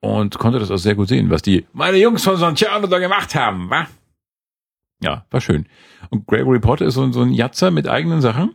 [0.00, 3.34] und konnte das auch sehr gut sehen, was die meine Jungs von Santiano da gemacht
[3.34, 3.86] haben, wa?
[5.00, 5.66] Ja, war schön.
[6.10, 8.54] Und Gregory Potter ist so, so ein Jatzer mit eigenen Sachen.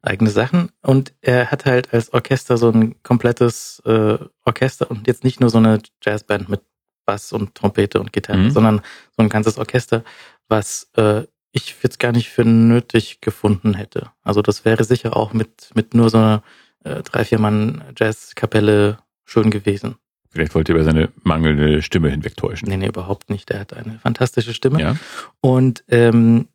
[0.00, 0.70] eigene Sachen.
[0.82, 5.50] Und er hat halt als Orchester so ein komplettes äh, Orchester und jetzt nicht nur
[5.50, 6.62] so eine Jazzband mit
[7.04, 8.50] Bass und Trompete und Gitarre, Mhm.
[8.50, 8.80] sondern
[9.16, 10.02] so ein ganzes Orchester,
[10.48, 14.10] was äh, ich jetzt gar nicht für nötig gefunden hätte.
[14.22, 16.42] Also das wäre sicher auch mit, mit nur so einer
[16.84, 19.96] äh, drei, vier Mann Jazzkapelle schön gewesen.
[20.30, 22.66] Vielleicht wollte er über seine mangelnde Stimme hinwegtäuschen.
[22.68, 23.50] Nee, nee, überhaupt nicht.
[23.50, 24.80] Er hat eine fantastische Stimme.
[24.80, 24.96] Ja.
[25.42, 26.48] Und ähm,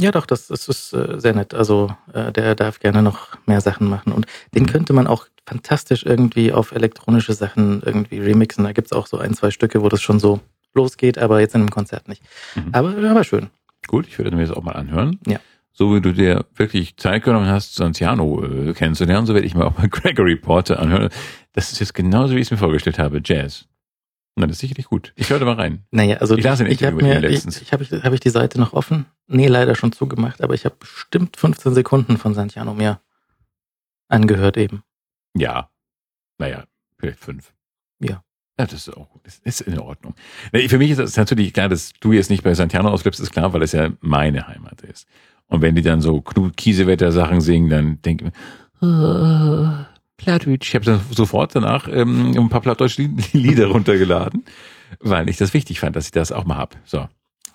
[0.00, 1.52] ja, doch, das, das ist äh, sehr nett.
[1.52, 4.12] Also äh, der darf gerne noch mehr Sachen machen.
[4.12, 4.68] Und den Mhm.
[4.68, 8.64] könnte man auch fantastisch irgendwie auf elektronische Sachen irgendwie remixen.
[8.64, 10.40] Da gibt's auch so ein, zwei Stücke, wo das schon so
[10.72, 12.22] losgeht, aber jetzt in einem Konzert nicht.
[12.54, 12.68] Mhm.
[12.72, 13.50] Aber, aber schön.
[13.86, 15.18] Gut, ich werde mir das auch mal anhören.
[15.26, 15.38] Ja.
[15.72, 19.66] So wie du dir wirklich Zeit genommen hast, Santiano äh, kennenzulernen, so werde ich mir
[19.66, 21.10] auch mal Gregory Porter anhören.
[21.52, 23.20] Das ist jetzt genauso, wie ich es mir vorgestellt habe.
[23.24, 23.66] Jazz.
[24.36, 25.12] Na, das ist sicherlich gut.
[25.16, 25.84] Ich höre da mal rein.
[25.92, 27.62] Naja, also Ich las ein Interview mit mir, ihm ich, letztens.
[27.62, 29.06] ich habe ich, hab ich die Seite noch offen?
[29.28, 33.00] Nee, leider schon zugemacht, aber ich habe bestimmt 15 Sekunden von Santiano mir
[34.08, 34.82] angehört eben.
[35.36, 35.70] Ja.
[36.38, 36.64] Naja,
[36.98, 37.53] vielleicht fünf.
[38.58, 38.66] Ja.
[38.66, 40.14] Das ist auch das ist in Ordnung.
[40.68, 43.52] Für mich ist es natürlich klar, dass du jetzt nicht bei Santiano ausbleibst, ist klar,
[43.52, 45.08] weil es ja meine Heimat ist.
[45.48, 48.32] Und wenn die dann so Knut Kiesewetter Sachen singen, dann denke ich
[48.82, 49.84] mir, oh,
[50.16, 50.68] Plattdeutsch.
[50.68, 53.02] Ich habe dann sofort danach ähm, ein paar plattdeutsche
[53.32, 54.44] Lieder runtergeladen,
[55.00, 56.76] weil ich das wichtig fand, dass ich das auch mal hab.
[56.84, 57.08] So,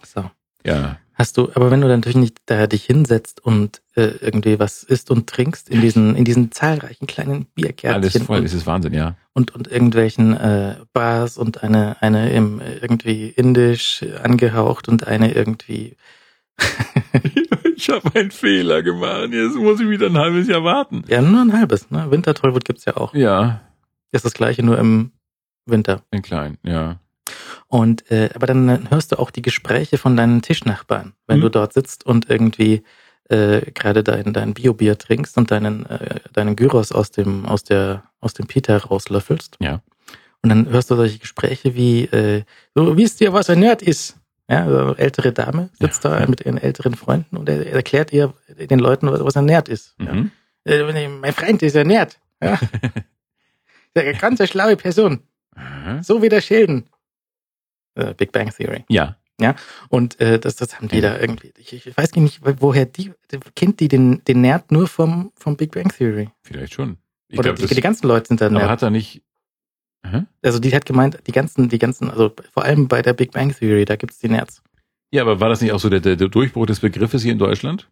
[0.04, 0.30] So.
[0.66, 0.98] ja.
[1.20, 4.84] Hast du, aber wenn du dann natürlich nicht da dich hinsetzt und äh, irgendwie was
[4.84, 8.66] isst und trinkst in diesen, in diesen zahlreichen kleinen Biergärtchen Alles voll, und, das ist
[8.66, 9.18] Wahnsinn, ja.
[9.34, 15.34] und, und irgendwelchen äh, Bars und eine, eine im äh, irgendwie indisch angehaucht und eine
[15.34, 15.98] irgendwie
[17.76, 19.30] ich habe einen Fehler gemacht.
[19.32, 21.04] Jetzt muss ich wieder ein halbes Jahr warten.
[21.10, 22.10] ja nur ein halbes, ne?
[22.10, 23.14] Wintertollwut gibt's ja auch.
[23.14, 23.60] Ja,
[24.14, 25.12] Ist das gleiche nur im
[25.66, 26.02] Winter.
[26.12, 27.02] ein klein, ja.
[27.68, 31.42] Und äh, aber dann hörst du auch die Gespräche von deinen Tischnachbarn, wenn Mhm.
[31.44, 32.84] du dort sitzt und irgendwie
[33.30, 38.04] äh, gerade dein dein Biobier trinkst und deinen äh, deinen Gyros aus dem aus der
[38.22, 39.58] aus dem Pita rauslöffelst.
[39.60, 39.82] Ja.
[40.42, 44.16] Und dann hörst du solche Gespräche wie äh, so wisst ihr was ein Nerd ist?
[44.50, 46.20] Ja, also eine ältere Dame sitzt Ja.
[46.22, 49.70] da mit ihren älteren Freunden und er, er erklärt ihr den Leuten was ein Nerd
[49.70, 49.96] ist.
[50.00, 50.12] Ja.
[50.14, 50.32] Mhm.
[50.66, 52.20] Äh, mein Freund ist ein Nerd.
[52.42, 52.58] Ja.
[53.96, 55.22] Eine ganz schlaue Person,
[55.56, 56.02] Aha.
[56.04, 56.86] so wie der Sheldon.
[58.00, 58.86] Äh, Big Bang Theory.
[58.90, 59.16] Ja,
[59.90, 61.14] Und äh, das, das haben die Ja.
[61.14, 61.54] da irgendwie.
[61.58, 63.12] Ich, ich weiß gar nicht, woher die.
[63.56, 66.30] Kennt die den, den Nerd nur vom, vom Big Bang Theory?
[66.44, 66.98] vielleicht schon.
[67.30, 68.70] Ich Oder glaube, die, das die ganzen Leute sind da aber Nerd.
[68.70, 69.22] hat er nicht.
[70.02, 70.26] Aha.
[70.42, 73.54] Also die hat gemeint, die ganzen, die ganzen, also vor allem bei der Big Bang
[73.54, 74.62] Theory, da gibt's die Nerds.
[75.12, 77.90] Ja, aber war das nicht auch so der, der, Durchbruch des Begriffes hier in Deutschland?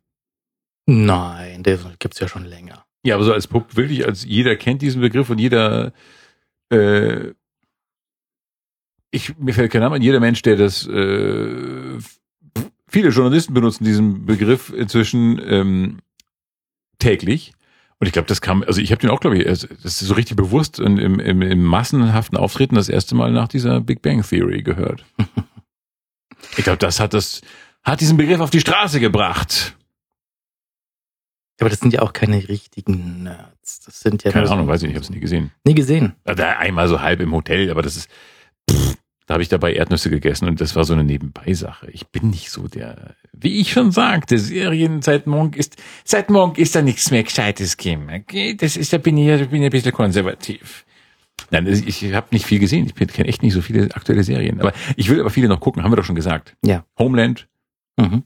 [0.85, 2.85] Nein, der gibt's ja schon länger.
[3.03, 5.91] Ja, aber so als Pup wirklich, als jeder kennt diesen Begriff und jeder,
[6.69, 7.33] äh,
[9.11, 11.97] ich, mir fällt kein Name an, jeder Mensch, der das, äh,
[12.87, 15.99] viele Journalisten benutzen diesen Begriff inzwischen ähm,
[16.99, 17.53] täglich.
[17.99, 20.13] Und ich glaube, das kam, also ich habe den auch, glaube ich, das ist so
[20.13, 24.21] richtig bewusst und im, im, im massenhaften Auftreten das erste Mal nach dieser Big Bang
[24.21, 25.03] Theory gehört.
[26.57, 27.41] ich glaube, das hat das,
[27.83, 29.75] hat diesen Begriff auf die Straße gebracht.
[31.59, 33.79] Aber das sind ja auch keine richtigen Nerds.
[33.79, 35.51] Das sind ja Keine Ahnung, weiß ich nicht, ich habe es nie gesehen.
[35.63, 36.13] Nie gesehen.
[36.23, 38.09] Also einmal so halb im Hotel, aber das ist,
[38.69, 38.95] pff,
[39.25, 41.89] da habe ich dabei Erdnüsse gegessen und das war so eine Nebenbeisache.
[41.91, 46.55] Ich bin nicht so der, wie ich schon sagte, Serien seit morgen ist, seit morgen
[46.61, 48.07] ist da nichts mehr Gescheites geben.
[48.09, 48.55] Okay?
[48.55, 50.85] Das ist, da bin ich, da bin ich ein bisschen konservativ.
[51.51, 52.85] Nein, ich, ich habe nicht viel gesehen.
[52.87, 54.59] Ich kenne echt nicht so viele aktuelle Serien.
[54.59, 56.55] Aber ich will aber viele noch gucken, haben wir doch schon gesagt.
[56.65, 56.85] Ja.
[56.97, 57.47] Homeland,
[57.99, 58.23] Mhm.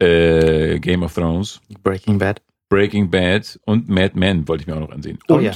[0.00, 2.42] äh, Game of Thrones, Breaking Bad.
[2.68, 5.18] Breaking Bad und Mad Men wollte ich mir auch noch ansehen.
[5.28, 5.52] Oh und ja.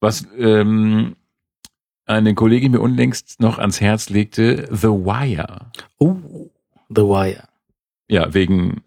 [0.00, 1.16] was ähm,
[2.06, 5.66] eine Kollegin mir unlängst noch ans Herz legte, The Wire.
[5.98, 6.16] Oh,
[6.88, 7.48] The Wire.
[8.08, 8.82] Ja, wegen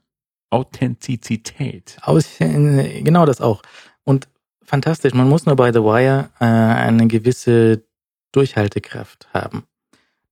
[0.49, 1.97] Authentizität.
[2.01, 3.61] Aus, äh, genau das auch.
[4.03, 4.27] Und
[4.63, 7.83] fantastisch, man muss nur bei The Wire äh, eine gewisse
[8.31, 9.63] Durchhaltekraft haben.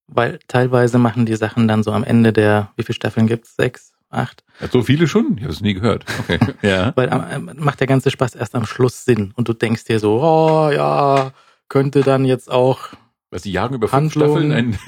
[0.07, 3.55] Weil teilweise machen die Sachen dann so am Ende der, wie viele Staffeln gibt's?
[3.57, 4.43] Sechs, acht?
[4.61, 5.33] Ja, so viele schon?
[5.37, 6.05] Ich habe es nie gehört.
[6.19, 6.39] Okay.
[6.61, 6.93] ja.
[6.95, 9.33] Weil am- äh, macht der ganze Spaß erst am Schluss Sinn.
[9.35, 11.33] Und du denkst dir so, oh ja,
[11.69, 12.89] könnte dann jetzt auch,
[13.29, 14.29] Was die jagen über fünf Handlung.
[14.37, 14.79] Staffeln ein,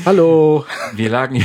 [0.04, 0.64] hallo,
[0.94, 1.44] wir lagen,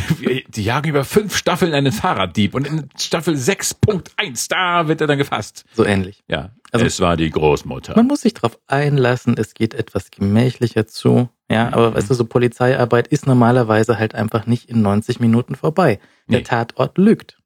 [0.49, 5.17] die jagen über fünf Staffeln einen Fahrraddieb und in Staffel 6.1, da wird er dann
[5.17, 5.65] gefasst.
[5.73, 6.23] so ähnlich.
[6.27, 6.51] Ja.
[6.71, 7.95] Also- es war die Großmutter.
[7.95, 11.29] Man muss sich drauf einlassen, es geht etwas gemächlicher zu.
[11.51, 11.95] Ja, aber Mhm.
[11.95, 15.99] weißt du, so Polizeiarbeit ist normalerweise halt einfach nicht in 90 Minuten vorbei.
[16.27, 16.43] Der Nee.
[16.43, 17.37] Tatort lügt.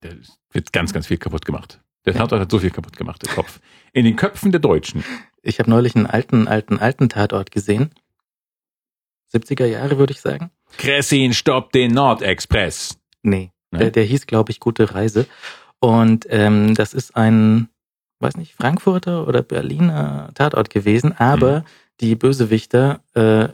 [0.00, 0.08] Da
[0.52, 1.80] wird ganz, ganz viel kaputt gemacht.
[2.06, 3.60] Der Tatort hat so viel kaputt gemacht, der Kopf.
[3.92, 5.04] In den Köpfen der Deutschen.
[5.42, 7.90] Ich habe neulich einen alten, alten, alten Tatort gesehen.
[9.34, 10.50] 70er Jahre, würde ich sagen.
[10.78, 12.98] Kressin stoppt den Nordexpress.
[13.22, 13.78] Nee, Ne?
[13.78, 15.26] der, der hieß, glaube ich, Gute Reise.
[15.80, 17.68] Und ähm, das ist ein,
[18.20, 21.64] weiß nicht, Frankfurter oder Berliner Tatort gewesen, aber Mhm.
[22.00, 23.48] die Bösewichter äh,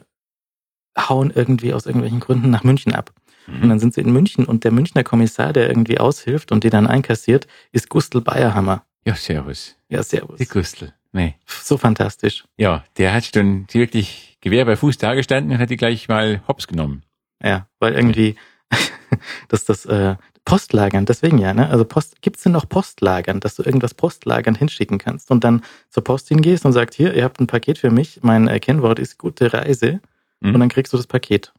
[1.00, 3.12] hauen irgendwie aus irgendwelchen Gründen nach München ab.
[3.46, 3.62] Mhm.
[3.62, 6.70] Und dann sind sie in München und der Münchner Kommissar, der irgendwie aushilft und die
[6.70, 8.84] dann einkassiert, ist Gustl Bayerhammer.
[9.04, 9.76] Ja, servus.
[9.88, 10.38] Ja, servus.
[10.38, 10.92] Die Gustl.
[11.12, 11.36] Nee.
[11.46, 12.44] So fantastisch.
[12.56, 16.66] Ja, der hat dann wirklich Gewehr bei Fuß dagestanden und hat die gleich mal hops
[16.66, 17.02] genommen.
[17.42, 18.36] Ja, weil irgendwie
[19.48, 21.68] dass das äh, Postlagern, deswegen ja, ne?
[21.68, 26.04] Also Post, gibt's denn noch Postlagern, dass du irgendwas Postlagern hinschicken kannst und dann zur
[26.04, 29.18] Post hingehst und sagst, hier, ihr habt ein Paket für mich, mein äh, Kennwort ist
[29.18, 30.00] gute Reise
[30.40, 30.54] Mhm.
[30.54, 31.52] und dann kriegst du das Paket.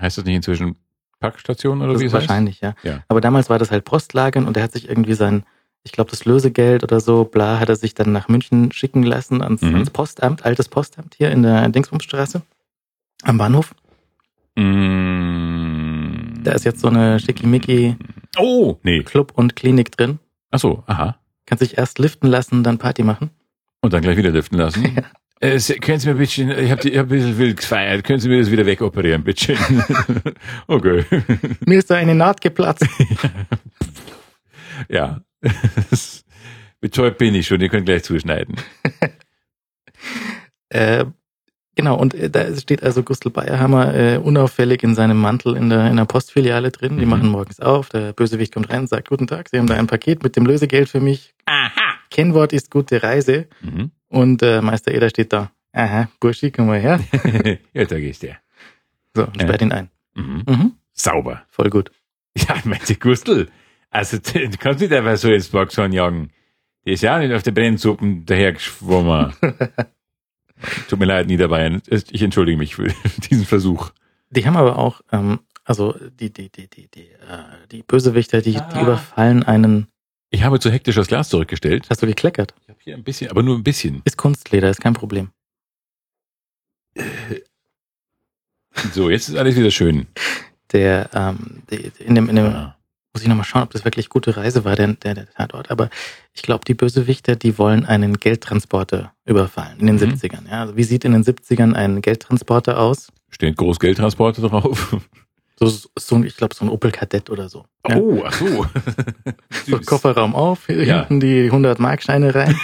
[0.00, 0.74] Heißt das nicht inzwischen
[1.20, 2.28] Packstation oder Das wie ist es heißt?
[2.28, 2.74] wahrscheinlich, ja.
[2.82, 3.04] Ja.
[3.06, 5.44] Aber damals war das halt Postlagern und er hat sich irgendwie sein,
[5.84, 9.42] ich glaube, das Lösegeld oder so, bla, hat er sich dann nach München schicken lassen
[9.42, 9.74] ans, Mhm.
[9.74, 12.42] ans Postamt, altes Postamt hier in der Dingsbumstraße
[13.22, 13.74] am Bahnhof.
[14.56, 16.42] Mm.
[16.42, 17.96] Da ist jetzt so eine schickimicki
[18.38, 19.02] Oh, nee.
[19.02, 20.18] Club und Klinik drin.
[20.50, 21.16] Ach so, aha.
[21.46, 23.30] Kannst dich erst liften lassen, dann Party machen.
[23.80, 24.84] Und dann gleich wieder lüften lassen.
[25.42, 25.48] Ja.
[25.50, 28.28] Äh, können Sie mir ein bisschen, ich habe hab ein bisschen wild gefeiert, können Sie
[28.30, 29.56] mir das wieder wegoperieren, bitte?
[30.68, 31.04] okay.
[31.66, 32.86] Mir ist da eine Naht geplatzt.
[34.88, 35.20] Ja.
[36.80, 38.56] Betäubt bin ich schon, ihr könnt gleich zuschneiden.
[40.70, 41.04] Äh,
[41.76, 45.88] genau, und äh, da steht also Gustl Bayerhammer äh, unauffällig in seinem Mantel in der,
[45.88, 46.98] in der Postfiliale drin.
[46.98, 47.10] Die Mhm.
[47.10, 49.86] machen morgens auf, der Bösewicht kommt rein und sagt, guten Tag, Sie haben da ein
[49.86, 51.32] Paket mit dem Lösegeld für mich.
[51.46, 51.70] Aha.
[52.10, 53.46] Kennwort ist gute Reise.
[53.60, 53.92] Mhm.
[54.08, 55.52] Und äh, Meister Eder steht da.
[55.72, 57.00] Aha, Burschi, komm mal her.
[57.72, 58.36] ja, da gehst du.
[59.16, 59.90] So, sperrt ihn ein.
[60.14, 60.42] Mhm.
[60.48, 60.72] Mhm.
[60.92, 61.44] Sauber.
[61.48, 61.90] Voll gut.
[62.36, 63.48] Ja, meinte Gustl.
[63.94, 66.30] Also, du kannst nicht einfach so ins Boxhorn jagen.
[66.84, 69.32] Der ist ja auch nicht auf der Brennsuppen dahergeschwommen.
[70.88, 71.80] Tut mir leid, Niederbayern.
[71.88, 72.88] Ich entschuldige mich für
[73.30, 73.90] diesen Versuch.
[74.30, 78.52] Die haben aber auch, ähm, also die, die, die, die, die, äh, die Bösewichter, die,
[78.52, 78.82] die Ah.
[78.82, 79.86] überfallen einen.
[80.30, 81.86] Ich habe zu hektisch das Glas zurückgestellt.
[81.88, 82.52] Hast du gekleckert?
[82.62, 84.02] Ich habe hier ein bisschen, aber nur ein bisschen.
[84.04, 85.30] Ist Kunstleder, ist kein Problem.
[88.92, 90.06] So, jetzt ist alles wieder schön.
[90.72, 92.76] Der, ähm, die, in dem, in dem, Ah.
[93.14, 95.70] Muss ich nochmal schauen, ob das wirklich gute Reise war, der, der, der Tatort.
[95.70, 95.88] Aber
[96.34, 100.14] ich glaube, die Bösewichter, die wollen einen Geldtransporter überfallen in den Mhm.
[100.14, 100.48] 70ern.
[100.50, 100.62] Ja?
[100.62, 103.12] Also wie sieht in den 70ern ein Geldtransporter aus?
[103.30, 104.96] Steht Großgeldtransporte drauf.
[105.56, 107.64] So, so ein, ich glaube, so ein Opel Kadett oder so.
[107.88, 107.96] Ja?
[107.98, 108.66] Oh, ach so.
[109.66, 109.78] So.
[109.78, 111.06] Kofferraum auf, Ja.
[111.06, 112.58] hinten die 100 Markscheine rein.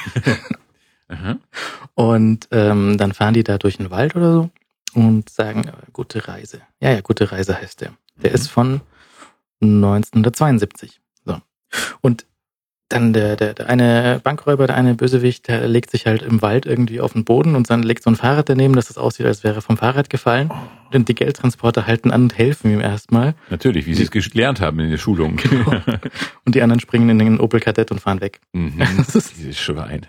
[1.95, 4.51] Und ähm, dann fahren die da durch den Wald oder so
[4.95, 6.63] und sagen, äh, gute Reise.
[6.81, 7.93] Ja, ja, gute Reise heißt der.
[8.23, 8.35] Der Mhm.
[8.35, 8.81] ist von
[9.61, 11.01] 1972.
[11.25, 11.39] So.
[12.01, 12.27] Und
[12.89, 16.67] dann der, der, der eine Bankräuber, der eine Bösewicht, der legt sich halt im Wald
[16.67, 19.45] irgendwie auf den Boden und dann legt so ein Fahrrad daneben, dass es aussieht, als
[19.45, 20.51] wäre vom Fahrrad gefallen.
[20.93, 23.37] Und die Geldtransporter halten an und helfen ihm erstmal.
[23.49, 25.39] Natürlich, wie sie es gelernt haben in der Schulung.
[26.45, 28.41] Und die anderen springen in den Opel Kadett und fahren weg.
[28.53, 28.75] mhm.
[28.97, 30.07] Das ist- Dieses Schwein.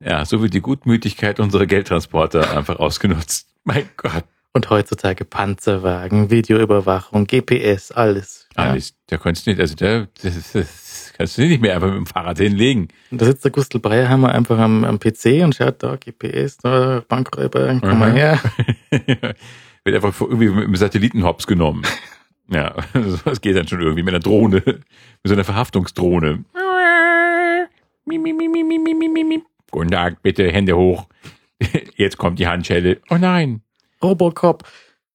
[0.00, 3.48] Ja, so wird die Gutmütigkeit unserer Geldtransporter einfach ausgenutzt.
[3.64, 4.24] Mein Gott.
[4.54, 8.48] Und heutzutage Panzerwagen, Videoüberwachung, GPS, alles.
[8.54, 11.88] Ah, alles, da kannst du nicht, also da, das, das kannst du nicht mehr einfach
[11.88, 12.88] mit dem Fahrrad hinlegen.
[13.10, 17.02] Und da sitzt der Gustl Breierhammer einfach am, am PC und schaut da, GPS, da,
[17.08, 17.98] Bankräuber, komm mhm.
[17.98, 18.38] mal her.
[19.84, 21.84] Wird einfach irgendwie mit dem Satellitenhops genommen.
[22.50, 24.82] ja, sowas geht dann schon irgendwie mit einer Drohne, mit
[25.24, 26.44] so einer Verhaftungsdrohne.
[29.70, 31.06] Guten Tag, bitte Hände hoch.
[31.96, 33.00] Jetzt kommt die Handschelle.
[33.08, 33.62] Oh nein,
[34.02, 34.64] Robocop,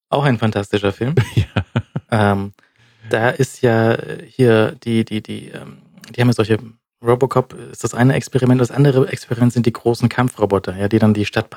[0.09, 1.15] auch ein fantastischer Film.
[2.11, 2.53] ähm,
[3.09, 5.77] da ist ja äh, hier die, die, die, ähm,
[6.15, 6.57] die haben ja solche
[7.03, 11.13] Robocop ist das eine Experiment, das andere Experiment sind die großen Kampfroboter, ja, die dann
[11.13, 11.47] die Stadt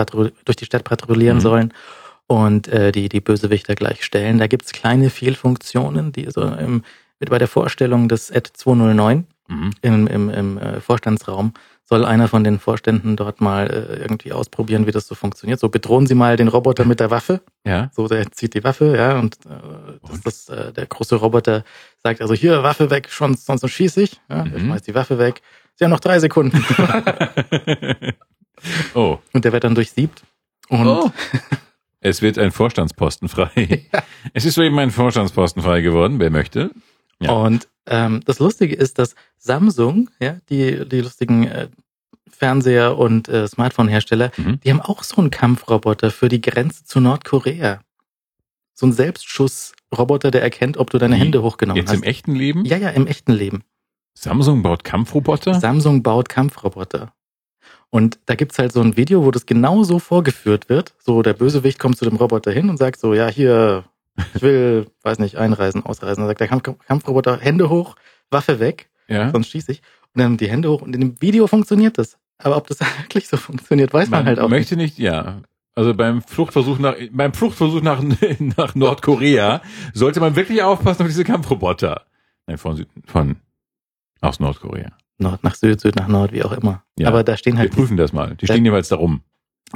[0.45, 1.43] durch die Stadt patrouillieren Mhm.
[1.43, 1.75] sollen
[2.27, 4.39] und äh, die die Bösewichter gleich stellen.
[4.39, 6.85] Da gibt's kleine Fehlfunktionen, die so im,
[7.19, 9.71] mit bei der Vorstellung des Ad 209 Mhm.
[9.83, 11.55] im, im, im äh, Vorstandsraum
[11.91, 15.59] soll einer von den Vorständen dort mal äh, irgendwie ausprobieren, wie das so funktioniert.
[15.59, 17.41] So bedrohen Sie mal den Roboter mit der Waffe.
[17.67, 17.91] Ja.
[17.93, 20.25] So, der zieht die Waffe, ja, und, äh, Und?
[20.25, 21.65] das, äh, der große Roboter
[22.03, 24.21] sagt also hier Waffe weg, schon, sonst schieße ich.
[24.31, 24.61] Ja, Mhm.
[24.61, 25.43] schmeißt die Waffe weg.
[25.75, 26.65] Sie haben noch drei Sekunden.
[28.95, 29.19] oh.
[29.33, 30.23] und der wird dann durchsiebt.
[30.69, 31.11] Und oh.
[32.01, 33.87] Es wird ein Vorstandsposten frei.
[34.33, 36.71] Es ist soeben ein Vorstandsposten frei geworden, wer möchte.
[37.21, 37.33] Ja.
[37.33, 41.69] Und ähm, das Lustige ist, dass Samsung, ja, die, die lustigen äh,
[42.31, 44.61] Fernseher- und äh, Smartphone-Hersteller, Mhm.
[44.61, 47.81] die haben auch so einen Kampfroboter für die Grenze zu Nordkorea.
[48.75, 51.21] So ein Selbstschussroboter, der erkennt, ob du deine Wie?
[51.21, 51.97] Hände hochgenommen Jetzt hast.
[51.99, 52.65] im echten Leben?
[52.65, 53.63] ja, ja, im echten Leben.
[54.15, 55.61] Samsung baut Kampfroboter?
[55.61, 57.13] Samsung baut Kampfroboter.
[57.91, 60.95] Und da gibt's halt so ein Video, wo das genau so vorgeführt wird.
[60.99, 63.85] So, der Bösewicht kommt zu dem Roboter hin und sagt so, ja, hier,
[64.35, 66.23] ich will, weiß nicht, einreisen, ausreisen.
[66.23, 67.97] Dann sagt der Kampf Kampfroboter, Hände hoch,
[68.31, 69.31] Waffe weg, ja.
[69.31, 69.83] sonst schieße ich.
[70.15, 72.19] Und dann die Hände hoch und in dem Video funktioniert das.
[72.39, 75.43] Aber ob das wirklich so funktioniert, weiß man, Man halt auch möchte nicht, ja.
[75.75, 78.03] Also beim Fluchtversuch nach, beim Fluchtversuch nach,
[78.39, 79.63] nach Nordkorea
[79.95, 82.07] sollte man wirklich aufpassen auf diese Kampfroboter.
[82.47, 83.37] Nein, von, Süd- von,
[84.21, 84.85] aus Nordkorea.
[84.85, 84.95] nicht.
[85.19, 86.83] Nord nach Süd, Süd nach Nord, wie auch immer.
[86.99, 87.09] Ja.
[87.09, 88.35] Aber da stehen Wir halt, prüfen das mal.
[88.37, 88.55] Die Ja.
[88.55, 89.21] stehen jeweils da rum.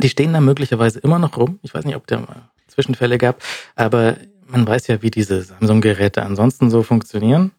[0.02, 1.58] die stehen da möglicherweise immer noch rum.
[1.62, 3.42] Ich weiß nicht, ob da mal Zwischenfälle gab,
[3.76, 4.16] aber
[4.46, 7.52] man weiß ja, wie diese Samsung-Geräte ansonsten so funktionieren.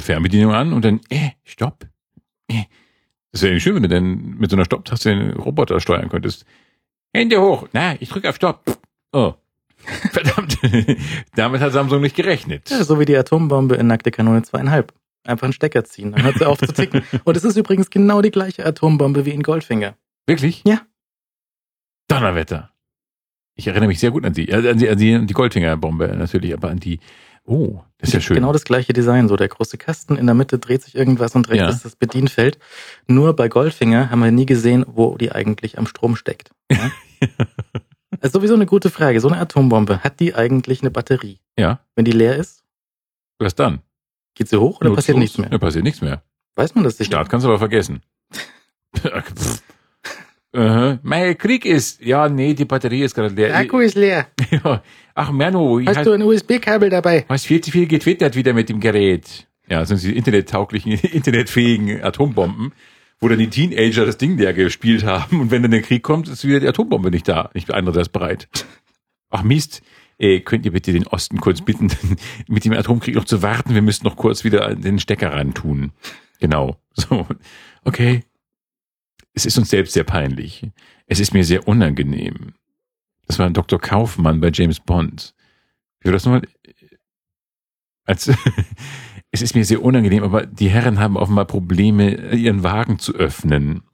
[0.00, 1.86] Fernbedienung an und dann, äh, stopp.
[2.48, 2.64] Äh.
[3.32, 6.46] Das wäre nicht schön, wenn du denn mit so einer Stopptaste den Roboter steuern könntest.
[7.12, 7.68] Hände hoch.
[7.72, 8.78] Na, ich drücke auf Stopp.
[9.12, 9.34] Oh.
[10.12, 10.58] Verdammt.
[11.34, 12.70] Damit hat Samsung nicht gerechnet.
[12.70, 14.92] Ja, so wie die Atombombe in Nackte Kanone zweieinhalb.
[15.24, 17.02] Einfach einen Stecker ziehen, dann hört sie auf zu ticken.
[17.24, 19.94] Und es ist übrigens genau die gleiche Atombombe wie in Goldfinger.
[20.26, 20.62] Wirklich?
[20.66, 20.80] Ja.
[22.08, 22.70] Donnerwetter.
[23.58, 26.54] Ich erinnere mich sehr gut an die, äh, an die, an die, die Goldfinger-Bombe natürlich,
[26.54, 27.00] aber an die,
[27.44, 28.34] Oh, das ist ja schön.
[28.36, 31.48] Genau das gleiche Design, so der große Kasten, in der Mitte dreht sich irgendwas und
[31.48, 31.68] rechts Ja.
[31.70, 32.58] ist das Bedienfeld.
[33.06, 36.50] Nur bei Goldfinger haben wir nie gesehen, wo die eigentlich am Strom steckt.
[36.70, 36.90] Ja?
[38.20, 39.20] Das ist sowieso eine gute Frage.
[39.20, 41.40] So eine Atombombe, hat die eigentlich eine Batterie?
[41.58, 42.62] ja, Wenn die leer ist,
[43.38, 43.80] was dann?
[44.34, 45.20] geht sie hoch oder passiert Nutzlos?
[45.20, 45.48] nichts mehr?
[45.50, 46.22] Ja, passiert nichts mehr.
[46.54, 47.08] Weiß man das nicht?
[47.08, 48.02] Start kannst du aber vergessen.
[50.54, 50.98] Aha.
[51.02, 53.48] Mein Krieg ist, ja, nee, die Batterie ist gerade leer.
[53.48, 54.26] Der Akku ist leer.
[54.50, 54.82] Ja.
[55.14, 57.26] Ach, Manu, ich Hast du ein USB-Kabel dabei?
[57.28, 59.46] hast viel zu viel getwittert wieder mit dem Gerät.
[59.68, 62.72] Ja, das sind die internettauglichen, internetfähigen Atombomben,
[63.20, 66.28] wo dann die Teenager das Ding leer gespielt haben und wenn dann der Krieg kommt,
[66.28, 67.50] ist wieder die Atombombe nicht da.
[67.52, 68.48] Nicht andererseits bereit.
[69.28, 69.82] Ach Mist,
[70.18, 71.90] äh, könnt ihr bitte den Osten kurz bitten,
[72.48, 73.74] mit dem Atomkrieg noch zu warten?
[73.74, 75.92] Wir müssen noch kurz wieder den Stecker ran tun.
[76.40, 76.76] Genau.
[76.94, 77.26] So.
[77.84, 78.22] Okay.
[79.38, 80.68] Es ist uns selbst sehr peinlich.
[81.06, 82.54] Es ist mir sehr unangenehm.
[83.28, 83.80] Das war Dr.
[83.80, 85.32] Kaufmann bei James Bond.
[86.00, 86.42] Wie das nochmal?
[88.04, 88.26] Als,
[89.30, 93.84] es ist mir sehr unangenehm, aber die Herren haben offenbar Probleme, ihren Wagen zu öffnen.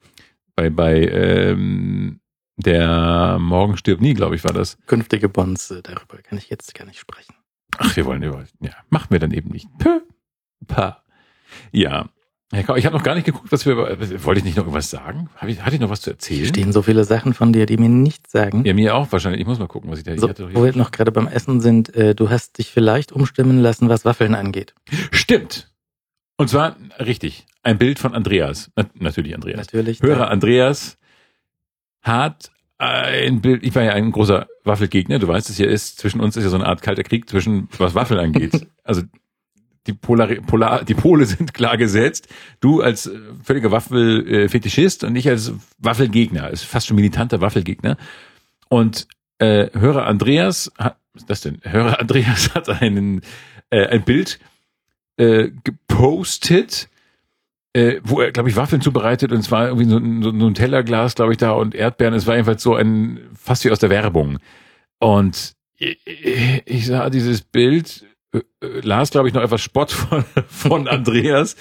[0.55, 2.21] Bei, bei ähm,
[2.57, 4.79] der Morgen stirbt nie, glaube ich, war das.
[4.87, 7.35] Künftige Bonds, äh, darüber kann ich jetzt gar nicht sprechen.
[7.77, 8.45] Ach, wir wollen über.
[8.61, 9.67] Ja, machen wir dann eben nicht.
[9.77, 9.99] Pö.
[10.65, 11.03] Pa.
[11.71, 12.09] Ja.
[12.57, 13.75] Ich habe noch gar nicht geguckt, was wir.
[13.77, 15.29] Wollte ich nicht noch irgendwas sagen?
[15.35, 16.45] Hab ich, hatte ich noch was zu Hier erzählen?
[16.47, 18.63] stehen so viele Sachen von dir, die mir nichts sagen.
[18.65, 19.41] Ja, mir auch wahrscheinlich.
[19.41, 20.17] Ich muss mal gucken, was ich da.
[20.17, 23.11] So, ich wo wir hier- noch gerade beim Essen sind, äh, du hast dich vielleicht
[23.11, 24.73] umstimmen lassen, was Waffeln angeht.
[25.11, 25.71] Stimmt.
[26.37, 27.45] Und zwar richtig.
[27.63, 28.69] Ein Bild von Andreas.
[28.75, 29.57] Na, natürlich Andreas.
[29.57, 30.01] Natürlich.
[30.01, 30.97] Hörer Andreas
[32.01, 36.19] hat ein Bild, ich war ja ein großer Waffelgegner, du weißt es ja ist, zwischen
[36.19, 38.67] uns ist ja so eine Art kalter Krieg zwischen, was Waffeln angeht.
[38.83, 39.01] Also
[39.87, 42.27] die, Polar, Polar, die Pole sind klar gesetzt.
[42.59, 47.97] Du als äh, völliger Waffelfetischist und ich als Waffelgegner, ist fast schon militanter Waffelgegner.
[48.69, 49.07] Und
[49.39, 51.59] äh, Hörer Andreas, was ist das denn?
[51.63, 53.21] Hörer Andreas hat einen,
[53.69, 54.39] äh, ein Bild
[55.17, 56.89] äh, gepostet,
[57.73, 60.53] äh, wo er, glaube ich, Waffeln zubereitet und es war irgendwie so ein, so ein
[60.53, 62.13] Tellerglas, glaube ich, da und Erdbeeren.
[62.13, 64.39] Es war jedenfalls so ein, fast wie aus der Werbung.
[64.99, 65.99] Und ich,
[66.65, 68.05] ich sah dieses Bild,
[68.35, 71.55] äh, äh, las, glaube ich, noch etwas Spott von, von Andreas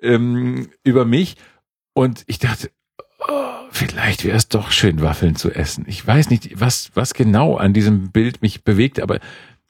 [0.00, 1.36] ähm, über mich
[1.92, 2.70] und ich dachte,
[3.28, 3.32] oh,
[3.70, 5.84] vielleicht wäre es doch schön, Waffeln zu essen.
[5.88, 9.20] Ich weiß nicht, was, was genau an diesem Bild mich bewegt, aber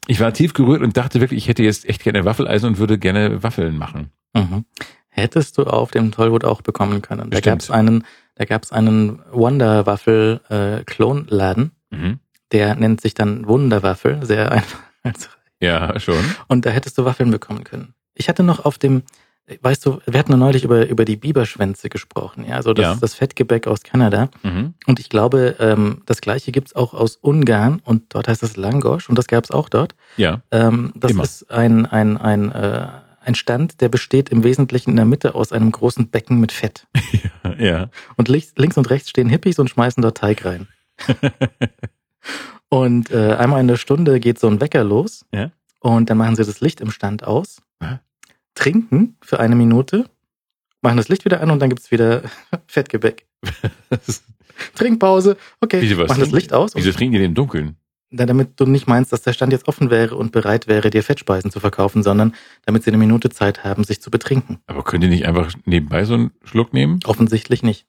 [0.07, 2.97] ich war tief gerührt und dachte wirklich, ich hätte jetzt echt gerne Waffeleisen und würde
[2.97, 4.11] gerne Waffeln machen.
[4.33, 4.65] Mhm.
[5.09, 7.29] Hättest du auf dem Tollwood auch bekommen können.
[7.29, 8.03] Da gab es einen,
[8.35, 10.83] da gab's einen Wonderwaffel äh,
[11.91, 12.19] Mhm.
[12.51, 14.79] der nennt sich dann Wunderwaffel, sehr einfach.
[15.65, 16.23] Ja, schon.
[16.47, 17.93] Und da hättest du Waffeln bekommen können.
[18.13, 19.03] Ich hatte noch auf dem,
[19.61, 22.95] weißt du, wir hatten ja neulich über, über die Biberschwänze gesprochen, ja, also das, Ja.
[22.99, 24.29] das Fettgebäck aus Kanada.
[24.43, 24.73] Mhm.
[24.87, 29.09] Und ich glaube, ähm, das gleiche gibt's auch aus Ungarn und dort heißt es Langosch
[29.09, 29.95] und das gab's auch dort.
[30.17, 30.41] Ja.
[30.51, 31.23] Ähm, das Immer.
[31.23, 32.87] ist ein, ein, ein, äh,
[33.21, 36.87] ein Stand, der besteht im Wesentlichen in der Mitte aus einem großen Becken mit Fett.
[37.59, 37.89] Ja.
[38.17, 40.67] Und links, links und rechts stehen Hippies und schmeißen dort Teig rein.
[42.75, 45.25] und äh, einmal in der Stunde geht so ein Wecker los.
[45.33, 45.51] Ja.
[45.79, 48.01] Und dann machen sie das Licht im Stand aus, Aha.
[48.55, 50.09] trinken für eine Minute,
[50.81, 52.23] machen das Licht wieder an und dann gibt's wieder
[52.67, 53.27] Fettgebäck.
[54.75, 56.75] Trinkpause, okay, Wieso machen das Licht aus.
[56.75, 57.75] Wieso trinken die denn im Dunkeln?
[58.09, 61.03] Na, damit du nicht meinst, dass der Stand jetzt offen wäre und bereit wäre, dir
[61.03, 62.33] Fettspeisen zu verkaufen, sondern
[62.65, 64.59] damit sie eine Minute Zeit haben, sich zu betrinken.
[64.67, 66.99] Aber könnt ihr nicht einfach nebenbei so einen Schluck nehmen?
[67.05, 67.85] Offensichtlich nicht.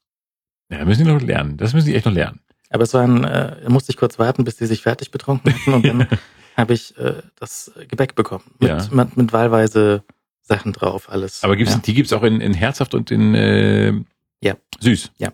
[0.71, 1.57] Ja, müssen die noch lernen.
[1.57, 2.41] Das müssen die echt noch lernen.
[2.71, 5.53] Aber es war ein, äh, da musste ich kurz warten, bis die sich fertig betrunken
[5.55, 6.09] hatten und dann
[6.57, 8.45] habe ich äh, das Gebäck bekommen.
[8.59, 8.89] Mit, Ja.
[8.91, 10.03] mit, mit wahlweise
[10.43, 11.43] Sachen drauf, alles.
[11.45, 11.79] Aber gibt's, ja.
[11.81, 13.93] die gibt's auch in, in herzhaft und in äh,
[14.41, 14.57] Ja.
[14.81, 15.13] süß.
[15.19, 15.33] Ja.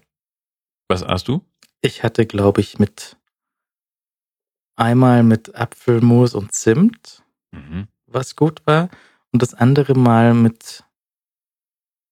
[0.88, 1.42] Was hast du?
[1.80, 3.16] Ich hatte, glaube ich, mit
[4.76, 7.22] einmal mit Apfelmus und Zimt,
[7.52, 7.88] Mhm.
[8.06, 8.88] was gut war,
[9.32, 10.84] und das andere Mal mit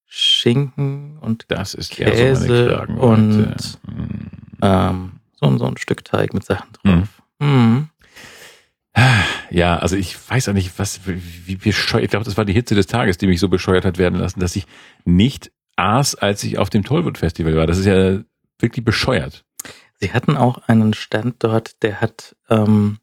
[0.06, 3.78] Schinken und Das ist Käse so meine und- Kragenweite.
[4.62, 4.68] Mhm.
[4.70, 7.08] ähm, so, so ein Stück Teig mit Sachen drauf.
[7.38, 7.88] Mhm.
[9.50, 12.74] Ja, also ich weiß auch nicht, was, wie bescheuert, ich glaube, das war die Hitze
[12.74, 14.66] des Tages, die mich so bescheuert hat werden lassen, dass ich
[15.04, 17.66] nicht aß, als ich auf dem Tollwood Festival war.
[17.66, 18.20] Das ist ja
[18.58, 19.44] wirklich bescheuert.
[20.00, 22.98] Sie hatten auch einen Stand dort, der hat ähm,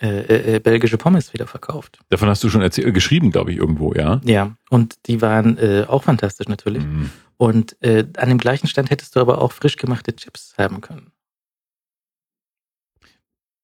[0.00, 1.98] äh, äh, belgische Pommes wieder verkauft.
[2.08, 4.20] Davon hast du schon erzählt, äh, geschrieben, glaube ich, irgendwo, ja?
[4.24, 6.84] Ja, und die waren äh, auch fantastisch natürlich.
[6.84, 7.10] Mhm.
[7.36, 11.12] Und äh, an dem gleichen Stand hättest du aber auch frisch gemachte Chips haben können.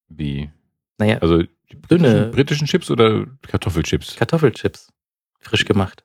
[0.09, 0.51] Wie?
[0.99, 1.49] Naja, Also die
[1.91, 2.09] Dünne.
[2.09, 4.17] britischen, britischen Chips oder Kartoffelchips?
[4.17, 4.93] Kartoffelchips.
[5.41, 6.05] Frisch gemacht.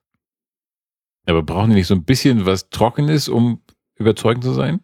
[1.26, 3.62] Aber brauchen die nicht so ein bisschen was Trockenes, um
[3.96, 4.82] überzeugend zu sein?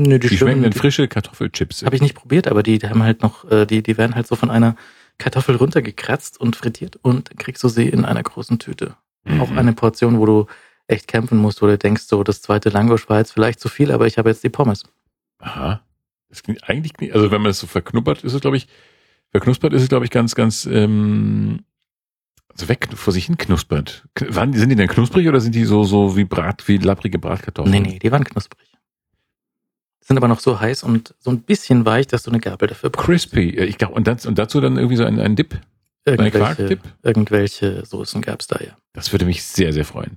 [0.00, 1.82] Nö, Die, schmecken stimmen- dann frische Kartoffelchips.
[1.84, 4.26] Habe ich nicht probiert, aber die, die haben halt noch, äh, die, die werden halt
[4.28, 4.76] so von einer
[5.18, 8.94] Kartoffel runtergekratzt und frittiert und dann kriegst du sie in einer großen Tüte.
[9.24, 9.40] Mhm.
[9.40, 10.46] Auch eine Portion, wo du
[10.86, 13.90] echt kämpfen musst, wo du denkst, so das zweite Langosch war jetzt vielleicht zu viel,
[13.90, 14.84] aber ich habe jetzt die Pommes.
[15.40, 15.82] Aha.
[16.28, 18.68] Das klingt eigentlich, klingt- also wenn man es so verknuppert, ist es, glaube ich,
[19.32, 21.64] verknuspert ist es, glaube ich, ganz, ganz, ähm,
[22.50, 24.06] also weg vor sich hin knuspert.
[24.28, 27.18] Waren, die- sind die denn knusprig oder sind die so, so wie Brat, wie lapprige
[27.18, 27.72] Bratkartoffeln?
[27.72, 28.68] Nee, nee, die waren knusprig.
[30.08, 32.88] Sind aber noch so heiß und so ein bisschen weich, dass du eine Gabel dafür
[32.88, 33.06] brauchst.
[33.06, 33.50] Crispy.
[33.50, 35.52] Ich glaube, und, das, und dazu dann irgendwie so ein, ein Dip.
[36.06, 36.80] Ein Irgendwelche, Quarkdip?
[37.02, 38.76] irgendwelche Soßen gab's da ja.
[38.94, 40.16] Das würde mich sehr, sehr freuen.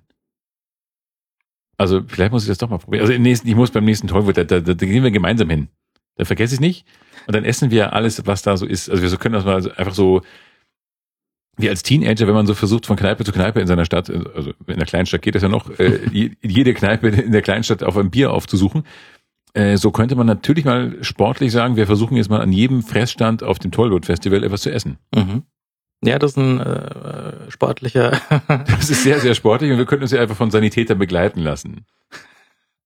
[1.78, 3.02] Also vielleicht muss ich das doch mal probieren.
[3.02, 5.68] Also im nächsten, ich muss beim nächsten Tollwut, da, da, da gehen wir gemeinsam hin.
[6.16, 6.86] Da vergesse ich nicht.
[7.28, 8.90] Und dann essen wir alles, was da so ist.
[8.90, 10.22] Also wir so können das mal so einfach so,
[11.58, 14.54] wie als Teenager, wenn man so versucht, von Kneipe zu Kneipe in seiner Stadt, also
[14.68, 17.98] in der Kleinstadt geht das ja noch, äh, je- jede Kneipe in der Kleinstadt auf
[17.98, 18.84] ein Bier aufzusuchen.
[19.54, 23.44] Äh, so könnte man natürlich mal sportlich sagen, wir versuchen jetzt mal an jedem Fressstand
[23.44, 24.98] auf dem Tollwood-Festival etwas zu essen.
[25.14, 25.44] Mhm.
[26.04, 28.20] Ja, das ist ein äh, sportlicher.
[28.48, 31.86] Das ist sehr, sehr sportlich und wir könnten uns ja einfach von Sanitätern begleiten lassen.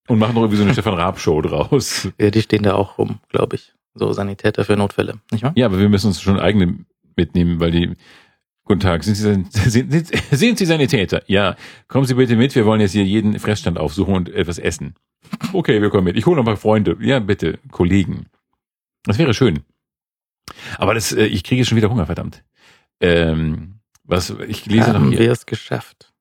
[0.08, 2.10] Und machen noch irgendwie so eine Stefan Raab-Show draus.
[2.20, 3.74] ja, die stehen da auch rum, glaube ich.
[3.94, 5.54] So Sanitäter für Notfälle, nicht wahr?
[5.56, 6.80] Ja, aber wir müssen uns schon eigene
[7.16, 7.94] mitnehmen, weil die.
[8.68, 11.22] Guten Tag, sind Sie, sind, sind, sind Sie Sanitäter?
[11.28, 11.56] Ja,
[11.88, 14.96] kommen Sie bitte mit, wir wollen jetzt hier jeden Fressstand aufsuchen und etwas essen.
[15.54, 16.18] Okay, wir kommen mit.
[16.18, 16.98] Ich hole noch mal Freunde.
[17.00, 18.28] Ja, bitte, Kollegen.
[19.04, 19.64] Das wäre schön.
[20.78, 22.44] Aber das, äh, ich kriege schon wieder Hunger, verdammt.
[23.02, 25.20] Ähm, was, ich lese noch Haben hier.
[25.20, 26.14] wir es geschafft.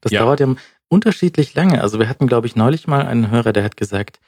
[0.00, 0.20] Das Ja.
[0.22, 0.54] dauert ja
[0.88, 1.80] unterschiedlich lange.
[1.80, 4.20] Also wir hatten, glaube ich, neulich mal einen Hörer, der hat gesagt,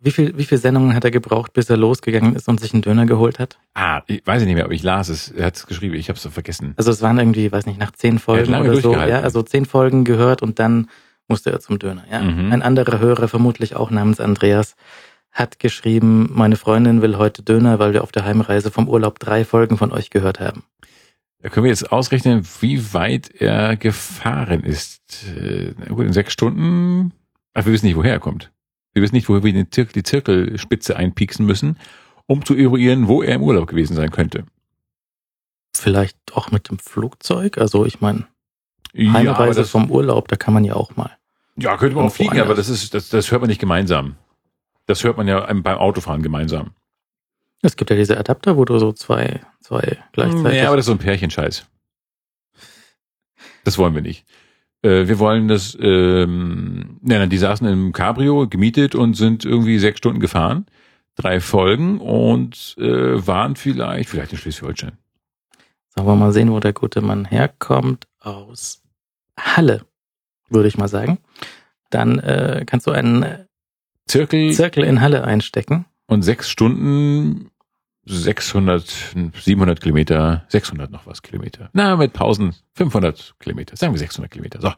[0.00, 2.82] wie viel, wie viele Sendungen hat er gebraucht, bis er losgegangen ist und sich einen
[2.82, 3.58] Döner geholt hat?
[3.74, 5.30] Ah, ich weiß ich nicht mehr, aber ich las es.
[5.30, 6.74] Er hat es geschrieben, ich habe es vergessen.
[6.76, 8.92] Also es waren irgendwie, weiß nicht, nach zehn Folgen oder so.
[8.94, 10.88] Ja, also zehn Folgen gehört und dann
[11.28, 12.04] musste er zum Döner.
[12.10, 12.20] Ja.
[12.20, 12.52] Mhm.
[12.52, 14.76] Ein anderer Hörer, vermutlich auch namens Andreas,
[15.30, 19.44] hat geschrieben, meine Freundin will heute Döner, weil wir auf der Heimreise vom Urlaub drei
[19.44, 20.64] Folgen von euch gehört haben.
[21.42, 25.26] Da können wir jetzt ausrechnen, wie weit er gefahren ist.
[25.36, 27.12] Äh, gut, in sechs Stunden.
[27.54, 28.52] Ach, wir wissen nicht, woher er kommt.
[28.92, 31.78] Wir wissen nicht, woher wir die, Zir die Zirkelspitze einpieksen müssen,
[32.26, 34.44] um zu eruieren, wo er im Urlaub gewesen sein könnte.
[35.74, 37.58] Vielleicht auch mit dem Flugzeug.
[37.58, 38.26] Also ich meine,
[38.96, 41.10] Heimreise das, vom Urlaub, da kann man ja auch mal.
[41.56, 42.46] ja könnte man auch fliegen, anders.
[42.46, 44.16] aber das ist, das, das hört man nicht gemeinsam.
[44.86, 46.72] Das hört man ja beim Autofahren gemeinsam.
[47.62, 50.58] Es gibt ja diese Adapter, wo du so zwei, zwei gleichzeitig.
[50.58, 51.66] Ja, aber das ist so ein Pärchenscheiß.
[53.64, 54.26] Das wollen wir nicht.
[54.82, 59.78] Äh, wir wollen das, ähm, nein, nein, die saßen im Cabrio gemietet und sind irgendwie
[59.78, 60.66] sechs Stunden gefahren.
[61.14, 64.98] Drei Folgen und äh, waren vielleicht, vielleicht in Schleswig-Holstein.
[65.94, 68.06] Sagen wir mal sehen, wo der gute Mann herkommt.
[68.22, 68.82] Aus
[69.38, 69.84] Halle,
[70.48, 71.18] würde ich mal sagen.
[71.90, 73.46] Dann äh, kannst du einen
[74.06, 75.86] Zirkel Zirkel in Halle einstecken.
[76.06, 77.50] und sechs Stunden,
[78.04, 81.70] 600, 700 Kilometer, 600 noch was Kilometer.
[81.72, 83.76] Na, mit Pausen 500 Kilometer.
[83.76, 84.60] Sagen wir 600 Kilometer.
[84.60, 84.72] So.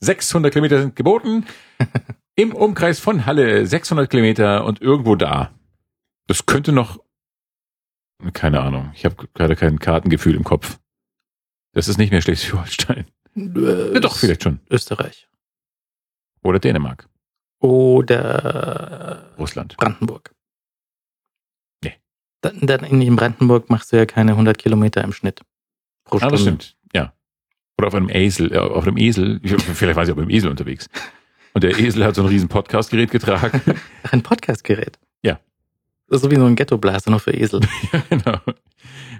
[0.00, 1.46] 600 Kilometer sind geboten.
[2.36, 5.52] Im Umkreis von Halle 600 Kilometer und irgendwo da.
[6.26, 7.00] Das könnte noch,
[8.34, 8.90] keine Ahnung.
[8.94, 10.78] Ich habe gerade kein Kartengefühl im Kopf.
[11.76, 13.04] Das ist nicht mehr Schleswig-Holstein.
[13.36, 14.60] Äh, Ja, doch, vielleicht schon.
[14.70, 15.28] Österreich.
[16.42, 17.06] Oder Dänemark.
[17.60, 19.76] Oder Russland.
[19.76, 20.34] Brandenburg.
[21.84, 21.94] Nee.
[22.40, 25.42] Dann, dann in Brandenburg machst du ja keine 100 Kilometer im Schnitt
[26.04, 26.32] pro Ah, Stunde.
[26.32, 26.76] das stimmt.
[26.94, 27.12] Ja.
[27.78, 29.38] Oder auf einem Esel, äh, auf einem Esel.
[29.42, 30.88] Ich, vielleicht war sie auch mit dem Esel unterwegs.
[31.52, 33.60] Und der Esel hat so ein riesen Podcast-Gerät getragen.
[34.02, 34.98] Ach, ein Podcastgerät.
[36.06, 36.10] Ja.
[36.10, 37.60] Das ist so wie so ein Ghetto-Blaster, nur für Esel.
[38.10, 38.38] genau.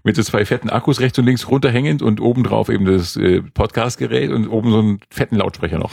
[0.04, 4.30] Mit so zwei fetten Akkus rechts und links runterhängend und obendrauf eben das äh, Podcast-Gerät
[4.30, 5.92] und oben so einen fetten Lautsprecher noch.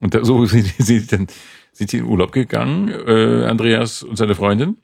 [0.00, 1.26] Und da, so sind, sind, dann,
[1.72, 4.76] sind sie in Urlaub gegangen, äh, Andreas und seine Freundin,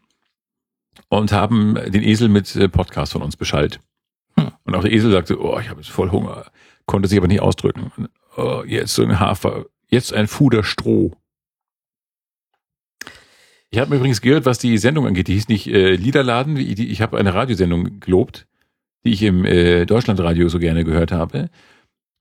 [1.08, 3.80] und haben den Esel mit äh, Podcast von uns beschallt.
[4.36, 4.52] Hm.
[4.64, 6.46] Und auch der Esel sagte, oh, ich habe jetzt voll Hunger,
[6.86, 7.92] konnte sich aber nicht ausdrücken.
[7.96, 11.12] Und, oh, jetzt so ein Hafer, jetzt ein Fuder Stroh.
[13.70, 15.28] Ich habe übrigens gehört, was die Sendung angeht.
[15.28, 16.56] Die hieß nicht äh, Liederladen.
[16.56, 18.46] Ich habe eine Radiosendung gelobt,
[19.04, 21.50] die ich im äh, Deutschlandradio so gerne gehört habe.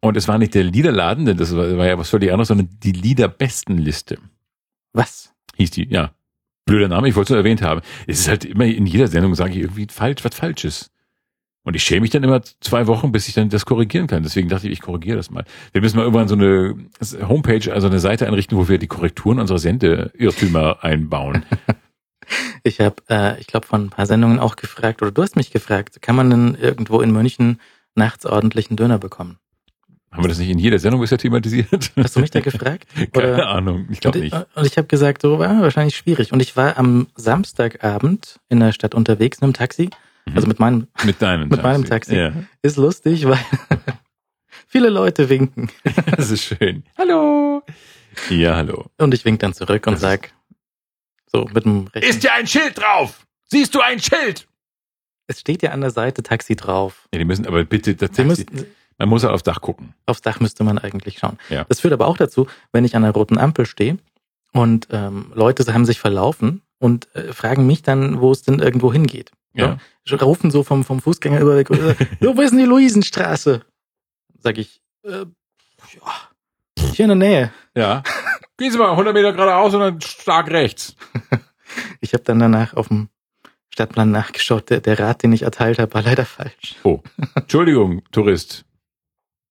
[0.01, 2.69] Und es war nicht der Liederladen, denn das war, war ja was völlig anderes, sondern
[2.83, 4.19] die Liederbestenliste
[4.93, 5.33] Was?
[5.55, 5.87] hieß die.
[5.89, 6.13] Ja,
[6.65, 7.81] blöder Name, ich wollte es nur erwähnt haben.
[8.05, 10.91] Es ist halt immer in jeder Sendung, sage ich irgendwie falsch, was Falsches.
[11.67, 14.23] Und ich schäme mich dann immer zwei Wochen, bis ich dann das korrigieren kann.
[14.23, 15.43] Deswegen dachte ich, ich korrigiere das mal.
[15.73, 16.77] Wir müssen mal irgendwann so eine
[17.27, 21.43] Homepage, also eine Seite einrichten, wo wir die Korrekturen unserer Sendeirrtümer einbauen.
[22.63, 25.51] Ich habe, äh, ich glaube, von ein paar Sendungen auch gefragt, oder du hast mich
[25.51, 27.61] gefragt, kann man denn irgendwo in München
[27.95, 29.37] nachts ordentlichen Döner bekommen?
[30.11, 31.93] Haben wir das nicht in jeder Sendung bisher thematisiert?
[31.95, 32.85] Hast du mich da gefragt?
[33.13, 34.35] Keine Ahnung, ich glaube nicht.
[34.55, 36.33] Und ich habe gesagt, so war wahrscheinlich schwierig.
[36.33, 39.89] Und ich war am Samstagabend in der Stadt unterwegs in einem Taxi,
[40.35, 42.15] Also mit meinem, Mit deinem mit meinem Taxi.
[42.15, 43.39] Ja, ist lustig, weil
[44.67, 45.69] viele Leute winken.
[46.17, 46.83] das ist schön.
[46.97, 47.63] Hallo.
[48.29, 48.85] Ja, hallo.
[48.97, 50.31] Und ich wink dann zurück und Das ist- sag,
[51.31, 52.21] so mit dem rechten.
[52.21, 53.25] ja ein Schild drauf?
[53.45, 54.47] Siehst du ein Schild?
[55.27, 57.07] Es steht ja an der Seite Taxi drauf.
[57.13, 58.65] Ja, die müssen aber bitte, das Taxi, müssen,
[58.97, 59.93] man muss halt aufs Dach gucken.
[60.05, 61.37] aufs Dach müsste man eigentlich schauen.
[61.49, 61.65] Ja.
[61.65, 63.97] Das führt aber auch dazu, wenn ich an der roten Ampel stehe
[64.53, 68.91] und ähm, Leute haben sich verlaufen und äh, fragen mich dann, wo es denn irgendwo
[68.93, 69.31] hingeht.
[69.57, 69.77] Ja.
[70.05, 70.17] Ja.
[70.17, 73.61] Rufen so vom, vom Fußgänger über, äh, jo, wo ist denn die Luisenstraße?
[74.39, 75.25] Sag ich, äh,
[75.95, 76.13] ja,
[76.93, 77.51] hier in der Nähe.
[77.75, 78.03] Ja.
[78.57, 80.95] Gehen Sie mal 100 Meter geradeaus und dann stark rechts.
[81.99, 83.09] Ich habe dann danach auf dem
[83.69, 84.69] Stadtplan nachgeschaut.
[84.69, 86.75] Der, der Rat, den ich erteilt habe, war leider falsch.
[86.83, 87.01] Oh,
[87.35, 88.63] Entschuldigung, Tourist.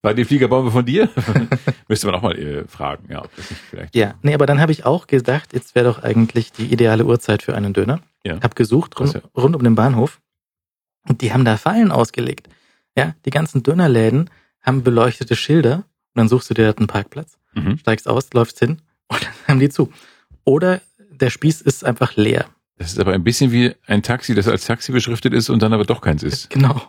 [0.06, 1.08] War die Fliegerbombe von dir?
[1.88, 3.24] Müsste man auch mal äh, fragen, ja.
[3.24, 3.96] ob das nicht vielleicht.
[3.96, 7.42] Ja, nee, aber dann habe ich auch gedacht, jetzt wäre doch eigentlich die ideale Uhrzeit
[7.42, 7.98] für einen Döner.
[8.24, 8.38] Ja.
[8.40, 10.20] Hab gesucht rund, rund um den Bahnhof
[11.08, 12.48] und die haben da Fallen ausgelegt.
[12.96, 14.30] Ja, die ganzen Dönerläden
[14.62, 15.84] haben beleuchtete Schilder und
[16.14, 17.76] dann suchst du dir dort einen Parkplatz, Mhm.
[17.78, 19.92] steigst aus, läufst hin und dann haben die zu.
[20.44, 22.46] Oder der Spieß ist einfach leer.
[22.78, 25.72] Das ist aber ein bisschen wie ein Taxi, das als Taxi beschriftet ist und dann
[25.72, 26.48] aber doch keins ist.
[26.50, 26.80] Genau.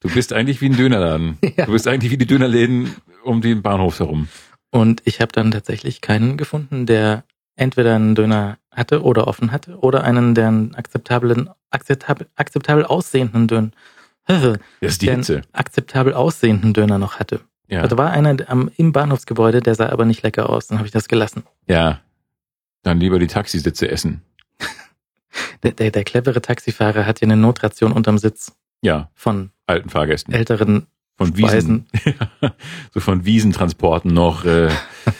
[0.00, 1.38] Du bist eigentlich wie ein Dönerladen.
[1.56, 1.66] Ja.
[1.66, 4.28] Du bist eigentlich wie die Dönerläden um den Bahnhof herum.
[4.70, 7.24] Und ich habe dann tatsächlich keinen gefunden, der
[7.56, 13.48] entweder einen Döner hatte oder offen hatte oder einen, der einen akzeptablen, akzeptabel, akzeptabel aussehenden
[13.48, 13.70] Döner,
[14.26, 15.42] Das ist die Hitze.
[15.52, 17.40] akzeptabel aussehenden Döner noch hatte.
[17.68, 17.86] Ja.
[17.86, 20.68] Da war einer am, im Bahnhofsgebäude, der sah aber nicht lecker aus.
[20.68, 21.42] Dann habe ich das gelassen.
[21.66, 22.00] ja.
[22.82, 24.22] Dann lieber die Taxisitze essen.
[25.62, 29.10] Der, der, der clevere Taxifahrer hat hier eine Notration unterm Sitz Ja.
[29.14, 30.34] von Alten Fahrgästen.
[30.34, 31.86] älteren von Wiesen.
[32.94, 34.44] so von Wiesentransporten noch.
[34.44, 34.70] Äh,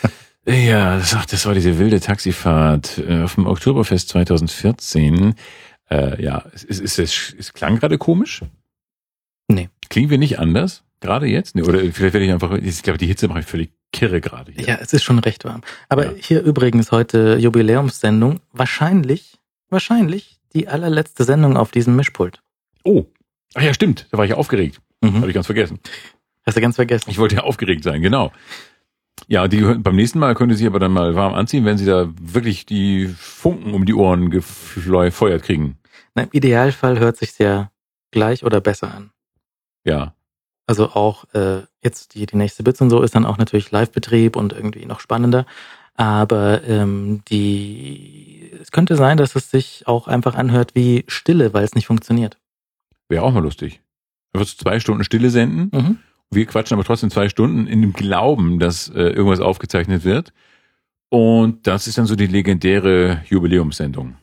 [0.45, 5.35] ja, das, ach, das war diese wilde Taxifahrt äh, auf dem Oktoberfest 2014.
[5.89, 8.41] Äh, ja, es, es, es, es, es klang gerade komisch.
[9.47, 9.69] Nee.
[9.89, 10.83] Klingen wir nicht anders?
[11.01, 11.55] Gerade jetzt?
[11.55, 14.51] Nee, oder vielleicht werde ich einfach, ich glaube, die Hitze mache ich völlig kirre gerade
[14.51, 14.63] hier.
[14.65, 15.61] Ja, es ist schon recht warm.
[15.89, 16.11] Aber Ja.
[16.17, 18.39] hier übrigens heute Jubiläumssendung.
[18.53, 19.37] Wahrscheinlich,
[19.69, 22.41] wahrscheinlich die allerletzte Sendung auf diesem Mischpult.
[22.83, 23.05] Oh.
[23.53, 24.07] Ach ja, stimmt.
[24.11, 24.81] Da war ich ja aufgeregt.
[25.01, 25.17] Mhm.
[25.17, 25.79] Habe ich ganz vergessen.
[26.45, 27.09] Hast du ganz vergessen.
[27.09, 28.31] Ich wollte ja aufgeregt sein, genau.
[29.27, 32.09] Ja, die beim nächsten Mal können Sie aber dann mal warm anziehen, wenn Sie da
[32.19, 35.77] wirklich die Funken um die Ohren gefeuert kriegen.
[36.15, 37.71] Na, Im Idealfall hört sich ja
[38.11, 39.11] gleich oder besser an.
[39.83, 40.15] Ja.
[40.67, 44.35] Also auch äh, jetzt die, die nächste Bits und so ist dann auch natürlich Live-Betrieb
[44.35, 45.45] und irgendwie noch spannender.
[45.95, 51.63] Aber ähm, die es könnte sein, dass es sich auch einfach anhört wie Stille, weil
[51.63, 52.37] es nicht funktioniert.
[53.11, 53.81] Wäre auch mal lustig.
[54.31, 55.69] Einfach so zwei Stunden Stille senden.
[55.77, 55.97] Mhm.
[56.29, 60.31] Wir quatschen aber trotzdem zwei Stunden in dem Glauben, dass äh, irgendwas aufgezeichnet wird.
[61.09, 64.15] Und das ist dann so die legendäre Jubiläumssendung.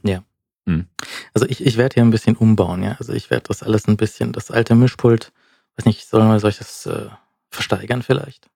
[1.35, 2.97] Also ich, ich werde hier ein bisschen umbauen, ja.
[2.99, 5.33] Also ich werde das alles ein bisschen, das alte Mischpult,
[5.77, 7.09] weiß nicht, soll ich das äh,
[7.51, 8.49] versteigern vielleicht?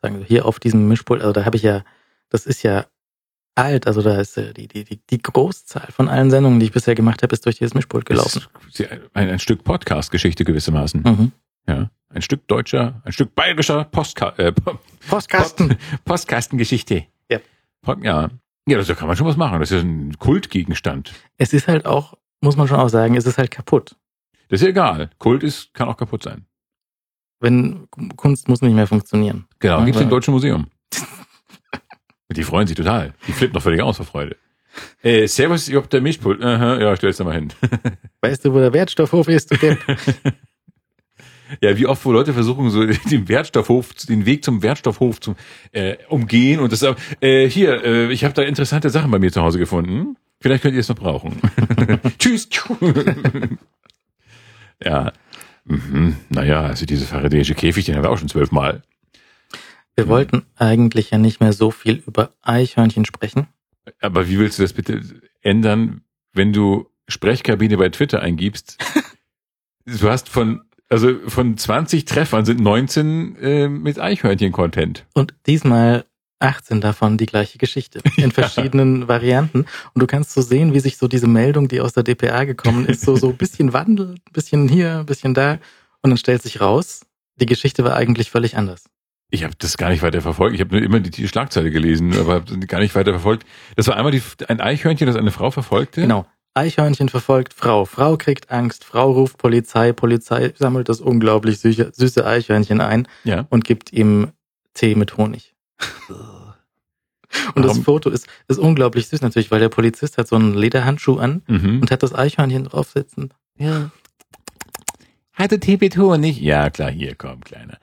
[0.00, 1.82] Sagen wir, hier auf diesem Mischpult, also da habe ich ja,
[2.28, 2.86] das ist ja
[3.54, 6.72] alt, also da ist äh, die, die, die, die Großzahl von allen Sendungen, die ich
[6.72, 8.42] bisher gemacht habe, ist durch dieses Mischpult gelaufen.
[8.76, 11.02] Das ein, ein Stück Podcast-Geschichte gewissermaßen.
[11.02, 11.32] Mhm.
[11.66, 11.90] Ja.
[12.10, 14.52] Ein Stück deutscher, ein Stück bayerischer Postka äh,
[15.08, 15.76] Postkasten.
[16.04, 17.06] Postkastengeschichte.
[17.30, 17.40] Ja.
[18.02, 18.30] Ja.
[18.66, 19.60] Ja, da kann man schon was machen.
[19.60, 21.12] Das ist ein Kultgegenstand.
[21.36, 23.96] Es ist halt auch, muss man schon auch sagen, es ist halt kaputt.
[24.48, 25.10] Das ist egal.
[25.18, 26.46] Kult ist, kann auch kaputt sein.
[27.40, 29.46] Wenn Kunst muss nicht mehr funktionieren.
[29.58, 29.80] Genau.
[29.80, 30.66] Ja, Gibt's im Deutschen Museum.
[32.34, 33.14] Die freuen sich total.
[33.26, 34.36] Die flippen noch völlig aus vor Freude.
[35.02, 36.42] Äh, servus, ihr habt der Mischpult.
[36.42, 37.52] Aha, ja, stell's da mal hin.
[38.20, 39.50] Weißt du, wo der Wertstoffhof ist?
[39.50, 39.78] Du Depp?
[41.60, 45.36] Ja, wie oft, wo Leute versuchen, so den Wertstoffhof, den Weg zum Wertstoffhof zu
[45.72, 46.82] äh, umgehen und das
[47.20, 50.16] äh, hier, äh, ich habe da interessante Sachen bei mir zu Hause gefunden.
[50.40, 51.40] Vielleicht könnt ihr es noch brauchen.
[52.18, 52.48] Tschüss.
[54.82, 55.12] ja.
[55.64, 56.16] Mhm.
[56.28, 58.82] Naja, also diese faradäische Käfig, den haben wir auch schon zwölfmal.
[59.96, 63.46] Wir wollten eigentlich ja nicht mehr so viel über Eichhörnchen sprechen.
[64.00, 65.02] Aber wie willst du das bitte
[65.40, 66.02] ändern,
[66.32, 68.78] wenn du Sprechkabine bei Twitter eingibst?
[69.86, 75.06] du hast von, also von 20 Treffern sind 19 äh, mit Eichhörnchen-Content.
[75.14, 76.04] Und diesmal
[76.40, 79.60] 18 davon die gleiche Geschichte in verschiedenen Varianten.
[79.94, 82.86] Und du kannst so sehen, wie sich so diese Meldung, die aus der DPA gekommen
[82.86, 85.58] ist, so so ein bisschen wandelt, ein bisschen hier, ein bisschen da.
[86.02, 87.02] Und dann stellt sich raus,
[87.36, 88.84] die Geschichte war eigentlich völlig anders.
[89.34, 90.54] Ich habe das gar nicht weiter verfolgt.
[90.54, 93.44] Ich habe nur immer die, die Schlagzeile gelesen, aber gar nicht weiter verfolgt.
[93.74, 96.00] Das war einmal die, ein Eichhörnchen, das eine Frau verfolgte.
[96.02, 96.24] Genau.
[96.54, 97.84] Eichhörnchen verfolgt Frau.
[97.84, 98.84] Frau kriegt Angst.
[98.84, 99.92] Frau ruft Polizei.
[99.92, 103.46] Polizei sammelt das unglaublich süße, süße Eichhörnchen ein Ja.
[103.50, 104.28] und gibt ihm
[104.72, 105.54] Tee mit Honig.
[107.56, 107.82] Und das Warum?
[107.84, 111.80] Foto ist, ist unglaublich süß natürlich, weil der Polizist hat so einen Lederhandschuh an Mhm.
[111.80, 113.30] und hat das Eichhörnchen drauf sitzen.
[113.58, 113.90] Ja.
[115.32, 116.40] Hatte Tee mit Honig?
[116.40, 117.78] Ja, klar, hier, komm, Kleiner.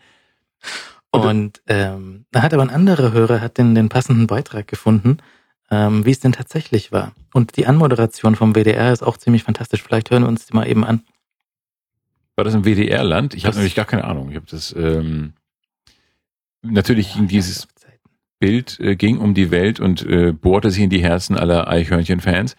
[1.11, 5.17] Und ähm, da hat aber ein anderer Hörer hat den, den passenden Beitrag gefunden,
[5.69, 7.11] ähm, wie es denn tatsächlich war.
[7.33, 9.83] Und die Anmoderation vom WDR ist auch ziemlich fantastisch.
[9.83, 11.03] Vielleicht hören wir uns die mal eben an.
[12.35, 13.33] War das im WDR-Land?
[13.33, 14.29] Ich habe nämlich gar keine Ahnung.
[14.29, 15.33] Ich habe das ähm,
[16.61, 17.67] natürlich ging dieses
[18.39, 22.55] Bild äh, ging um die Welt und äh, bohrte sich in die Herzen aller Eichhörnchen-Fans.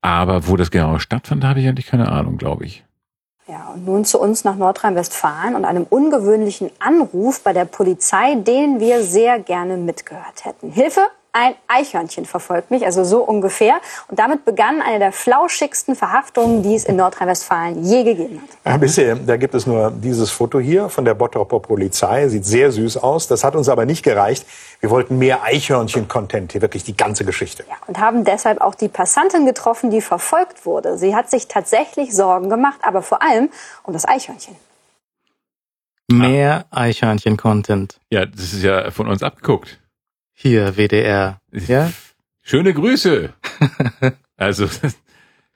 [0.00, 2.84] Aber wo das genau stattfand, habe ich eigentlich keine Ahnung, glaube ich.
[3.48, 8.78] Ja, und nun zu uns nach Nordrhein-Westfalen und einem ungewöhnlichen Anruf bei der Polizei, den
[8.78, 10.70] wir sehr gerne mitgehört hätten.
[10.70, 11.00] Hilfe!
[11.40, 13.74] Ein Eichhörnchen verfolgt mich, also so ungefähr.
[14.08, 18.72] Und damit begann eine der flauschigsten Verhaftungen, die es in Nordrhein-Westfalen je gegeben hat.
[18.72, 22.26] Ja, bisher, da gibt es nur dieses Foto hier von der Bottroper Polizei.
[22.26, 23.28] Sieht sehr süß aus.
[23.28, 24.46] Das hat uns aber nicht gereicht.
[24.80, 27.62] Wir wollten mehr Eichhörnchen-Content, hier wirklich die ganze Geschichte.
[27.68, 30.98] Ja, und haben deshalb auch die Passantin getroffen, die verfolgt wurde.
[30.98, 33.48] Sie hat sich tatsächlich Sorgen gemacht, aber vor allem
[33.84, 34.56] um das Eichhörnchen.
[36.10, 38.00] Mehr Eichhörnchen-Content.
[38.10, 39.78] Ja, das ist ja von uns abgeguckt.
[40.40, 41.40] Hier, WDR.
[41.50, 41.92] Ja?
[42.42, 43.32] Schöne Grüße.
[44.36, 44.68] also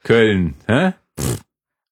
[0.02, 0.94] Köln, hä?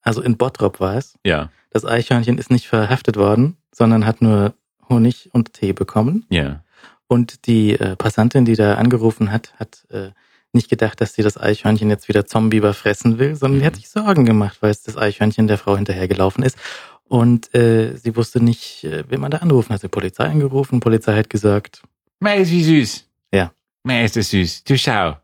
[0.02, 1.14] Also in Bottrop war es.
[1.24, 4.54] Ja, Das Eichhörnchen ist nicht verhaftet worden, sondern hat nur
[4.88, 6.26] Honig und Tee bekommen.
[6.30, 6.64] ja.
[7.06, 10.10] Und die äh, Passantin, die da angerufen hat, hat äh,
[10.52, 13.88] nicht gedacht, dass sie das Eichhörnchen jetzt wieder Zombie überfressen will, sondern die hat sich
[13.88, 16.56] Sorgen gemacht, weil es das Eichhörnchen der Frau hinterhergelaufen ist.
[17.04, 19.82] Und äh, sie wusste nicht, äh, wen man da anrufen hat.
[19.84, 21.82] Die Polizei angerufen, Polizei hat gesagt,
[22.20, 23.08] Mei, ist wie süß.
[23.32, 23.52] Ja.
[23.82, 24.64] Mei, ist das süß.
[24.64, 25.16] Du schau.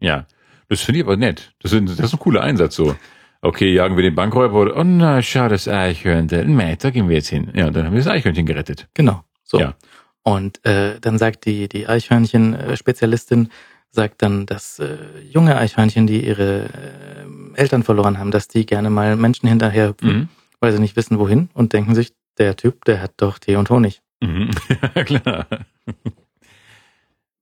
[0.00, 0.26] Ja,
[0.68, 1.52] das finde ich aber nett.
[1.60, 2.94] Das ist, das ist ein cooler Einsatz so.
[3.42, 6.54] Okay, jagen wir den Bankräuber oder, oh na, schau, das Eichhörnchen.
[6.54, 7.50] Mei, da gehen wir jetzt hin.
[7.54, 8.86] Ja, dann haben wir das Eichhörnchen gerettet.
[8.94, 9.58] genau, so.
[9.58, 9.74] Ja.
[10.22, 13.48] Und äh, dann sagt die, die Eichhörnchen-Spezialistin,
[13.90, 14.98] sagt dann, dass äh,
[15.30, 20.28] junge Eichhörnchen, die ihre äh, Eltern verloren haben, dass die gerne mal Menschen hinterher Mhm.
[20.60, 23.68] weil sie nicht wissen, wohin und denken sich, der Typ, der hat doch Tee und
[23.70, 24.02] Honig.
[24.20, 24.50] Mhm.
[24.94, 25.46] Ja, klar.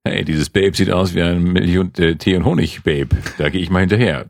[0.09, 3.17] Hey, dieses Babe sieht aus wie ein Million äh, Tee- und Honig-Babe.
[3.39, 4.27] Da gehe ich mal hinterher.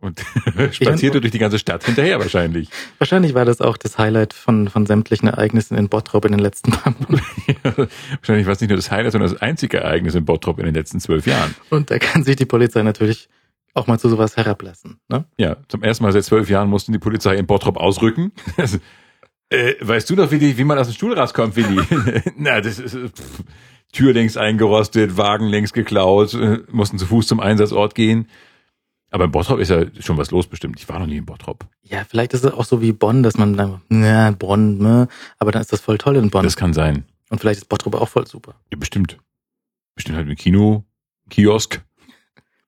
[0.00, 0.20] Und
[0.72, 2.68] spaziert durch die ganze Stadt hinterher wahrscheinlich.
[2.98, 6.70] Wahrscheinlich war das auch das Highlight von, von sämtlichen Ereignissen in Bottrop in den letzten
[6.70, 7.88] paar Monaten.
[8.20, 10.74] wahrscheinlich war es nicht nur das Highlight, sondern das einzige Ereignis in Bottrop in den
[10.74, 11.54] letzten zwölf Jahren.
[11.70, 13.28] Und da kann sich die Polizei natürlich
[13.74, 15.00] auch mal zu sowas herablassen.
[15.08, 15.24] Ne?
[15.36, 18.32] Ja, zum ersten Mal seit zwölf Jahren mussten die Polizei in Bottrop ausrücken.
[19.50, 21.80] äh, weißt du doch, wie, die, wie man aus dem Stuhl rauskommt, Willi?
[22.36, 23.42] Na, das ist äh, pff,
[23.92, 28.28] Tür längs eingerostet, Wagen längs geklaut, äh, mussten zu Fuß zum Einsatzort gehen.
[29.10, 30.78] Aber in Bottrop ist ja schon was los bestimmt.
[30.78, 31.66] Ich war noch nie in Bottrop.
[31.82, 35.08] Ja, vielleicht ist es auch so wie Bonn, dass man dann, na, Bonn, ne?
[35.38, 36.44] Aber dann ist das voll toll in Bonn.
[36.44, 37.04] Das kann sein.
[37.30, 38.54] Und vielleicht ist Bottrop auch voll super.
[38.70, 39.16] Ja, bestimmt.
[39.94, 40.84] Bestimmt halt ein Kino,
[41.30, 41.80] Kiosk.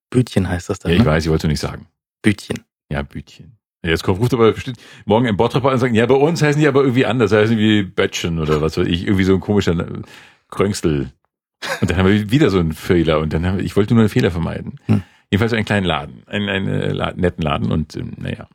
[0.08, 0.92] Bütchen heißt das dann.
[0.92, 1.10] Ja, ich ne?
[1.10, 1.86] weiß, ich wollte nicht sagen.
[2.22, 2.60] Bütchen.
[2.90, 3.58] Ja, Bütchen.
[3.82, 6.60] Jetzt kommt, ruft aber bestimmt morgen im Bottrop an und sagen, ja, bei uns heißen
[6.60, 9.74] die aber irgendwie anders, heißen die Böttchen oder was weiß ich, irgendwie so ein komischer
[10.50, 11.12] Kröngstel.
[11.80, 14.02] Und dann haben wir wieder so einen Fehler und dann haben wir, ich wollte nur
[14.02, 14.76] einen Fehler vermeiden.
[14.86, 15.02] Hm.
[15.30, 18.48] Jedenfalls einen kleinen Laden, einen, einen äh, La- netten Laden und ähm, naja.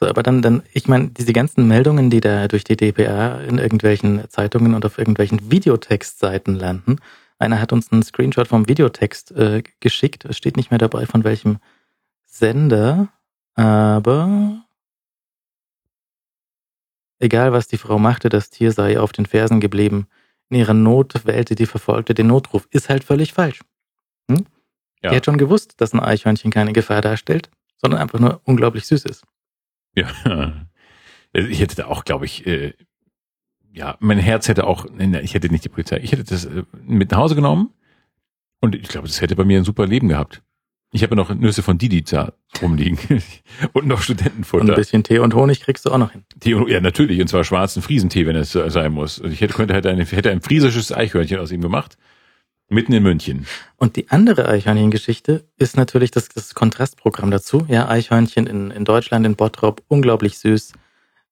[0.00, 3.58] So, aber dann, dann, ich meine, diese ganzen Meldungen, die da durch die DPA in
[3.58, 6.96] irgendwelchen Zeitungen und auf irgendwelchen Videotextseiten landen.
[7.38, 10.24] Einer hat uns einen Screenshot vom Videotext äh, geschickt.
[10.24, 11.58] Es steht nicht mehr dabei, von welchem
[12.24, 13.08] Sender,
[13.54, 14.64] aber
[17.18, 20.06] egal was die Frau machte, das Tier sei auf den Fersen geblieben.
[20.50, 22.66] In ihrer Not wählte die Verfolgte den Notruf.
[22.70, 23.60] Ist halt völlig falsch.
[24.30, 24.46] Hm?
[25.02, 25.10] Ja.
[25.10, 29.04] Die hat schon gewusst, dass ein Eichhörnchen keine Gefahr darstellt, sondern einfach nur unglaublich süß
[29.04, 29.24] ist.
[29.94, 30.08] Ja.
[31.34, 32.72] Ich hätte da auch, glaube ich, äh,
[33.70, 34.86] ja, mein Herz hätte auch,
[35.22, 37.74] ich hätte nicht die Polizei, ich hätte das äh, mit nach Hause genommen
[38.60, 40.42] und ich glaube, das hätte bei mir ein super Leben gehabt.
[40.90, 42.32] Ich habe ja noch Nüsse von Didi da
[42.62, 42.98] rumliegen
[43.74, 44.74] und noch Und ein Studentenfutter.
[44.74, 46.24] bisschen Tee und Honig kriegst du auch noch hin.
[46.40, 49.18] Tee, und- ja, natürlich, und zwar schwarzen Friesentee, wenn es sein muss.
[49.18, 51.98] Und ich hätte, könnte, hätte, ein, hätte ein friesisches Eichhörnchen aus ihm gemacht,
[52.70, 53.46] mitten in München.
[53.76, 57.66] Und die andere Eichhörnchen-Geschichte ist natürlich das, das Kontrastprogramm dazu.
[57.68, 60.72] Ja, Eichhörnchen in, in Deutschland, in Bottrop, unglaublich süß,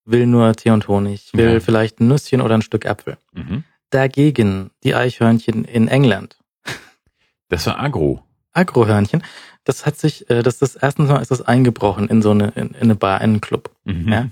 [0.04, 1.60] will nur Tee und Honig, will Ja.
[1.60, 3.16] vielleicht ein Nüsschen oder ein Stück Apfel.
[3.32, 3.64] Mhm.
[3.88, 6.36] Dagegen die Eichhörnchen in England,
[7.48, 8.22] Das war Agro.
[8.56, 9.22] Agrohörnchen,
[9.64, 12.68] das hat sich, äh, das ist erstens mal ist das eingebrochen in so eine, in,
[12.68, 14.08] in eine Bar, in einen Club, Mhm.
[14.12, 14.26] Ja.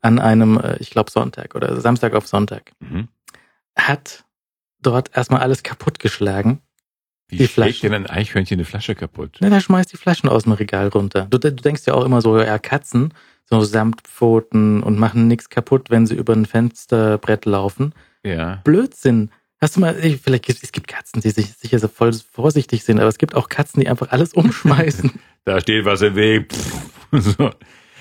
[0.00, 2.72] an einem, äh, ich glaube Sonntag oder Samstag auf Sonntag.
[2.80, 3.08] Mhm.
[3.76, 4.24] Hat
[4.82, 6.60] dort erstmal alles kaputtgeschlagen
[7.28, 9.36] Wie Die schlägt denn ein Eichhörnchen eine Flasche kaputt?
[9.40, 11.26] Ne, der schmeißt die Flaschen aus dem Regal runter.
[11.30, 13.12] Du, du denkst ja auch immer so, ja, Katzen,
[13.44, 17.94] so Samtpfoten und machen nichts kaputt, wenn sie über ein Fensterbrett laufen.
[18.24, 18.60] Ja.
[18.64, 19.30] Blödsinn.
[19.60, 22.98] Hast du mal, vielleicht gibt es gibt Katzen, die sich sicher so voll vorsichtig sind,
[22.98, 25.12] aber es gibt auch Katzen, die einfach alles umschmeißen.
[25.46, 26.52] Da steht was im Weg.
[27.12, 27.50] So.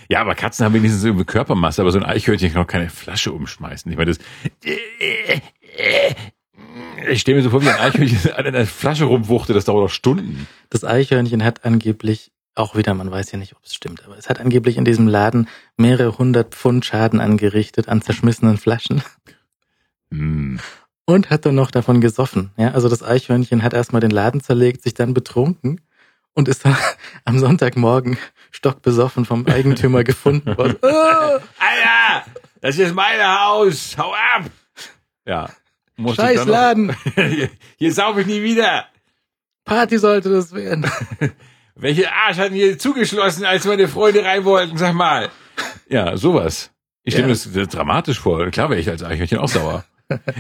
[0.08, 3.32] Ja, aber Katzen haben wenigstens irgendwie Körpermasse, aber so ein Eichhörnchen kann auch keine Flasche
[3.32, 3.92] umschmeißen.
[3.92, 4.20] Ich meine, das.
[7.10, 9.94] Ich stelle mir so vor, wie ein Eichhörnchen an einer Flasche rumwuchte, das dauert doch
[9.94, 10.48] Stunden.
[10.70, 14.30] Das Eichhörnchen hat angeblich, auch wieder, man weiß ja nicht, ob es stimmt, aber es
[14.30, 19.02] hat angeblich in diesem Laden mehrere hundert Pfund Schaden angerichtet an zerschmissenen Flaschen.
[20.12, 20.60] Hm.
[21.10, 22.52] Und hat dann noch davon gesoffen.
[22.56, 25.82] Ja, also das Eichhörnchen hat erstmal den Laden zerlegt, sich dann betrunken
[26.36, 26.78] und ist dann
[27.26, 28.20] am Sonntagmorgen
[28.52, 30.78] stockbesoffen vom Eigentümer gefunden worden.
[30.84, 30.88] Ah,
[31.58, 32.26] Alter,
[32.62, 34.52] das ist mein Haus, hau ab!
[35.26, 35.50] Ja.
[36.16, 36.96] Scheiß Laden!
[37.16, 38.86] hier, hier sauf ich nie wieder.
[39.66, 40.90] Party sollte das werden.
[41.76, 45.30] Welche Arsch hat denn hier zugeschlossen, als meine Freunde rein wollten, sag mal.
[45.90, 46.70] Ja, sowas.
[47.04, 47.34] Ich stelle Ja.
[47.34, 48.46] mir das das dramatisch vor.
[48.52, 49.86] Klar wäre ich als Eichhörnchen auch sauer.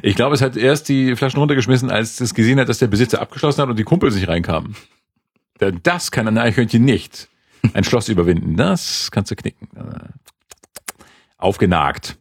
[0.02, 3.22] Ich glaube, es hat erst die Flaschen runtergeschmissen, als es gesehen hat, dass der Besitzer
[3.22, 4.76] abgeschlossen hat und die Kumpel sich reinkamen.
[5.62, 7.30] Denn das kann ein Eichhörnchen nicht.
[7.74, 9.68] Ein Schloss überwinden, das kannst du knicken.
[11.38, 12.18] Aufgenagt.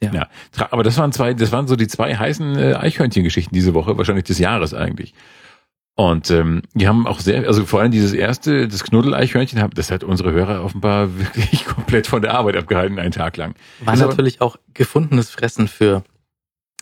[0.00, 0.12] Ja.
[0.12, 0.28] Ja,
[0.70, 4.24] aber das waren zwei, das waren so die zwei heißen äh, Eichhörnchen-Geschichten diese Woche, wahrscheinlich
[4.24, 5.14] des Jahres eigentlich.
[5.94, 10.04] Und ähm, die haben auch sehr, also vor allem dieses erste, das Knuddel-Eichhörnchen, das hat
[10.04, 13.54] unsere Hörer offenbar wirklich komplett von der Arbeit abgehalten, einen Tag lang.
[13.80, 16.04] War natürlich auch gefundenes Fressen für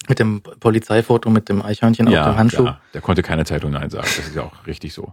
[0.09, 2.62] mit dem Polizeifoto mit dem Eichhörnchen auf dem Handschuh.
[2.62, 4.06] klar, da konnte keine Zeitung Nein sagen.
[4.16, 5.12] Das ist ja auch richtig so.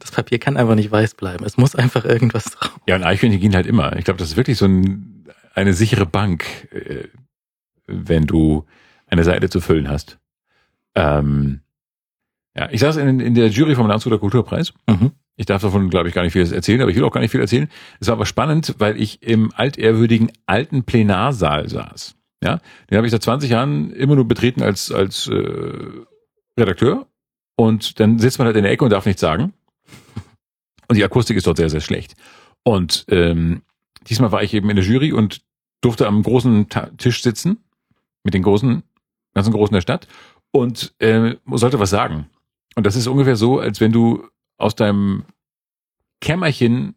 [0.00, 1.44] Das Papier kann einfach nicht weiß bleiben.
[1.44, 2.78] Es muss einfach irgendwas drauf.
[2.86, 3.96] Ja, und Eichhörnchen gehen halt immer.
[3.96, 5.24] Ich glaube, das ist wirklich so ein,
[5.54, 7.08] eine sichere Bank, äh,
[7.86, 8.66] wenn du
[9.06, 10.18] eine Seite zu füllen hast.
[10.94, 11.60] Ähm,
[12.56, 14.72] ja, ich saß in, in der Jury vom Landshuter Kulturpreis.
[14.88, 15.12] Mhm.
[15.36, 17.30] Ich darf davon, glaube ich, gar nicht viel erzählen, aber ich will auch gar nicht
[17.30, 17.68] viel erzählen.
[18.00, 22.16] Es war aber spannend, weil ich im altehrwürdigen alten Plenarsaal saß.
[22.42, 22.60] Ja,
[22.90, 26.04] den habe ich seit 20 Jahren immer nur betreten als als äh,
[26.56, 27.06] Redakteur.
[27.56, 29.52] Und dann sitzt man halt in der Ecke und darf nichts sagen.
[30.86, 32.14] Und die Akustik ist dort sehr, sehr schlecht.
[32.62, 33.62] Und ähm,
[34.08, 35.42] diesmal war ich eben in der Jury und
[35.80, 37.58] durfte am großen Ta Tisch sitzen
[38.24, 38.82] mit den großen,
[39.34, 40.08] ganzen Großen der Stadt
[40.50, 42.28] und äh, sollte was sagen.
[42.74, 45.24] Und das ist ungefähr so, als wenn du aus deinem
[46.20, 46.94] Kämmerchen,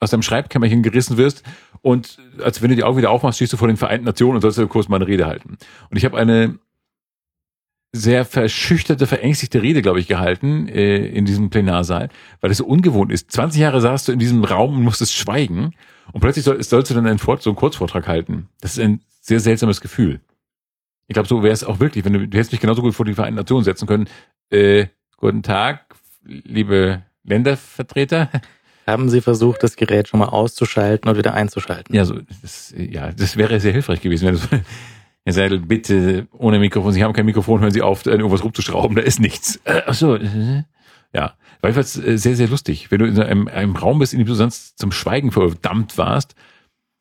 [0.00, 1.42] aus deinem Schreibkämmerchen gerissen wirst
[1.82, 4.40] und als wenn du die Augen wieder aufmachst, stehst du vor den Vereinten Nationen und
[4.40, 5.58] sollst dir kurz mal eine Rede halten.
[5.90, 6.58] Und ich habe eine
[7.94, 12.08] sehr verschüchterte, verängstigte Rede, glaube ich, gehalten äh, in diesem Plenarsaal,
[12.40, 13.30] weil es so ungewohnt ist.
[13.30, 15.74] 20 Jahre saßt du in diesem Raum und musstest schweigen
[16.12, 18.48] und plötzlich soll, sollst du dann einen Fort, so einen Kurzvortrag halten.
[18.60, 20.20] Das ist ein sehr seltsames Gefühl.
[21.06, 23.04] Ich glaube, so wäre es auch wirklich, wenn du, du hättest mich genauso gut vor
[23.04, 24.08] die Vereinten Nationen setzen können.
[24.48, 24.86] Äh,
[25.18, 25.94] guten Tag,
[26.24, 28.30] liebe Ländervertreter.
[28.86, 31.94] Haben Sie versucht, das Gerät schon mal auszuschalten und wieder einzuschalten?
[31.94, 34.48] Ja, so, das, ja, das wäre sehr hilfreich gewesen, wenn das,
[35.24, 36.92] Herr Seidel, bitte ohne Mikrofon.
[36.92, 39.60] Sie haben kein Mikrofon, hören Sie auf, irgendwas rumzuschrauben, da ist nichts.
[39.64, 40.64] Äh, ach so, äh,
[41.14, 41.34] ja.
[41.60, 42.90] War jedenfalls äh, sehr, sehr lustig.
[42.90, 46.34] Wenn du in einem, einem Raum bist, in dem du sonst zum Schweigen verdammt warst,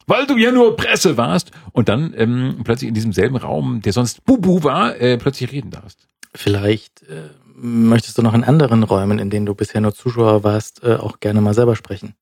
[0.06, 3.94] weil du ja nur Presse warst und dann ähm, plötzlich in diesem selben Raum, der
[3.94, 6.08] sonst Bubu war, äh, plötzlich reden darfst.
[6.34, 7.30] Vielleicht äh,
[7.62, 11.20] möchtest du noch in anderen Räumen, in denen du bisher nur Zuschauer warst, äh, auch
[11.20, 12.16] gerne mal selber sprechen.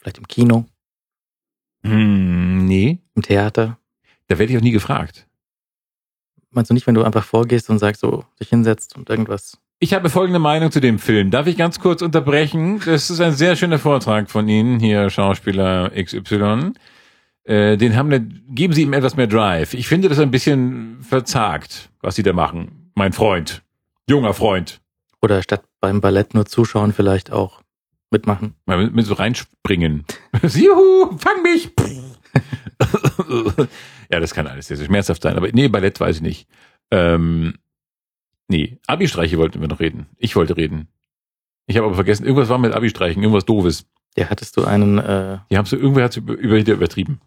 [0.00, 0.64] Vielleicht im Kino,
[1.84, 3.78] Hm, nee, im Theater.
[4.28, 5.26] da werde ich auch nie gefragt.
[6.50, 9.58] Meinst du nicht, wenn du einfach vorgehst und sagst, so dich hinsetzt und irgendwas?
[9.80, 11.30] Ich habe folgende Meinung zu dem Film.
[11.30, 12.80] Darf ich ganz kurz unterbrechen?
[12.84, 16.72] Das ist ein sehr schöner Vortrag von Ihnen, hier Schauspieler XY.
[17.44, 19.74] Äh, den haben, wir- geben Sie ihm etwas mehr Drive.
[19.74, 22.92] Ich finde das ein bisschen verzagt, was Sie da machen.
[22.94, 23.62] Mein Freund.
[24.12, 24.82] Junger Freund.
[25.22, 27.62] Oder statt beim Ballett nur zuschauen, vielleicht auch
[28.10, 28.56] mitmachen.
[28.66, 30.04] Mal mit, mit so reinspringen.
[30.42, 31.70] Juhu, fang mich!
[34.10, 35.38] ja, das kann alles sehr, sehr schmerzhaft sein.
[35.38, 36.46] Aber nee, Ballett weiß ich nicht.
[36.90, 37.54] Ähm,
[38.48, 40.08] nee, Abi-Streiche wollten wir noch reden.
[40.18, 40.88] Ich wollte reden.
[41.66, 43.86] Ich habe aber vergessen, irgendwas war mit Abi-Streichen, irgendwas doofes.
[44.14, 47.22] Ja, hattest du einen, äh, Die haben so, irgendwer hat über, über, wieder übertrieben.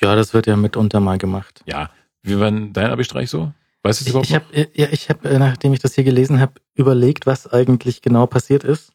[0.00, 1.62] ja, das wird ja mitunter mal gemacht.
[1.64, 1.90] Ja.
[2.22, 3.52] Wie war dein Abi-Streich so?
[3.82, 6.40] Weißt du es Ich, überhaupt ich habe, ja, ich habe, nachdem ich das hier gelesen
[6.40, 8.92] habe, überlegt, was eigentlich genau passiert ist.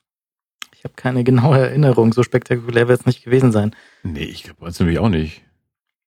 [0.75, 2.13] Ich habe keine genaue Erinnerung.
[2.13, 3.75] So spektakulär wird es nicht gewesen sein.
[4.03, 5.41] Nee, ich glaube, uns nämlich auch nicht.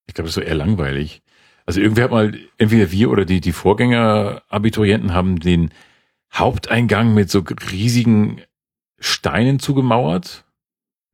[0.06, 1.22] Ich glaube, das ist so eher langweilig.
[1.66, 5.70] Also irgendwer hat mal, entweder wir oder die, die Vorgänger-Abiturienten haben den
[6.32, 8.40] Haupteingang mit so riesigen
[8.98, 10.44] Steinen zugemauert.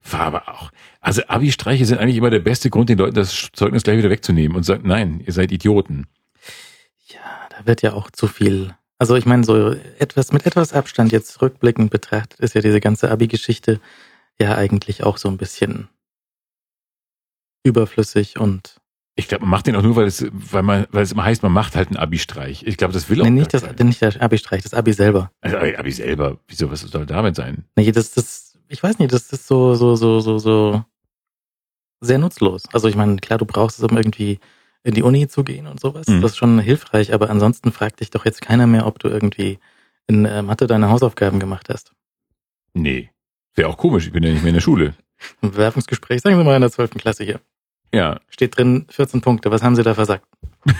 [0.08, 0.70] War aber auch.
[1.00, 4.56] Also Abi-Streiche sind eigentlich immer der beste Grund, den Leuten das Zeugnis gleich wieder wegzunehmen
[4.56, 6.06] und sagen, nein, ihr seid Idioten.
[7.06, 8.74] Ja, da wird ja auch zu viel.
[8.98, 13.10] Also ich meine, so etwas mit etwas Abstand jetzt rückblickend betrachtet, ist ja diese ganze
[13.10, 13.80] Abi-Geschichte
[14.38, 15.88] ja eigentlich auch so ein bisschen
[17.64, 18.76] überflüssig und
[19.16, 21.42] Ich glaube, man macht den auch nur, weil es, weil man, weil es immer heißt,
[21.42, 22.64] man macht halt einen Abi-Streich.
[22.66, 25.30] Ich glaube, das will auch nee, nicht das, nicht der Abi-Streich, das Abi selber.
[25.40, 26.38] Also Abi selber.
[26.46, 27.64] Wieso, was soll damit sein?
[27.76, 30.84] Nee, das, das, ich weiß nicht, das ist so, so, so, so, so
[32.00, 32.64] sehr nutzlos.
[32.72, 34.40] Also ich meine, klar, du brauchst es, um irgendwie
[34.84, 36.06] in die Uni zu gehen und sowas.
[36.06, 36.20] Mhm.
[36.20, 39.58] Das ist schon hilfreich, aber ansonsten fragt dich doch jetzt keiner mehr, ob du irgendwie
[40.06, 41.92] in äh, Mathe deine Hausaufgaben gemacht hast.
[42.74, 43.10] Nee.
[43.54, 44.94] Wäre auch komisch, ich bin ja nicht mehr in der Schule.
[45.40, 46.92] Ein Bewerbungsgespräch, sagen Sie mal in der 12.
[46.92, 47.40] Klasse hier.
[47.92, 48.20] Ja.
[48.28, 49.50] Steht drin 14 Punkte.
[49.50, 50.26] Was haben Sie da versagt?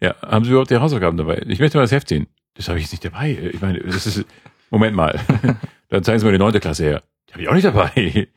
[0.00, 1.42] ja, haben Sie überhaupt die Hausaufgaben dabei?
[1.46, 2.26] Ich möchte mal das Heft sehen.
[2.54, 3.50] Das habe ich jetzt nicht dabei.
[3.52, 4.24] Ich meine, das ist.
[4.70, 5.20] Moment mal.
[5.88, 7.02] Dann zeigen Sie mal die neunte Klasse her.
[7.28, 8.28] Die habe ich auch nicht dabei.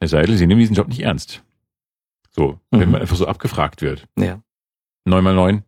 [0.00, 1.42] Herr Seidel, Sie nehmen diesen Job nicht ernst.
[2.30, 2.90] So, wenn Mhm.
[2.92, 4.06] man einfach so abgefragt wird.
[4.18, 4.40] Ja.
[5.04, 5.64] Neun mal neun.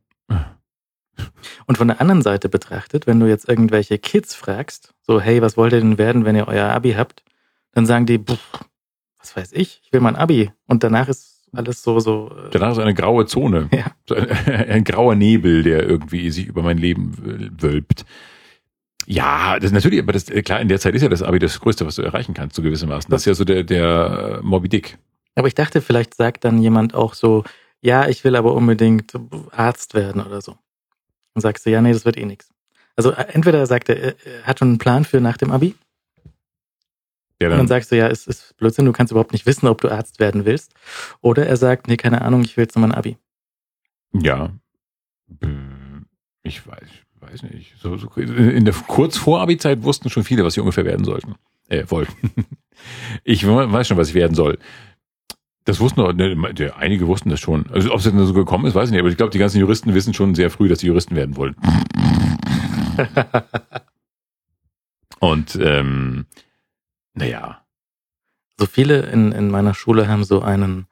[1.67, 5.57] Und von der anderen Seite betrachtet, wenn du jetzt irgendwelche Kids fragst, so, hey, was
[5.57, 7.23] wollt ihr denn werden, wenn ihr euer Abi habt?
[7.73, 8.39] Dann sagen die, pff,
[9.19, 10.51] was weiß ich, ich will mein Abi.
[10.67, 12.31] Und danach ist alles so, so.
[12.47, 13.69] äh, Danach ist eine graue Zone.
[13.73, 13.93] Ja.
[14.17, 18.05] Ein, ein grauer Nebel, der irgendwie sich über mein Leben wölbt.
[19.07, 21.61] Ja, das ist natürlich, aber das, klar, in der Zeit ist ja das Abi das
[21.61, 23.11] Größte, was du erreichen kannst, so gewissermaßen.
[23.11, 24.99] Das ist ja so der, der Moby Dick.
[25.35, 27.45] Aber ich dachte, vielleicht sagt dann jemand auch so,
[27.81, 29.13] ja, ich will aber unbedingt
[29.51, 30.57] Arzt werden oder so.
[31.35, 32.51] Und sagst du, ja, nee, das wird eh nix.
[32.97, 34.15] Also äh, entweder sagt er, er
[34.45, 35.75] hat schon einen Plan für nach dem Abi,
[37.41, 39.67] Der und dann dann, sagst du, ja, es ist Blödsinn, du kannst überhaupt nicht wissen,
[39.67, 40.75] ob du Arzt werden willst.
[41.23, 43.17] Oder er sagt, nee, keine Ahnung, ich will jetzt nur mein Abi.
[44.13, 44.51] ja,
[45.41, 45.47] Äh,
[46.43, 46.89] ich weiß,
[47.21, 47.75] weiß nicht.
[47.81, 51.37] So, so, in der kurz vor Abi-Zeit wussten schon viele, was sie ungefähr werden sollten.
[51.69, 52.17] Äh, wollten.
[53.23, 54.59] Ich weiß schon, was ich werden soll.
[55.65, 56.37] Das wussten auch, ne,
[56.77, 57.67] einige wussten das schon.
[57.71, 59.01] Also ob es denn so gekommen ist, weiß ich nicht.
[59.01, 61.55] Aber ich glaube, die ganzen Juristen wissen schon sehr früh, dass sie Juristen werden wollen.
[65.21, 66.27] Und ähm,
[67.15, 67.65] naja,
[68.59, 70.87] So viele in, in meiner Schule haben so einen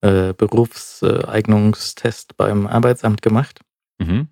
[0.00, 3.60] äh, Berufseignungstest beim Arbeitsamt gemacht.
[3.98, 4.28] mhm.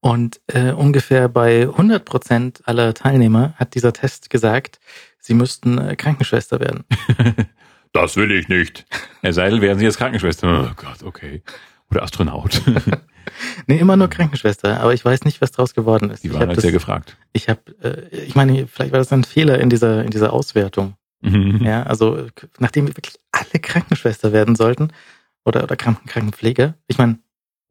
[0.00, 4.78] Und äh, ungefähr bei 100 Prozent aller Teilnehmer hat dieser Test gesagt,
[5.18, 6.84] sie müssten äh, Krankenschwester werden.
[7.92, 8.86] das will ich nicht.
[9.22, 10.70] Herr Seidel, werden Sie jetzt Krankenschwester?
[10.70, 11.42] Oh Gott, okay.
[11.90, 12.62] Oder Astronaut.
[13.66, 16.24] Nee, immer nur Krankenschwester, aber ich weiß nicht, was draus geworden ist.
[16.24, 17.16] Die waren halt sehr das, gefragt.
[17.34, 20.94] ich habe, äh, ich meine, vielleicht war das ein Fehler in dieser in dieser Auswertung.
[21.20, 21.60] Mhm.
[21.62, 24.92] Ja, also äh, nachdem wir wirklich alle Krankenschwester werden sollten
[25.44, 26.74] oder oder Kranken Krankenpfleger.
[26.86, 27.18] Ich meine,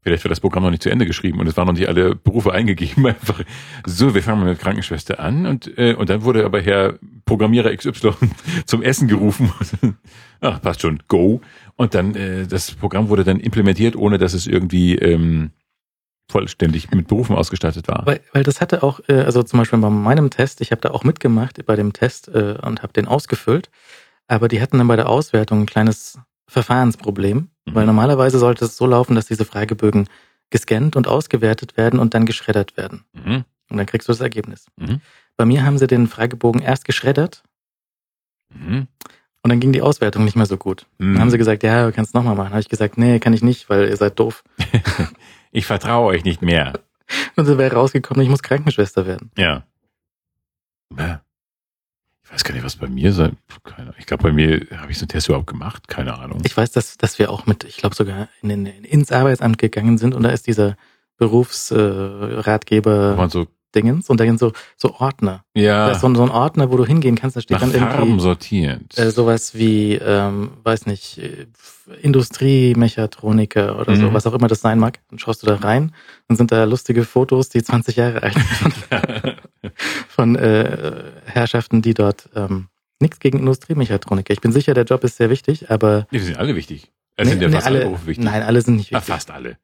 [0.07, 2.15] Vielleicht wird das Programm noch nicht zu Ende geschrieben und es waren noch nicht alle
[2.15, 3.05] Berufe eingegeben.
[3.07, 3.41] Einfach
[3.85, 7.75] so, wir fangen mal mit Krankenschwester an und, äh, und dann wurde aber Herr Programmierer
[7.75, 8.13] XY
[8.65, 9.51] zum Essen gerufen.
[10.39, 11.41] Ach, passt schon, go.
[11.75, 15.51] Und dann, äh, das Programm wurde dann implementiert, ohne dass es irgendwie ähm,
[16.31, 18.05] vollständig mit Berufen ausgestattet war.
[18.05, 20.91] Weil, weil das hatte auch, äh, also zum Beispiel bei meinem Test, ich habe da
[20.91, 23.69] auch mitgemacht bei dem Test äh, und habe den ausgefüllt,
[24.29, 26.17] aber die hatten dann bei der Auswertung ein kleines
[26.47, 27.75] Verfahrensproblem, Mhm.
[27.75, 30.07] weil normalerweise sollte es so laufen, dass diese Fragebögen
[30.49, 33.03] gescannt und ausgewertet werden und dann geschreddert werden.
[33.13, 33.43] Mhm.
[33.69, 34.67] Und dann kriegst du das Ergebnis.
[34.77, 35.01] Mhm.
[35.35, 37.43] Bei mir haben sie den Fragebogen erst geschreddert
[38.53, 38.87] Mhm.
[39.43, 40.85] und dann ging die Auswertung nicht mehr so gut.
[40.99, 41.13] Mhm.
[41.13, 42.51] Dann haben sie gesagt, ja, du kannst nochmal machen.
[42.51, 44.43] Habe ich gesagt, nee, kann ich nicht, weil ihr seid doof.
[45.51, 46.73] Ich vertraue euch nicht mehr.
[47.37, 49.31] Und dann wäre rausgekommen, ich muss Krankenschwester werden.
[49.37, 49.63] Ja.
[50.97, 51.21] Ja.
[52.27, 53.37] Ich weiß gar nicht, was bei mir sein.
[53.63, 55.87] Keine, ich glaube, bei mir habe ich so einen Test überhaupt gemacht.
[55.87, 56.41] Keine Ahnung.
[56.45, 59.97] Ich weiß, dass, dass wir auch mit, ich glaube sogar in, in, ins Arbeitsamt gegangen
[59.97, 60.75] sind und da ist dieser
[61.17, 65.43] Berufsratgeber äh, so, Dingens und da sind so, so Ordner.
[65.53, 67.69] Da ja, ist so, ein- so ein Ordner, wo du hingehen kannst, da steht nach
[67.69, 68.97] dann Farben irgendwie sortiert.
[68.97, 71.47] äh, sowas wie, ähm, weiß nicht, äh,
[72.01, 74.13] Industriemechatroniker oder so, Mhm.
[74.13, 74.99] was auch immer das sein mag.
[75.09, 75.93] Dann schaust du da rein,
[76.27, 78.73] dann sind da lustige Fotos, die 20 Jahre alt sind
[80.07, 82.67] von äh, Herrschaften, die dort ähm,
[82.99, 84.33] nichts gegen Industriemechatroniker.
[84.33, 86.91] Ich bin sicher, der Job ist sehr wichtig, aber Nee, die sind alle wichtig.
[87.15, 88.25] Es sind ja Nee, fast nee, alle, Berufe wichtig.
[88.25, 89.13] Nein, alle sind nicht Ah, wichtig.
[89.13, 89.57] fast alle.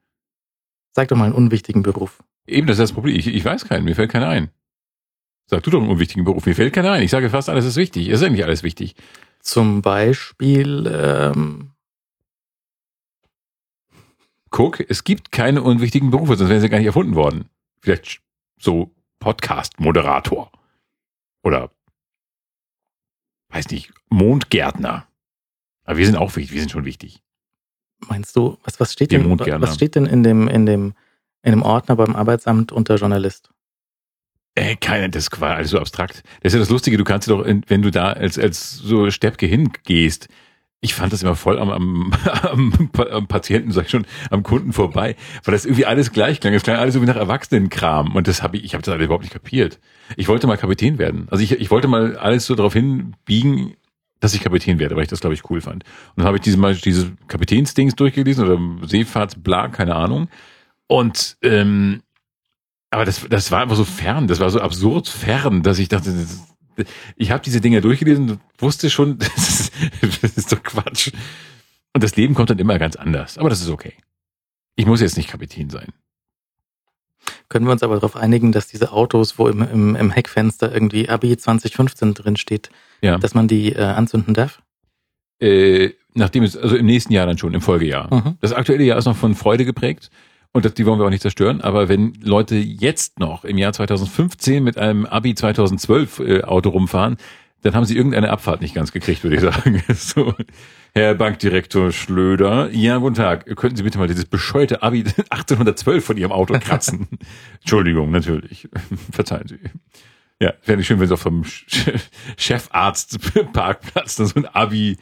[0.96, 2.24] Sag doch mal einen unwichtigen Beruf.
[2.46, 3.16] Eben, das ist das Problem.
[3.16, 4.50] Ich, ich weiß keinen, mir fällt keiner ein.
[5.48, 7.04] Sag du doch einen unwichtigen Beruf, mir fällt keiner ein.
[7.04, 8.08] Ich sage fast alles ist wichtig.
[8.10, 8.96] Es ist ja nicht alles wichtig.
[9.40, 11.70] Zum Beispiel, ähm,
[14.50, 17.46] Guck, es gibt keine unwichtigen Berufe, sonst wären sie gar nicht erfunden worden.
[17.82, 18.22] Vielleicht
[18.60, 18.92] so
[19.24, 20.52] Podcast-Moderator.
[21.44, 21.72] Oder,
[23.50, 25.08] weiß nicht, Mondgärtner.
[25.86, 27.22] Aber wir sind auch wichtig, wir sind schon wichtig.
[28.10, 30.94] meinst du, was, was steht denn, was steht denn in dem, in dem,
[31.42, 33.50] in dem Ordner beim Arbeitsamt unter Journalist?
[34.56, 36.24] Äh, keine, das war alles so abstrakt.
[36.42, 39.46] Das ist ja das Lustige, du kannst doch, wenn du da als, als so Steppke
[39.46, 40.28] hingehst,
[40.84, 42.12] ich fand das immer voll am, am,
[42.44, 46.54] am, am Patienten, sag ich schon, am Kunden vorbei, weil das irgendwie alles gleich klang.
[46.54, 48.16] Es klang alles irgendwie nach Erwachsenenkram.
[48.16, 49.80] Und das habe ich, ich habe das alle überhaupt nicht kapiert.
[50.18, 51.28] Ich wollte mal Kapitän werden.
[51.32, 53.76] Also ich, ich wollte mal alles so darauf hinbiegen,
[54.20, 55.86] dass ich Kapitän werde, weil ich das, glaube ich, cool fand.
[55.86, 60.28] Und dann habe ich diese mal diese Kapitänsdings durchgelesen oder Seefahrtsbla, keine Ahnung.
[60.88, 62.02] Und ähm,
[62.90, 66.12] aber das, das war einfach so fern, das war so absurd fern, dass ich dachte,
[66.12, 66.53] das,
[67.16, 69.74] ich habe diese Dinge durchgelesen und wusste schon, das ist,
[70.22, 71.12] das ist doch Quatsch.
[71.94, 73.38] Und das Leben kommt dann immer ganz anders.
[73.38, 73.94] Aber das ist okay.
[74.76, 75.90] Ich muss jetzt nicht Kapitän sein.
[77.48, 81.08] Können wir uns aber darauf einigen, dass diese Autos, wo im, im, im Heckfenster irgendwie
[81.08, 82.70] Abi 2015 drin steht,
[83.02, 83.18] Ja.
[83.18, 84.62] dass man die äh, anzünden darf?
[85.40, 88.14] Äh, nachdem es, also im nächsten Jahr dann schon, im Folgejahr.
[88.14, 88.38] Mhm.
[88.42, 90.10] Das aktuelle Jahr ist noch von Freude geprägt.
[90.54, 91.62] Und das, die wollen wir auch nicht zerstören.
[91.62, 97.18] Aber wenn Leute jetzt noch im Jahr 2015 mit einem Abi 2012 äh, Auto rumfahren,
[97.64, 99.82] dann haben sie irgendeine Abfahrt nicht ganz gekriegt, würde ich sagen.
[99.94, 100.36] so,
[100.94, 103.46] Herr Bankdirektor Schlöder, ja, guten Tag.
[103.56, 105.00] Könnten Sie bitte mal dieses bescheuerte Abi
[105.30, 107.08] 1812 von Ihrem Auto kratzen?
[107.62, 108.70] Entschuldigung, natürlich.
[109.12, 109.58] Verzeihen Sie.
[110.40, 112.00] Ja, wäre nicht schön, wenn es auf vom Ch-
[112.38, 114.98] Chefarzt-Parkplatz so ein Abi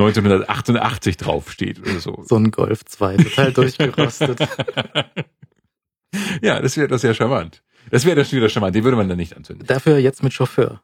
[0.00, 2.22] 1988 draufsteht oder so.
[2.26, 4.40] So ein Golf 2, total durchgerostet.
[6.42, 7.62] Ja, das wäre das wäre charmant.
[7.90, 8.74] Das wäre das wieder charmant.
[8.74, 9.64] Den würde man dann nicht anzünden.
[9.66, 10.82] Dafür jetzt mit Chauffeur.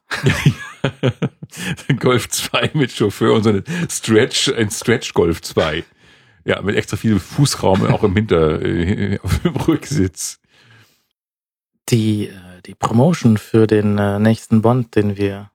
[1.99, 5.83] Golf 2 mit Chauffeur und so eine Stretch, ein Stretch Golf 2.
[6.45, 10.39] Ja, mit extra viel Fußraum auch im Hinter, äh, auf dem Rücksitz.
[11.89, 15.51] Die, äh, die Promotion für den äh, nächsten Bond, den wir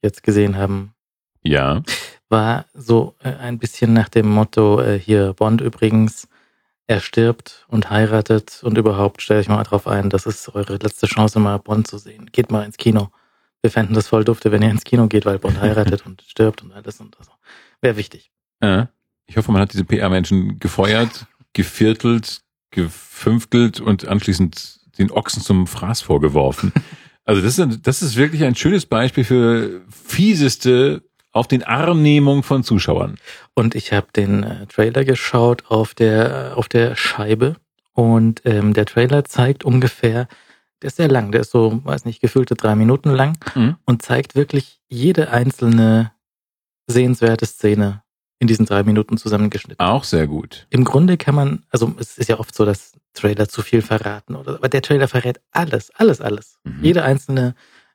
[0.00, 0.94] jetzt gesehen haben,
[1.42, 1.82] Ja.
[2.28, 6.28] War so äh, ein bisschen nach dem Motto, äh, hier Bond übrigens,
[6.86, 11.06] er stirbt und heiratet und überhaupt stellt euch mal drauf ein, das ist eure letzte
[11.06, 12.30] Chance, mal Bond zu sehen.
[12.32, 13.10] Geht mal ins Kino.
[13.60, 16.62] Wir fänden das voll dufte, wenn ihr ins Kino geht, weil Bond heiratet und stirbt
[16.62, 17.32] und alles und so.
[17.80, 18.30] Wäre wichtig.
[18.60, 18.86] Äh,
[19.26, 22.40] ich hoffe, man hat diese PR-Menschen gefeuert, geviertelt,
[22.70, 26.72] gefünftelt und anschließend den Ochsen zum Fraß vorgeworfen.
[27.24, 31.02] Also das ist, das ist wirklich ein schönes Beispiel für fieseste
[31.38, 33.16] auf den Armnehmung von Zuschauern.
[33.54, 37.56] Und ich habe den äh, Trailer geschaut auf der auf der Scheibe
[37.92, 40.28] und ähm, der Trailer zeigt ungefähr,
[40.82, 43.76] der ist sehr lang, der ist so, weiß nicht, gefühlte drei Minuten lang Mhm.
[43.84, 46.12] und zeigt wirklich jede einzelne
[46.86, 48.02] sehenswerte Szene
[48.38, 49.84] in diesen drei Minuten zusammengeschnitten.
[49.84, 50.66] Auch sehr gut.
[50.70, 54.36] Im Grunde kann man, also es ist ja oft so, dass Trailer zu viel verraten
[54.36, 56.58] oder, aber der Trailer verrät alles, alles, alles.
[56.62, 56.78] Mhm.
[56.84, 57.54] Jede einzelne,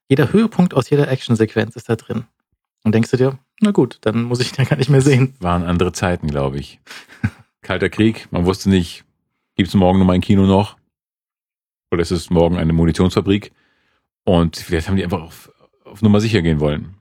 [0.09, 2.25] jeder Höhepunkt aus jeder Actionsequenz ist da drin.
[2.84, 5.35] Und denkst du dir, na gut, dann muss ich den gar nicht mehr sehen.
[5.39, 6.80] Waren andere Zeiten, glaube ich.
[7.61, 9.05] Kalter Krieg, man wusste nicht,
[9.55, 10.77] gibt's morgen noch mal ein Kino noch?
[11.91, 13.51] Oder ist es morgen eine Munitionsfabrik?
[14.26, 15.51] Und vielleicht haben die einfach auf,
[15.85, 16.95] auf Nummer sicher gehen wollen.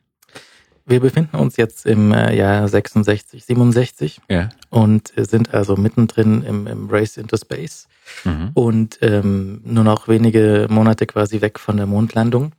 [0.85, 4.49] Wir befinden uns jetzt im äh, Jahr 66, 67 Ja.
[4.69, 7.89] und äh, sind also mittendrin im, im Race into Space
[8.25, 8.51] Mhm.
[8.55, 12.51] und ähm, nur noch wenige Monate quasi weg von der Mondlandung.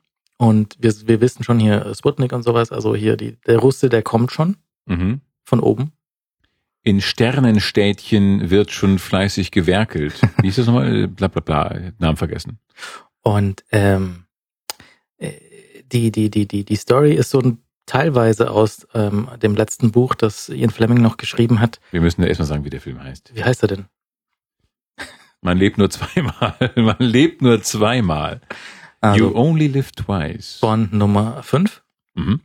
[0.44, 3.88] Und wir, wir wissen schon hier äh, Sputnik und sowas, also hier die, der Russe,
[3.88, 5.22] der kommt schon Mhm.
[5.46, 5.94] von oben.
[6.82, 10.20] In Sternenstädtchen wird schon fleißig gewerkelt.
[10.42, 11.08] Wie ist das nochmal?
[11.08, 11.80] Bla bla bla.
[11.98, 12.60] Namen vergessen.
[13.22, 14.26] Und ähm,
[15.18, 15.32] äh,
[15.94, 20.14] die, die, die, die, die Story ist so ein, teilweise aus ähm, dem letzten Buch,
[20.14, 21.80] das Ian Fleming noch geschrieben hat.
[21.92, 23.32] Wir müssen ja erstmal sagen, wie der Film heißt.
[23.34, 23.86] Wie heißt er denn?
[25.40, 26.56] Man lebt nur zweimal.
[26.76, 28.42] Man lebt nur zweimal.
[29.04, 30.60] You Also only live twice.
[30.62, 31.84] Bond Nummer 5.
[32.16, 32.42] Mhm.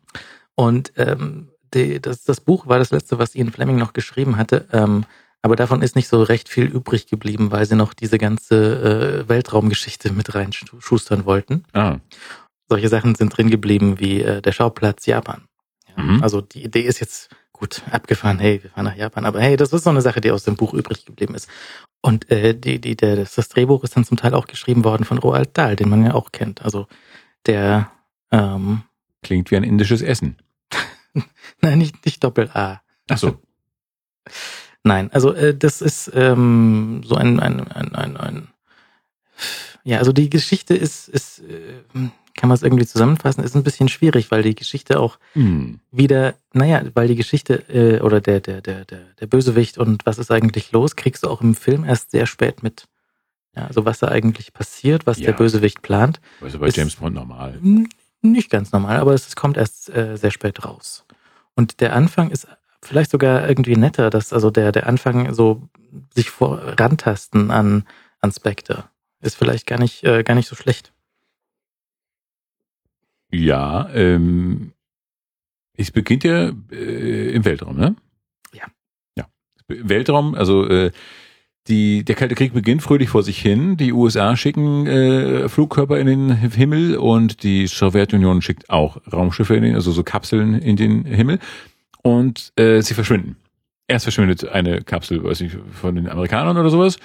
[0.55, 4.67] Und ähm, die, das, das Buch war das letzte, was Ian Fleming noch geschrieben hatte.
[4.73, 5.05] Ähm,
[5.43, 9.29] aber davon ist nicht so recht viel übrig geblieben, weil sie noch diese ganze äh,
[9.29, 11.65] Weltraumgeschichte mit reinschustern wollten.
[11.73, 11.99] Ah.
[12.69, 15.43] Solche Sachen sind drin geblieben wie äh, der Schauplatz Japan.
[15.97, 16.23] Ja, Mhm.
[16.23, 17.29] Also die Idee ist jetzt
[17.59, 20.31] gut abgefahren, hey, wir fahren nach Japan, aber hey, das ist so eine Sache, die
[20.31, 21.49] aus dem Buch übrig geblieben ist.
[22.01, 25.05] Und äh, die, die, der, das, das Drehbuch ist dann zum Teil auch geschrieben worden
[25.05, 26.63] von Roald Dahl, den man ja auch kennt.
[26.63, 26.87] Also
[27.47, 27.91] der,
[28.31, 28.83] ähm,
[29.23, 30.37] Klingt wie ein indisches Essen.
[31.61, 32.81] nein, nicht, nicht Doppel-A.
[33.09, 33.39] Ach so.
[34.85, 38.49] Nein, also äh, das ist ähm, so ein, ein, ein, ein, ein
[39.83, 41.83] ja, also die Geschichte ist, ist äh,
[42.39, 45.81] kann man es irgendwie zusammenfassen, ist ein bisschen schwierig, weil die Geschichte auch Hm.
[45.90, 50.16] wieder, naja, weil die Geschichte äh, oder der, der, der, der, der Bösewicht und was
[50.19, 52.86] ist eigentlich los, kriegst du auch im Film erst sehr spät mit.
[53.56, 55.27] Ja, also was da eigentlich passiert, was Ja.
[55.27, 56.20] der Bösewicht plant.
[56.40, 57.59] Also bei Ist- James Bond normal.
[58.23, 61.05] Nicht ganz normal, aber es kommt erst äh, sehr spät raus.
[61.55, 62.47] Und der Anfang ist
[62.82, 65.69] vielleicht sogar irgendwie netter, dass also der, der Anfang so
[66.15, 67.85] sich vorantasten an,
[68.20, 68.85] an Spectre
[69.20, 70.93] ist vielleicht gar nicht, äh, gar nicht so schlecht.
[73.39, 74.73] Ja, ähm,
[75.77, 77.94] es beginnt ja äh, im Weltraum, ne?
[78.52, 78.65] Ja.
[79.16, 79.28] Ja.
[79.69, 80.90] Weltraum, also äh,
[81.69, 83.77] die, der Kalte Krieg beginnt fröhlich vor sich hin.
[83.77, 89.62] Die USA schicken äh, Flugkörper in den Himmel und die Sowjetunion schickt auch Raumschiffe, in
[89.62, 91.39] den, also so Kapseln in den Himmel.
[92.02, 93.36] Und äh, sie verschwinden.
[93.86, 96.98] Erst verschwindet eine Kapsel, weiß ich, von den Amerikanern oder sowas.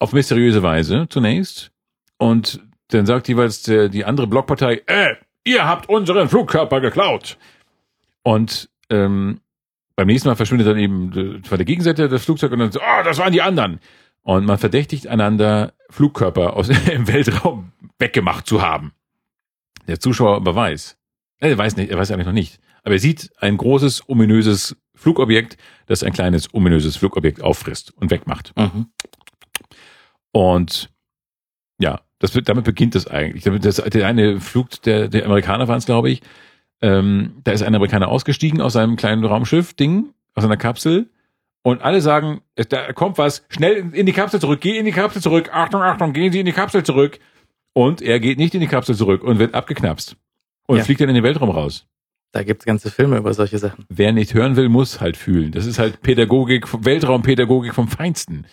[0.00, 1.70] Auf mysteriöse Weise zunächst.
[2.18, 2.60] Und
[2.94, 5.14] dann sagt jeweils der, die andere Blockpartei, äh,
[5.44, 7.38] ihr habt unseren Flugkörper geklaut.
[8.22, 9.40] Und ähm,
[9.96, 13.02] beim nächsten Mal verschwindet dann eben von der Gegenseite das Flugzeug und dann so, oh,
[13.04, 13.80] das waren die anderen.
[14.22, 18.92] Und man verdächtigt einander, Flugkörper aus dem Weltraum weggemacht zu haben.
[19.86, 20.96] Der Zuschauer aber weiß.
[21.40, 22.58] Er weiß nicht, er weiß eigentlich noch nicht.
[22.82, 28.54] Aber er sieht ein großes, ominöses Flugobjekt, das ein kleines, ominöses Flugobjekt auffrisst und wegmacht.
[28.56, 28.86] Mhm.
[30.32, 30.90] Und
[31.78, 32.00] ja,
[32.32, 33.44] das damit beginnt es eigentlich.
[33.60, 36.22] Das, der eine Flug der, der Amerikaner waren es, glaube ich.
[36.82, 41.08] Ähm, da ist ein Amerikaner ausgestiegen aus seinem kleinen Raumschiff-Ding, aus einer Kapsel.
[41.62, 44.92] Und alle sagen, es- da kommt was, schnell in die Kapsel zurück, geh in die
[44.92, 47.18] Kapsel zurück, Achtung, Achtung, gehen Sie in die Kapsel zurück.
[47.72, 50.16] Und er geht nicht in die Kapsel zurück und wird abgeknapst.
[50.66, 50.84] Und Ja.
[50.84, 51.86] fliegt dann in den Weltraum raus.
[52.32, 53.84] Da gibt's ganze Filme über solche Sachen.
[53.88, 55.52] Wer nicht hören will, muss halt fühlen.
[55.52, 58.46] Das ist halt Pädagogik, Weltraumpädagogik vom Feinsten.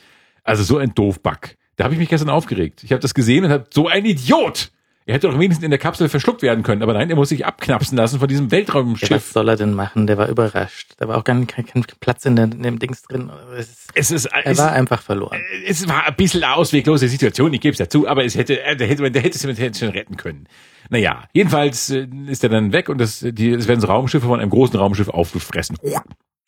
[0.44, 1.58] Also so ein Doofback.
[1.82, 2.84] Da habe ich mich gestern aufgeregt.
[2.84, 4.70] Ich habe das gesehen und habe so ein Idiot.
[5.08, 7.44] Er hätte doch wenigstens in der Kapsel verschluckt werden können, aber nein, er muss sich
[7.44, 9.32] abknapsen lassen von diesem Ja, was Weltraumschiff.
[9.32, 10.06] soll er denn machen?
[10.06, 10.92] Der war überrascht.
[10.98, 13.32] Da war auch gar kein, kein Platz in, der, in dem Dings drin.
[13.58, 15.40] Es ist, Es ist, er es, war einfach verloren.
[15.66, 18.76] es war ein bisschen eine ausweglose Situation, ich gebe es dazu, aber es hätte, äh,
[18.76, 20.48] der hätte, der hätte es hätte es schon retten können.
[20.92, 24.40] Naja, jedenfalls äh, ist er dann weg und das, die, es werden so Raumschiffe von
[24.40, 25.78] einem großen Raumschiff aufgefressen.
[25.82, 26.04] Ja.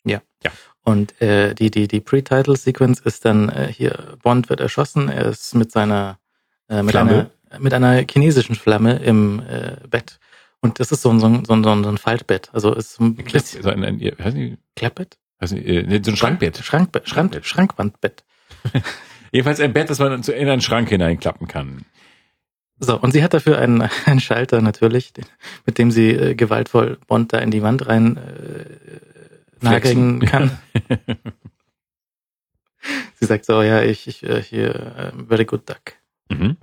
[0.06, 0.20] Ja.
[0.84, 5.54] Und äh, die, die, die Pre-Title-Sequence ist dann äh, hier, Bond wird erschossen, er ist
[5.54, 6.18] mit seiner,
[6.68, 7.30] äh, mit Flamme.
[7.48, 10.18] einer, mit einer chinesischen Flamme im äh, Bett.
[10.60, 12.50] Und das ist so ein, so ein, so ein, so ein Faltbett.
[12.52, 15.18] Also ist so ein Klapp, bisschen so ein, ein, nicht, Klappbett?
[15.40, 16.58] weiß nicht, äh, nee, so ein Schrankbett.
[16.58, 18.24] Schrankbett, Schrank, Schrankwandbett.
[19.32, 21.86] Jedenfalls ein Bett, das man in einen Schrank hineinklappen kann.
[22.78, 25.12] So, und sie hat dafür einen, einen Schalter natürlich,
[25.64, 29.13] mit dem sie äh, gewaltvoll Bond da in die Wand rein äh,
[29.64, 30.58] nageln kann.
[33.14, 35.94] sie sagt so, ja, ich, ich äh, hier, äh, very good duck.
[36.30, 36.56] Mhm.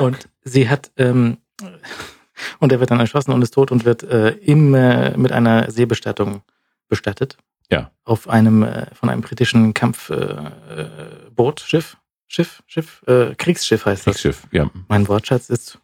[0.00, 1.38] Und sie hat, ähm,
[2.58, 5.70] und er wird dann erschossen und ist tot und wird äh, im, äh, mit einer
[5.70, 6.42] Seebestattung
[6.88, 7.36] bestattet.
[7.70, 7.90] Ja.
[8.04, 14.14] Auf einem, äh, von einem britischen Kampfboot, äh, Schiff, Schiff, Schiff, äh, Kriegsschiff heißt das.
[14.16, 14.70] Kriegsschiff, ja.
[14.88, 15.78] Mein Wortschatz ist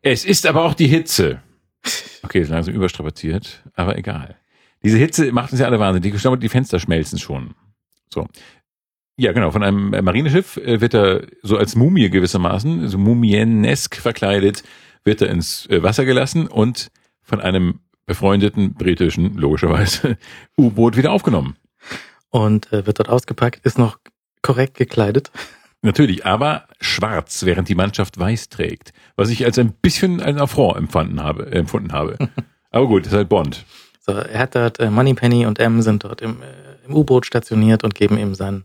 [0.00, 1.40] Es ist aber auch die Hitze.
[2.22, 4.36] Okay, ist langsam überstrapaziert, aber egal.
[4.84, 6.20] Diese Hitze macht uns ja alle wahnsinnig.
[6.20, 7.54] Die, die Fenster schmelzen schon.
[8.12, 8.26] So.
[9.16, 9.50] Ja, genau.
[9.50, 14.62] Von einem Marineschiff äh, wird er so als Mumie gewissermaßen, so mumienesk verkleidet,
[15.04, 16.90] wird er ins äh, Wasser gelassen und
[17.22, 20.16] von einem befreundeten britischen, logischerweise,
[20.58, 21.56] U-Boot wieder aufgenommen.
[22.30, 23.98] und äh, wird dort ausgepackt, ist noch
[24.42, 25.30] korrekt gekleidet.
[25.82, 28.92] Natürlich, aber schwarz, während die Mannschaft weiß trägt.
[29.16, 31.50] Was ich als ein bisschen ein Affront empfunden habe.
[31.50, 32.16] Empfunden habe.
[32.70, 33.64] aber gut, ist halt Bond.
[34.04, 37.84] So, er hat dort, äh, Moneypenny und M sind dort im, äh, im U-Boot stationiert
[37.84, 38.64] und geben ihm seinen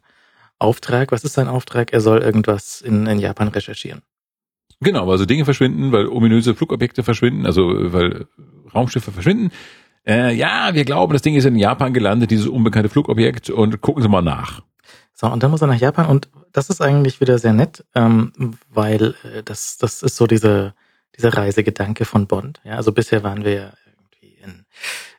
[0.57, 1.11] Auftrag.
[1.11, 1.93] Was ist sein Auftrag?
[1.93, 4.01] Er soll irgendwas in, in Japan recherchieren.
[4.79, 8.27] Genau, also Dinge verschwinden, weil ominöse Flugobjekte verschwinden, also äh, weil
[8.73, 9.51] Raumschiffe verschwinden.
[10.07, 14.01] Äh, ja, wir glauben, das Ding ist in Japan gelandet, dieses unbekannte Flugobjekt, und gucken
[14.01, 14.61] Sie mal nach.
[15.13, 18.31] So, und dann muss er nach Japan und das ist eigentlich wieder sehr nett, ähm,
[18.69, 20.73] weil äh, das, das ist so diese,
[21.15, 22.61] dieser Reisegedanke von Bond.
[22.63, 24.65] Ja, also bisher waren wir ja irgendwie in,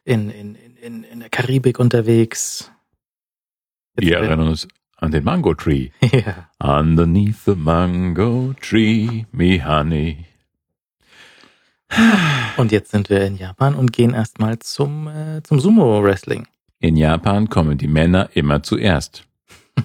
[0.09, 2.71] in, in, in- in, der Karibik unterwegs.
[3.97, 4.67] Jetzt Wir erinnern uns
[4.97, 5.91] an den Mango Tree.
[6.01, 6.49] ja.
[6.59, 10.25] Underneath the mango tree, me honey.
[12.57, 16.47] Und jetzt sind wir in Japan und gehen erstmal zum, äh, zum Sumo-Wrestling.
[16.81, 19.27] In Japan kommen die Männer immer zuerst.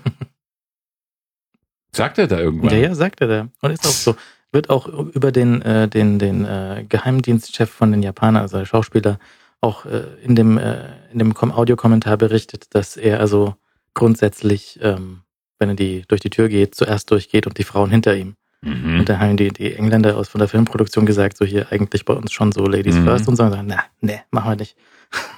[1.96, 2.72] Sagt er da irgendwann?
[2.72, 3.48] Ja, ja, sagt er da.
[3.62, 4.16] Und ist auch so.
[4.52, 9.20] Wird auch über den, äh, den, den äh, Geheimdienstchef von den Japanern, also der Schauspieler,
[9.64, 13.56] auch äh, in dem, äh, in dem Kom- Audiokommentar berichtet, dass er also
[13.94, 15.22] grundsätzlich, ähm,
[15.60, 18.36] wenn er die durch die Tür geht, zuerst durchgeht und die Frauen hinter ihm.
[18.62, 19.00] Mhm.
[19.00, 22.14] Und da haben die, die Engländer aus von der Filmproduktion gesagt, so hier eigentlich bei
[22.14, 23.04] uns schon so Ladies Mhm.
[23.06, 24.76] first und so, und sagen, na, ne, machen wir nicht.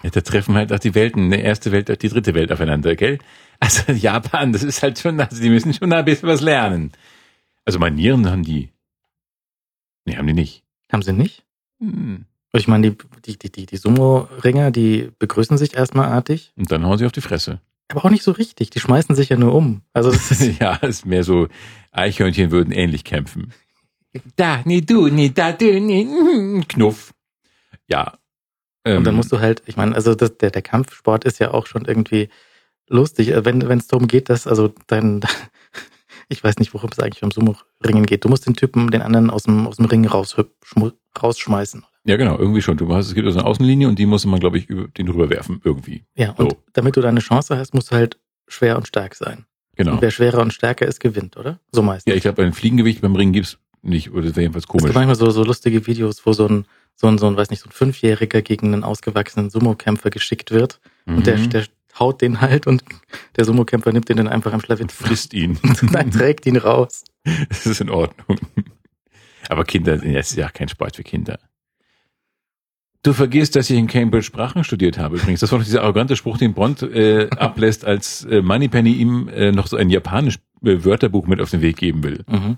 [0.04, 2.96] Ja, da treffen halt auch die Welten, die erste Welt und die dritte Welt aufeinander,
[2.96, 3.20] gell?
[3.60, 6.92] Also Japan, das ist halt schon, also die müssen schon ein bisschen was lernen.
[7.66, 8.70] Also Manieren haben die.
[10.06, 10.64] Nee, haben die nicht.
[10.92, 11.44] Haben sie nicht?
[11.80, 12.26] Hm.
[12.56, 16.86] Ich meine, die, die, die, die, die Sumo-Ringer, die begrüßen sich erstmal artig, Und dann
[16.86, 17.60] hauen sie auf die Fresse.
[17.90, 18.70] aber auch nicht so richtig.
[18.70, 19.82] Die schmeißen sich ja nur um.
[19.94, 21.48] Also das ist, ja, ist mehr so,
[21.92, 23.54] Eichhörnchen würden ähnlich kämpfen.
[24.38, 27.14] Da, nee, du, nee, da, du, nee, mm, Knuff.
[27.90, 28.18] Ja.
[28.86, 31.52] Ähm, Und dann musst du halt, ich meine, also das, der, der Kampfsport ist ja
[31.52, 32.30] auch schon irgendwie
[32.88, 35.20] lustig, äh, wenn wenn es darum geht, dass also dein,
[36.30, 38.24] ich weiß nicht, worum es eigentlich um Sumo-Ringen geht.
[38.24, 40.38] Du musst den Typen, den anderen aus dem aus dem Ring raus,
[41.22, 41.84] rausschmeißen.
[42.06, 42.78] Ja, genau, irgendwie schon.
[42.78, 45.08] Du hast, es gibt also eine Außenlinie und die muss man, glaube ich, über, den
[45.08, 46.04] rüberwerfen, irgendwie.
[46.16, 46.58] Ja, und So.
[46.74, 49.46] damit du da eine Chance hast, musst du halt schwer und stark sein.
[49.76, 49.94] Genau.
[49.94, 51.60] Und wer schwerer und stärker ist, gewinnt, oder?
[51.72, 52.10] So meistens.
[52.12, 54.82] Ja, ich glaube, ein Fliegengewicht beim Ring gibt's nicht, oder das wäre jedenfalls Es gibt
[54.84, 54.96] komisch.
[54.96, 56.66] manchmal so, so lustige Videos, wo so ein,
[56.96, 60.80] so ein, so ein, weiß nicht, so ein Fünfjähriger gegen einen ausgewachsenen Sumo-Kämpfer geschickt wird.
[61.08, 61.50] Und der, Mhm.
[61.50, 61.66] der
[62.00, 62.84] haut den halt und
[63.36, 64.92] der Sumo-Kämpfer nimmt den dann einfach am und Schlawitt.
[64.92, 65.58] frisst ihn.
[65.92, 67.04] Nein, trägt ihn raus.
[67.50, 68.38] Das ist in Ordnung.
[69.50, 71.40] Aber Kinder, ja, es ist ja kein Sport für Kinder.
[73.06, 75.40] Du vergisst, dass ich in Cambridge Sprachen studiert habe übrigens.
[75.40, 79.52] Das war doch dieser arrogante Spruch, den Bond äh, ablässt, als äh, Moneypenny ihm äh,
[79.52, 82.24] noch so ein japanisch äh, Wörterbuch mit auf den Weg geben will.
[82.28, 82.58] Mhm.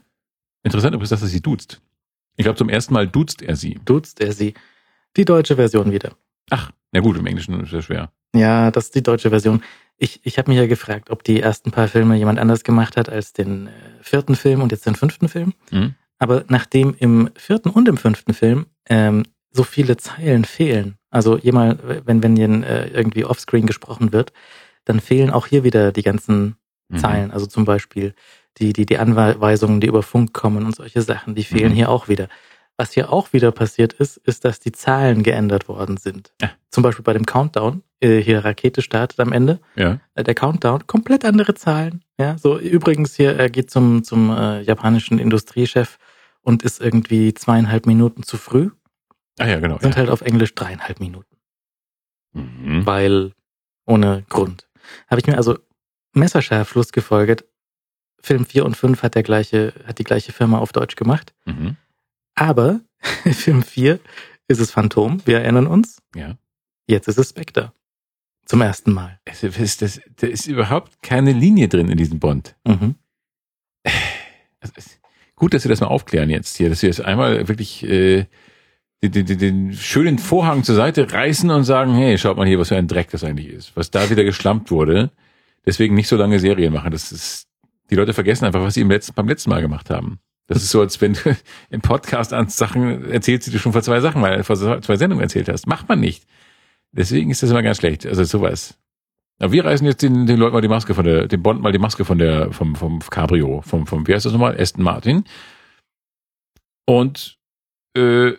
[0.64, 1.82] Interessant übrigens, dass er sie duzt.
[2.38, 3.78] Ich glaube, zum ersten Mal duzt er sie.
[3.84, 4.54] Duzt er sie.
[5.18, 6.14] Die deutsche Version wieder.
[6.50, 8.14] Ach, na gut, im Englischen ist das schwer.
[8.34, 9.62] Ja, das ist die deutsche Version.
[9.98, 13.10] Ich, ich habe mich ja gefragt, ob die ersten paar Filme jemand anders gemacht hat
[13.10, 15.56] als den äh, vierten Film und jetzt den fünften Film.
[15.72, 15.96] Mhm.
[16.20, 21.82] Aber nachdem im vierten und im fünften Film ähm, so viele Zeilen fehlen, also jemand,
[22.06, 24.34] wenn, wenn äh, irgendwie offscreen gesprochen wird,
[24.86, 26.58] dann fehlen auch hier wieder die ganzen
[26.90, 26.98] Mhm.
[27.00, 27.32] Zeilen.
[27.32, 28.14] Also zum Beispiel
[28.60, 31.76] die, die, die Anweisungen, die über Funk kommen und solche Sachen, die fehlen Mhm.
[31.76, 32.30] hier auch wieder.
[32.78, 36.32] Was hier auch wieder passiert ist, ist, dass die Zahlen geändert worden sind.
[36.42, 36.52] Ja.
[36.70, 40.00] Zum Beispiel bei dem Countdown, äh, hier Rakete startet am Ende, Ja.
[40.16, 42.04] äh, der Countdown, komplett andere Zahlen.
[42.20, 45.98] Ja, so übrigens hier, er geht zum, zum äh, japanischen Industriechef
[46.42, 48.70] und ist irgendwie zweieinhalb Minuten zu früh,
[49.40, 49.78] Ah ja, genau.
[49.80, 49.98] sind Ja.
[49.98, 51.36] halt auf Englisch dreieinhalb Minuten,
[52.34, 52.86] Mhm.
[52.86, 53.34] weil
[53.86, 54.68] ohne Grund.
[55.08, 55.58] Habe ich mir also
[56.14, 57.46] messerscharf Schluss gefolgert.
[58.20, 61.34] Film 4 und 5 hat der gleiche, hat die gleiche Firma auf Deutsch gemacht.
[61.46, 61.78] Mhm.
[62.36, 62.82] Aber
[63.32, 64.00] Film 4
[64.48, 66.02] ist es Phantom, wir erinnern uns.
[66.16, 66.38] Ja.
[66.88, 67.74] Jetzt ist es Spectre.
[68.46, 69.20] Zum ersten Mal.
[69.26, 72.56] Es ist, das, da ist überhaupt keine Linie drin in diesem Bond.
[72.66, 72.96] Mhm.
[74.62, 74.74] Also,
[75.36, 78.26] gut, dass wir das mal aufklären jetzt hier, dass wir jetzt einmal wirklich äh,
[79.04, 82.60] den, den, den- den schönen Vorhang zur Seite reißen und sagen, hey, schaut mal hier,
[82.60, 85.12] was für ein Dreck das eigentlich ist, was da wieder geschlampt wurde.
[85.66, 86.92] Deswegen nicht so lange Serien machen.
[86.92, 87.48] Das ist,
[87.90, 90.20] die Leute vergessen einfach, was sie im letzten, beim letzten Mal gemacht haben.
[90.48, 91.36] Das ist so, als wenn du
[91.70, 95.22] im Podcast an Sachen erzählst, die du schon vor zwei Sachen mal, vor zwei Sendungen
[95.24, 95.68] erzählt hast.
[95.68, 96.26] Macht man nicht.
[96.94, 98.06] Deswegen ist das immer ganz schlecht.
[98.06, 98.78] Also sowas.
[99.40, 101.72] Aber wir reißen jetzt den, den Leuten mal die Maske von der, dem Bond mal
[101.74, 104.60] die Maske von der, vom, vom Cabrio, vom, vom, wie heißt das nochmal?
[104.60, 105.26] Aston Martin.
[106.86, 107.38] Und,
[107.96, 108.32] äh,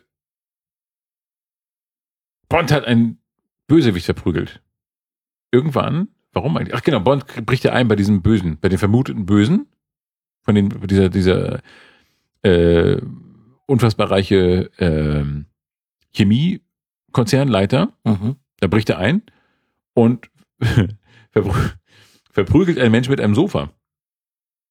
[2.49, 3.19] Bond hat einen
[3.67, 4.63] Bösewicht verprügelt.
[5.51, 6.75] Irgendwann, warum eigentlich?
[6.75, 9.67] Ach genau, Bond bricht ja ein bei diesem Bösen, bei den vermuteten Bösen,
[10.43, 11.61] von den, dieser, dieser,
[12.43, 13.01] äh,
[13.67, 15.47] unfassbar reiche, ähm,
[16.15, 18.37] Chemiekonzernleiter, Mhm.
[18.61, 19.23] da bricht er ein
[19.95, 20.31] und
[21.35, 21.73] verprü-
[22.31, 23.71] verprügelt einen Menschen mit einem Sofa.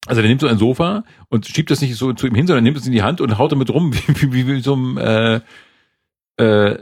[0.08, 2.64] Also der nimmt so ein Sofa und schiebt das nicht so zu ihm hin, sondern
[2.64, 5.42] nimmt es in die Hand und haut damit rum, wie, wie, wie so einem äh,
[6.38, 6.78] äh,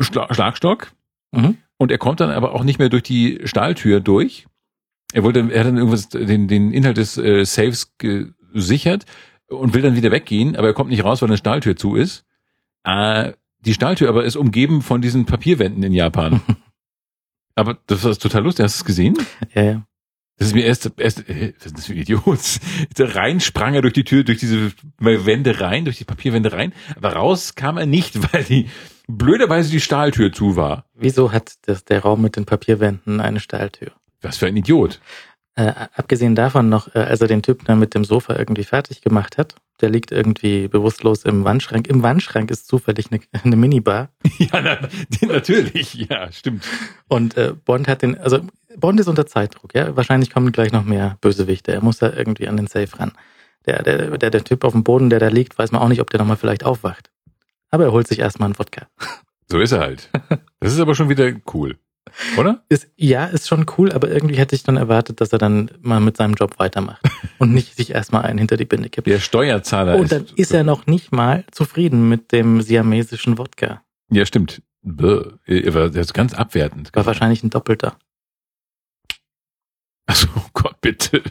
[0.00, 0.92] Schla Schlagstock.
[1.32, 1.58] Mhm.
[1.78, 4.46] Und er kommt dann aber auch nicht mehr durch die Stahltür durch.
[5.12, 9.04] Er wollte, er hat dann irgendwas, den, den Inhalt des äh, Safes gesichert
[9.48, 12.24] und will dann wieder weggehen, aber er kommt nicht raus, weil eine Stahltür zu ist.
[12.84, 16.40] Äh, die Stahltür aber ist umgeben von diesen Papierwänden in Japan.
[17.54, 18.64] aber das war total lustig.
[18.64, 19.16] Hast du es gesehen?
[19.54, 19.86] Ja, ja.
[20.38, 22.40] Das ist mir erst, erst äh, was ist das für ein Idiot?
[22.96, 26.72] Da rein sprang er durch die Tür, durch diese Wände rein, durch die Papierwände rein,
[26.94, 28.68] aber raus kam er nicht, weil die
[29.08, 30.84] blöderweise die Stahltür zu war.
[30.94, 33.92] Wieso hat das, der Raum mit den Papierwänden eine Stahltür?
[34.20, 35.00] Was für ein Idiot.
[35.58, 39.00] Äh, abgesehen davon noch, äh, als er den Typ da mit dem Sofa irgendwie fertig
[39.00, 41.88] gemacht hat, der liegt irgendwie bewusstlos im Wandschrank.
[41.88, 44.10] Im Wandschrank ist zufällig eine, eine Minibar.
[44.38, 44.78] Ja, na,
[45.26, 46.64] natürlich, ja, stimmt.
[47.08, 48.40] Und äh, Bond hat den, also
[48.76, 49.96] Bond ist unter Zeitdruck, ja.
[49.96, 51.72] Wahrscheinlich kommen gleich noch mehr Bösewichte.
[51.72, 53.12] Er muss da irgendwie an den Safe ran.
[53.64, 56.02] Der, der, der, der Typ auf dem Boden, der da liegt, weiß man auch nicht,
[56.02, 57.10] ob der nochmal vielleicht aufwacht.
[57.70, 58.86] Aber er holt sich erstmal einen Wodka.
[59.48, 60.10] So ist er halt.
[60.58, 61.78] Das ist aber schon wieder cool.
[62.36, 62.64] Oder?
[62.68, 66.00] Ist, ja, ist schon cool, aber irgendwie hätte ich dann erwartet, dass er dann mal
[66.00, 67.02] mit seinem Job weitermacht
[67.38, 69.06] und nicht sich erstmal einen hinter die Binde kippt.
[69.06, 73.82] Der Steuerzahler Und dann ist er noch nicht mal zufrieden mit dem siamesischen Wodka.
[74.10, 74.62] Ja, stimmt.
[74.82, 75.22] Bäh.
[75.46, 76.90] Er war ist ganz abwertend.
[76.94, 77.96] War wahrscheinlich ein Doppelter.
[80.06, 81.22] Achso, oh Gott, bitte.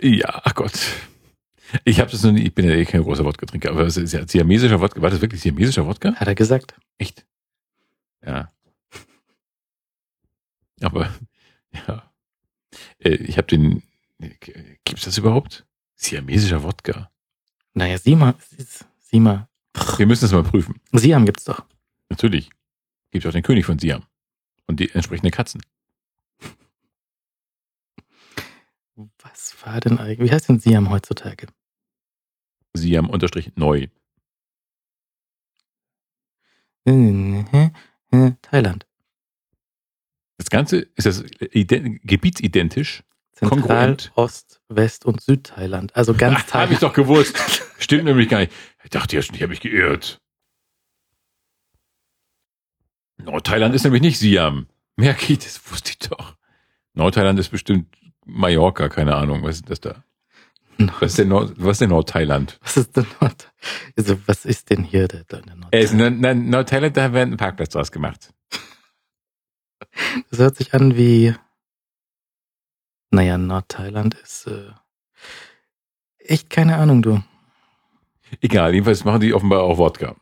[0.00, 0.72] ja, ach Gott.
[1.84, 4.12] Ich habe das noch nie, ich bin ja eh kein großer Wodka-Trinker, aber es ist
[4.12, 5.00] ja siamesischer Wodka.
[5.00, 6.14] War das wirklich siamesischer Wodka?
[6.14, 6.74] Hat er gesagt.
[6.98, 7.24] Echt?
[8.24, 8.50] Ja.
[10.80, 11.12] Aber,
[11.72, 12.12] ja.
[12.98, 13.82] Äh, Ich habe den,
[14.84, 15.66] gibt's das überhaupt?
[15.94, 17.10] Siamesischer Wodka.
[17.74, 18.34] Naja, sieh mal,
[19.00, 19.48] sieh mal.
[19.96, 20.80] Wir müssen das mal prüfen.
[20.92, 21.64] Siam gibt's doch.
[22.08, 22.50] Natürlich.
[23.10, 24.04] Gibt auch den König von Siam.
[24.66, 25.62] Und die entsprechenden Katzen.
[29.18, 30.18] Was war denn eigentlich?
[30.18, 31.46] Wie heißt denn Siam heutzutage?
[32.74, 33.88] Siam unterstrich neu.
[38.42, 38.86] Thailand.
[40.38, 43.02] Das Ganze ist das ident gebietsidentisch.
[43.32, 44.12] Zentral, Kongruent.
[44.14, 45.94] Ost, West und Südthailand.
[45.96, 46.72] Also ganz Habe Thailand.
[46.72, 47.36] ich doch gewusst.
[47.78, 48.52] Stimmt nämlich gar nicht.
[48.84, 50.20] Ich dachte ja schon, ich habe mich geirrt.
[53.18, 54.66] Nordthailand ist nämlich nicht Siam.
[54.96, 56.36] Merki, das wusste ich doch.
[56.94, 57.94] Nordthailand ist bestimmt
[58.24, 59.42] Mallorca, keine Ahnung.
[59.42, 60.04] Was ist das da?
[60.78, 62.58] Was ist denn, Nord was ist denn Nordthailand?
[62.62, 63.50] Was ist denn Nord?
[63.96, 65.74] Also, was ist denn hier der, der Nord?
[65.74, 68.32] Äh, ist Nord- Nord- Nordthailand, da werden ein Parkplatz draus gemacht.
[70.30, 71.34] Das hört sich an wie,
[73.10, 74.70] naja, Nordthailand ist, äh,
[76.18, 77.22] echt keine Ahnung, du.
[78.40, 80.16] Egal, jedenfalls machen die offenbar auch Wodka.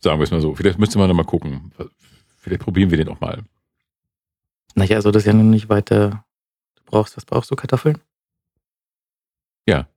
[0.00, 0.54] Sagen wir es mal so.
[0.54, 1.72] Vielleicht müsste man noch mal gucken.
[2.36, 3.44] Vielleicht probieren wir den auch mal.
[4.74, 6.24] Naja, also das ist ja nun nicht weiter,
[6.76, 7.98] du brauchst, was brauchst du, Kartoffeln?
[9.66, 9.88] Ja.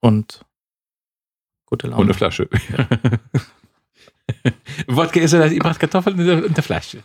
[0.00, 0.44] Und
[1.66, 2.02] gute Laune.
[2.02, 2.48] Und eine Flasche.
[4.86, 7.02] Wodka ist ja, ihr macht Kartoffeln in der, in der Flasche.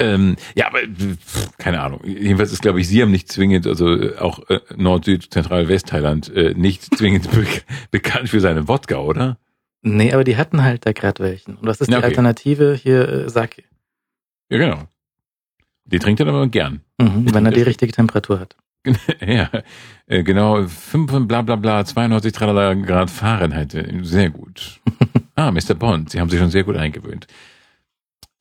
[0.00, 2.00] Ähm, ja, aber pff, keine Ahnung.
[2.04, 6.34] Jedenfalls ist, glaube ich, Siam nicht zwingend, also äh, auch äh, Nord, Süd, Zentral, West-Thailand
[6.34, 7.46] äh, nicht zwingend be
[7.90, 9.38] bekannt für seinen Wodka, oder?
[9.82, 11.56] Nee, aber die hatten halt da gerade welchen.
[11.56, 12.06] Und was ist die okay.
[12.06, 12.74] Alternative?
[12.74, 13.62] Hier, äh, Sake.
[14.50, 14.84] Ja, genau.
[15.84, 16.80] Die trinkt er aber gern.
[16.98, 18.56] Mhm, wenn er die richtige Temperatur hat.
[19.20, 19.50] ja,
[20.06, 23.74] äh, genau, 5 und bla bla bla, 92 tralala Grad Fahrenheit.
[23.74, 24.80] äh, Sehr gut.
[25.34, 25.74] ah, Mr.
[25.74, 27.26] Bond, Sie haben sich schon sehr gut eingewöhnt.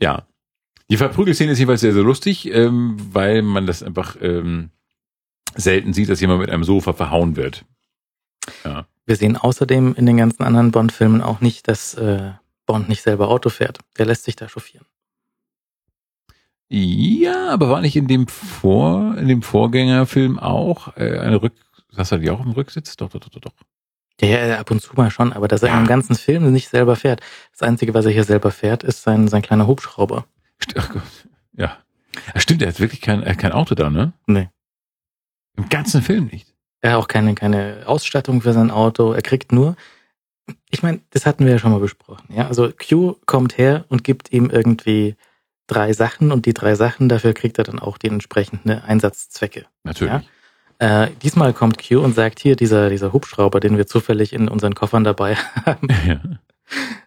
[0.01, 0.23] Ja.
[0.89, 4.71] Die Verprügelszene ist jeweils sehr, sehr lustig, ähm, weil man das einfach ähm,
[5.55, 7.65] selten sieht, dass jemand mit einem Sofa verhauen wird.
[8.65, 8.87] Ja.
[9.05, 12.31] Wir sehen außerdem in den ganzen anderen Bond-Filmen auch nicht, dass äh,
[12.65, 13.79] Bond nicht selber Auto fährt.
[13.97, 14.85] Der lässt sich da chauffieren.
[16.71, 21.53] Ja, aber war nicht in dem Vor, in dem Vorgängerfilm auch äh, eine Rück,
[21.97, 22.95] hast du die auch im Rücksitz?
[22.97, 23.53] Doch, doch, doch, doch, doch.
[24.21, 25.79] Ja, ja, ab und zu mal schon, aber dass er Ja.
[25.79, 27.21] im ganzen Film nicht selber fährt.
[27.53, 30.25] Das Einzige, was er hier selber fährt, ist sein, sein kleiner Hubschrauber.
[30.75, 31.03] Ach Gott.
[31.53, 31.77] Ja.
[32.33, 34.13] Ach, stimmt, er hat wirklich kein, er hat kein Auto da, ne?
[34.27, 34.49] Nee.
[35.55, 36.53] Im ganzen Film nicht.
[36.81, 39.11] Er hat auch keine, keine Ausstattung für sein Auto.
[39.11, 39.75] Er kriegt nur,
[40.69, 42.33] ich meine, das hatten wir ja schon mal besprochen.
[42.33, 45.15] Ja, also Q kommt her und gibt ihm irgendwie
[45.67, 49.65] drei Sachen und die drei Sachen, dafür kriegt er dann auch die entsprechenden Einsatzzwecke.
[49.83, 50.29] Natürlich.
[50.79, 54.75] Äh, diesmal kommt Q und sagt hier, dieser, dieser Hubschrauber, den wir zufällig in unseren
[54.75, 56.21] Koffern dabei haben, Ja.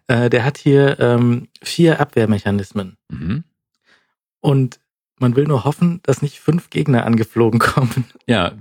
[0.07, 2.97] Äh, der hat hier ähm, vier Abwehrmechanismen.
[3.09, 3.43] Mhm.
[4.39, 4.79] Und
[5.19, 8.05] man will nur hoffen, dass nicht fünf Gegner angeflogen kommen.
[8.27, 8.53] ja,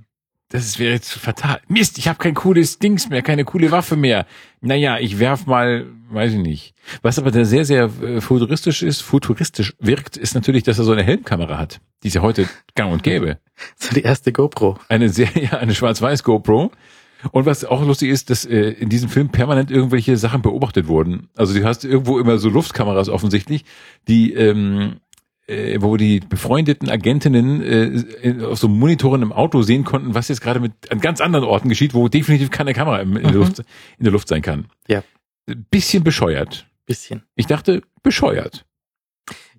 [0.53, 1.63] das wäre jetzt fatal.
[1.67, 4.27] Mist, ich habe kein cooles Dings mehr, keine coole Waffe mehr.
[4.61, 6.75] Naja, ich werf mal, weiß ich nicht.
[7.01, 10.93] Was aber da sehr, sehr äh, futuristisch ist, futuristisch wirkt, ist natürlich, dass er so
[10.93, 11.81] eine Helmkamera hat.
[12.03, 13.39] Die ist ja heute gang und gäbe.
[13.77, 14.79] So die erste GoPro.
[14.89, 16.73] Eine sehr, ja, eine schwarz-weiß GoPro.
[17.31, 21.29] Und was auch lustig ist, dass äh, in diesem Film permanent irgendwelche Sachen beobachtet wurden.
[21.37, 23.65] Also du hast irgendwo immer so Luftkameras offensichtlich,
[24.09, 24.97] die ähm,
[25.47, 27.85] äh, wo die befreundeten Agentinnen äh,
[28.23, 31.45] in- auf so Monitoren im Auto sehen konnten, was jetzt gerade mit an ganz anderen
[31.45, 33.37] Orten geschieht, wo definitiv keine Kamera in, der Mhm.
[33.37, 34.67] Luft, in der Luft sein kann.
[34.89, 35.03] Ja.
[35.71, 36.67] Bisschen bescheuert.
[36.87, 37.23] Bisschen.
[37.37, 38.65] Ich dachte, bescheuert.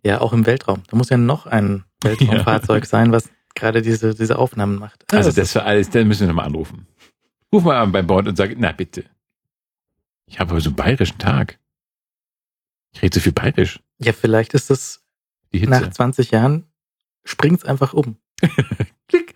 [0.03, 0.84] Ja, auch im Weltraum.
[0.90, 5.03] Da muss ja noch ein Weltraumfahrzeug sein, was gerade diese, diese Aufnahmen macht.
[5.14, 6.88] Also Ja, das war alles, da müssen wir nochmal anrufen.
[7.53, 9.05] Ruf mal an beim Bord und sag, na bitte.
[10.25, 11.59] Ich habe heute so einen bayerischen Tag.
[12.93, 13.80] Ich rede so viel bayerisch.
[13.99, 15.03] ja, vielleicht ist es
[15.51, 15.69] Hitze.
[15.69, 16.65] nach 20 Jahren,
[17.23, 18.17] springt's einfach um.
[19.07, 19.34] Klick.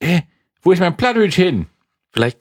[0.00, 0.22] Äh,
[0.62, 1.66] wo ist mein Plattdeutsch hin?
[2.10, 2.38] Vielleicht,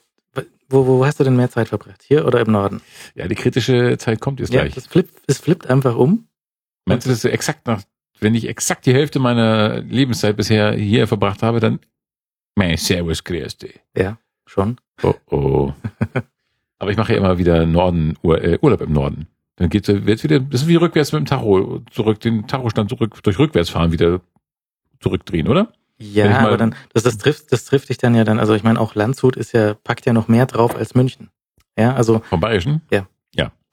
[0.70, 2.04] wo, wo hast du denn mehr Zeit verbracht?
[2.04, 2.82] Hier oder im Norden?
[3.16, 4.76] Ja, die kritische Zeit kommt jetzt Ja, gleich.
[4.76, 6.28] das flippt, es flippt einfach um.
[6.86, 7.84] Meinst du, dass du exakt nach,
[8.22, 11.80] wenn ich exakt die Hälfte meiner Lebenszeit bisher hier verbracht habe, dann,
[12.56, 13.80] mein Servus, grüß dich.
[13.96, 14.18] Ja,
[14.48, 14.78] schon.
[15.04, 15.74] Oh, oh.
[16.80, 19.28] Aber ich mache ja immer wieder Norden, Ur, äh, Urlaub im Norden.
[19.56, 23.22] Dann geht's wird's wieder, das ist wie rückwärts mit dem Tacho, zurück, den Tachostand zurück,
[23.24, 24.22] durch Rückwärtsfahren wieder
[25.00, 25.72] zurückdrehen, oder?
[26.00, 28.80] Ja, aber dann, das, das trifft, das trifft dich dann ja dann, also ich meine
[28.80, 31.30] auch Landshut ist ja, packt ja noch mehr drauf als München.
[31.76, 32.82] Ja, also Vom Bayerischen?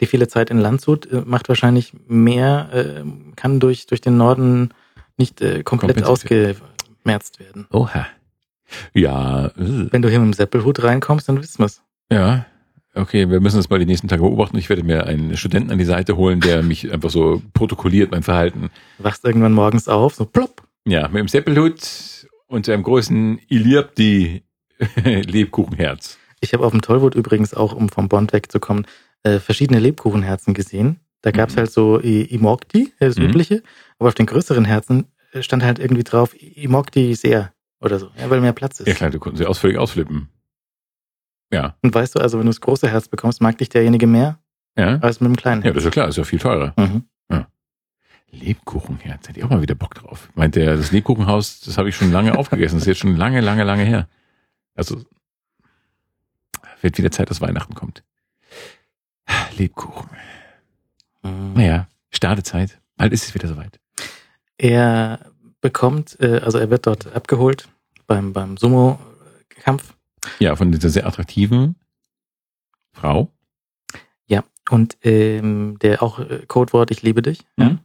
[0.01, 3.05] die viele Zeit in Landshut äh, macht wahrscheinlich mehr, äh,
[3.37, 4.75] kann durch, durch den Norden
[5.17, 7.67] nicht äh, komplett ausgemerzt werden.
[7.73, 8.07] Oha.
[8.93, 9.53] Ja, äh.
[9.91, 11.83] Wenn du hier mit dem Seppelhut reinkommst, dann wissen wir's.
[12.11, 12.47] ja.
[12.97, 14.57] Okay, wir müssen das mal die nächsten Tage beobachten.
[14.57, 18.23] Ich werde mir einen Studenten an die Seite holen, der mich einfach so protokolliert, mein
[18.23, 18.71] Verhalten.
[18.99, 20.63] Wachst irgendwann morgens auf, so plopp.
[20.87, 21.81] Ja, mit dem Seppelhut
[22.47, 24.45] und einem großen Iliabdi
[25.05, 26.19] Lebkuchenherz.
[26.41, 28.87] Ich habe auf dem Tollwood übrigens auch, um vom Bond wegzukommen,
[29.25, 31.01] äh, verschiedene Lebkuchenherzen gesehen.
[31.23, 31.59] Da gab's Mhm.
[31.61, 33.25] halt so I- Imokti, das Mhm.
[33.25, 33.63] übliche,
[33.99, 37.53] aber auf den größeren Herzen äh, stand halt irgendwie drauf Imokti sehr
[37.85, 38.87] oder so, ja, weil mehr Platz ist.
[38.89, 40.29] Ja klar, du konnten sie ausführlich ausflippen.
[41.53, 44.41] Ja, Und weißt du, also wenn du das große Herz bekommst, mag dich derjenige mehr
[44.77, 44.99] ja.
[44.99, 45.75] als mit dem kleinen Ja, Herz.
[45.75, 46.75] das ist ja klar, ist ja viel teurer.
[46.77, 47.05] Mhm.
[48.31, 50.29] Lebkuchenherz, hätte ich auch mal wieder Bock drauf.
[50.35, 52.79] Meint der, das Lebkuchenhaus, das habe ich schon lange aufgegessen.
[52.79, 54.09] Das ist jetzt schon lange, lange, lange her.
[54.75, 55.01] Also
[56.81, 58.03] wird wieder Zeit, dass Weihnachten kommt.
[59.57, 60.11] Lebkuchen.
[61.23, 61.53] Mhm.
[61.55, 62.81] Naja, Startezeit.
[62.97, 63.79] Bald ist es wieder soweit.
[64.59, 65.31] Er
[65.61, 67.69] bekommt, äh, also er wird dort abgeholt
[68.07, 69.95] beim, beim Sumo-Kampf.
[70.39, 71.77] Ja, von dieser sehr attraktiven
[72.93, 73.31] Frau.
[74.27, 74.45] Ja.
[74.71, 77.45] Und ähm, der auch äh, Codewort Ich liebe dich.
[77.57, 77.71] Ja.
[77.71, 77.79] Mhm.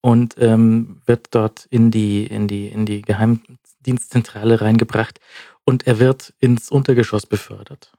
[0.00, 5.20] Und ähm, wird dort in die, in die, in die Geheimdienstzentrale reingebracht
[5.64, 7.92] und er wird ins Untergeschoss befördert.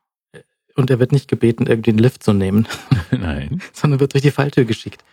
[0.75, 2.67] Und er wird nicht gebeten, irgendwie einen Lift zu nehmen,
[3.11, 3.61] Nein.
[3.73, 5.03] sondern wird durch die Falltür geschickt.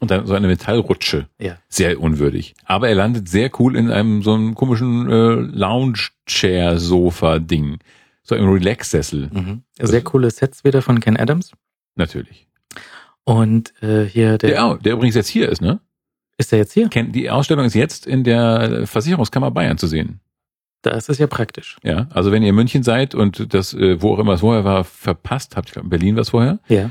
[0.00, 1.28] Und dann so eine Metallrutsche.
[1.38, 1.56] Ja.
[1.68, 2.54] Sehr unwürdig.
[2.64, 5.34] Aber er landet sehr cool in einem so einem komischen äh,
[6.44, 7.78] Lounge-Chair-Sofa-Ding.
[8.22, 9.30] So einem Relax-Sessel.
[9.32, 9.62] Mhm.
[9.78, 11.52] Sehr coole Sets wieder von Ken Adams.
[11.96, 12.46] Natürlich.
[13.24, 15.80] Und äh, hier der, Der, der übrigens jetzt hier ist, ne?
[16.36, 16.88] ist er jetzt hier.
[16.88, 20.20] Ken- Die Ausstellung ist jetzt in der Versicherungskammer Bayern zu sehen.
[20.82, 21.76] Da ist es ja praktisch.
[21.82, 24.64] Ja, also wenn ihr in München seid und das, äh, wo auch immer es vorher
[24.64, 26.90] war, verpasst habt, ich glaube in Berlin war es vorher, Ja.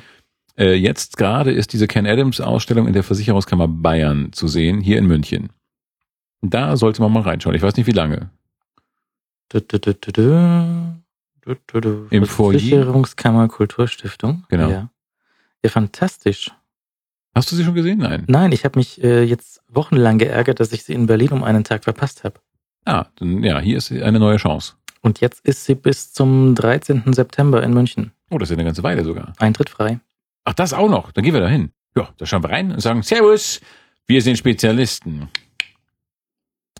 [0.58, 4.98] Äh, jetzt gerade ist diese Ken Adams Ausstellung in der Versicherungskammer Bayern zu sehen, hier
[4.98, 5.50] in München.
[6.42, 7.56] Da sollte man mal reinschauen.
[7.56, 8.30] Ich weiß nicht wie lange.
[9.50, 12.08] Du, du, du.
[12.10, 12.52] Im Foyer.
[12.52, 14.46] Versicherungskammer Kulturstiftung.
[14.50, 14.70] Genau.
[14.70, 14.90] Ja,
[15.64, 16.52] ja fantastisch.
[17.36, 18.00] Hast du sie schon gesehen?
[18.00, 18.26] Nein.
[18.28, 21.64] Nein, ich habe mich äh, jetzt wochenlang geärgert, dass ich sie in Berlin um einen
[21.64, 22.36] Tag verpasst habe.
[22.86, 24.74] Ah, dann, ja, hier ist eine neue Chance.
[25.02, 27.14] Und jetzt ist sie bis zum 13.
[27.14, 28.12] September in München.
[28.30, 29.34] Oh, das ist ja eine ganze Weile sogar.
[29.38, 30.00] Eintritt frei.
[30.46, 31.12] Ach, das auch noch.
[31.12, 31.72] Dann gehen wir da hin.
[31.96, 33.62] Ja, da schauen wir rein und sagen, Servus,
[34.08, 35.30] wir sind Spezialisten.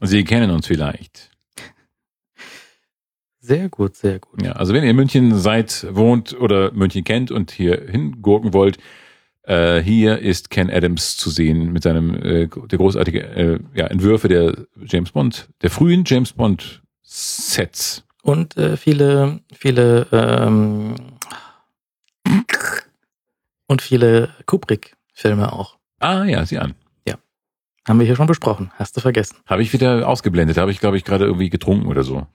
[0.02, 1.30] Sie kennen uns vielleicht.
[3.40, 4.42] Sehr gut, sehr gut.
[4.42, 8.78] Ja, also wenn ihr in München seid, wohnt oder München kennt und hier hingurken wollt,
[9.44, 14.30] äh, hier ist Ken Adams zu sehen mit seinem äh, der großartige äh, ja, Entwürfe
[14.30, 18.06] der James Bond, der frühen James Bond Sets.
[18.22, 20.96] Und äh, viele, viele ähm,
[23.74, 25.78] und viele Kubrick-Filme auch.
[26.00, 26.76] Ah ja, sieh an.
[27.86, 28.72] Haben wir hier schon besprochen.
[28.76, 29.36] Hast du vergessen.
[29.46, 30.56] Habe ich wieder ausgeblendet.
[30.58, 32.28] Habe ich, glaube ich, gerade irgendwie getrunken oder so.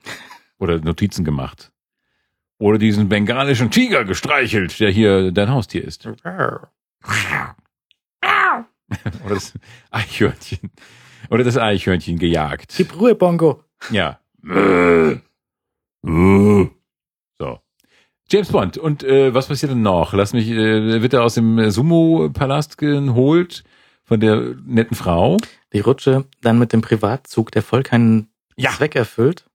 [0.59, 1.71] Oder Notizen gemacht.
[2.59, 6.05] Oder diesen bengalischen Tiger gestreichelt, der hier dein Haustier ist.
[6.05, 6.69] Oder
[9.27, 9.53] das
[9.89, 10.69] Eichhörnchen.
[11.31, 12.75] Oder das Eichhörnchen gejagt.
[12.77, 13.63] Gib Ruhe, Bongo.
[13.89, 14.19] Ja.
[17.39, 17.59] So.
[18.31, 18.77] James Bond.
[18.77, 20.13] Und äh, was passiert denn noch?
[20.13, 23.63] Lass mich, äh, wird er aus dem Sumo-Palast geholt
[24.03, 25.37] von der netten Frau?
[25.73, 28.71] Die Rutsche dann mit dem Privatzug, der voll keinen Ja.
[28.71, 29.45] Zweck erfüllt.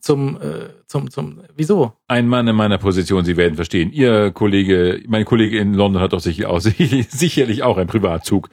[0.00, 1.92] Zum, äh, zum, zum, wieso?
[2.08, 3.92] Ein Mann in meiner Position, Sie werden verstehen.
[3.92, 6.60] Ihr Kollege, mein Kollege in London hat doch sicher auch,
[7.08, 8.48] sicherlich auch einen Privatzug.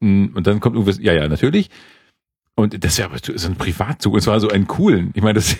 [0.00, 1.68] Mm, Und dann kommt irgendwas, ja, ja, natürlich.
[2.54, 5.10] Und das ist ja aber so ein Privatzug, und zwar so einen coolen.
[5.14, 5.56] Ich meine, das,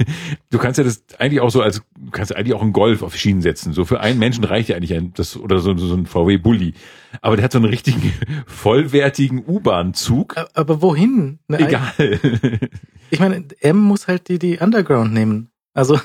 [0.51, 3.41] du kannst ja das eigentlich auch so als, kannst eigentlich auch einen Golf auf Schienen
[3.41, 3.73] setzen.
[3.73, 6.75] So für einen Menschen reicht ja eigentlich ein, das, oder so, so ein VW Bulli.
[7.23, 8.13] Aber der hat so einen richtigen,
[8.47, 10.37] vollwertigen U-Bahn-Zug.
[10.53, 11.39] Aber wohin?
[11.49, 12.21] Eine Egal.
[13.11, 15.51] Ich meine, M muss halt die, die Underground nehmen.
[15.75, 16.01] Also,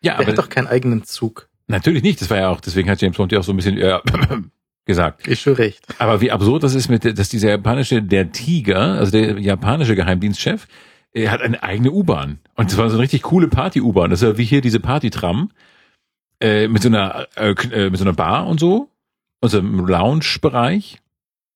[0.00, 1.48] ja, er aber hat doch keinen eigenen Zug.
[1.66, 2.20] natürlich nicht.
[2.20, 4.00] Das war ja auch, deswegen hat James Bond ja auch so ein bisschen, ja,
[4.86, 5.26] gesagt.
[5.26, 5.84] Ist schon recht.
[5.98, 10.66] Aber wie absurd das ist, mit, dass dieser japanische, der Tiger, also der japanische Geheimdienstchef,
[11.12, 12.38] er hat eine eigene U-Bahn.
[12.54, 14.10] Und das war so eine richtig coole Party-U-Bahn.
[14.10, 15.50] Das ist ja wie hier diese Party-Tram,
[16.40, 18.90] äh, mit so einer, äh, äh, mit so einer Bar und so.
[19.40, 21.00] Und so einem Lounge-Bereich.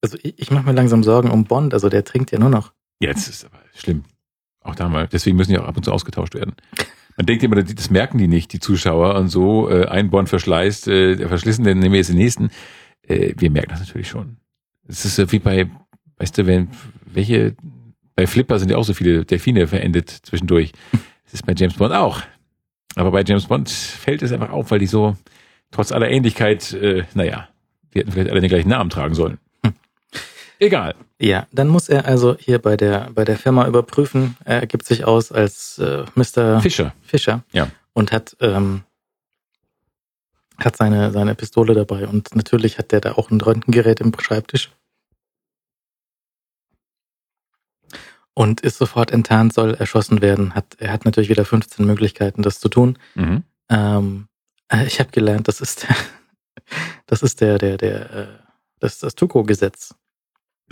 [0.02, 1.74] Also, ich, ich mache mir langsam Sorgen um Bond.
[1.74, 2.72] Also, der trinkt ja nur noch.
[3.00, 4.04] Jetzt ist aber schlimm.
[4.62, 5.08] Auch da mal.
[5.08, 6.54] Deswegen müssen die auch ab und zu ausgetauscht werden.
[7.16, 9.14] Man denkt immer, das merken die nicht, die Zuschauer.
[9.16, 12.50] Und so, äh, ein Bond verschleißt, äh, der verschlissen, dann nehmen wir jetzt den nächsten.
[13.10, 14.36] Äh, wir merken das natürlich schon.
[14.86, 15.68] Es ist wie bei,
[16.18, 16.68] weißt du, wenn,
[17.04, 17.54] welche,
[18.14, 20.72] bei Flipper sind ja auch so viele Delfine verendet zwischendurch.
[21.24, 22.22] Das ist bei James Bond auch.
[22.96, 25.16] Aber bei James Bond fällt es einfach auf, weil die so,
[25.70, 27.48] trotz aller Ähnlichkeit, äh, naja,
[27.92, 29.38] wir hätten vielleicht alle den gleichen Namen tragen sollen.
[30.58, 30.96] Egal.
[31.20, 34.36] Ja, dann muss er also hier bei der, bei der Firma überprüfen.
[34.44, 36.60] Er gibt sich aus als äh, Mr.
[36.62, 36.94] Fischer.
[37.02, 37.44] Fischer.
[37.52, 37.68] Ja.
[37.92, 38.82] Und hat, ähm,
[40.64, 42.06] hat seine, seine Pistole dabei.
[42.06, 44.70] Und natürlich hat der da auch ein Röntgengerät im Schreibtisch.
[48.34, 50.54] Und ist sofort enttarnt, soll erschossen werden.
[50.54, 52.98] Hat, er hat natürlich wieder 15 Möglichkeiten, das zu tun.
[53.14, 53.44] Mhm.
[53.68, 54.28] Ähm,
[54.68, 55.96] äh, ich habe gelernt, das ist der,
[57.06, 58.26] das ist der, der, der, äh,
[58.78, 59.94] das ist das Tuko-Gesetz.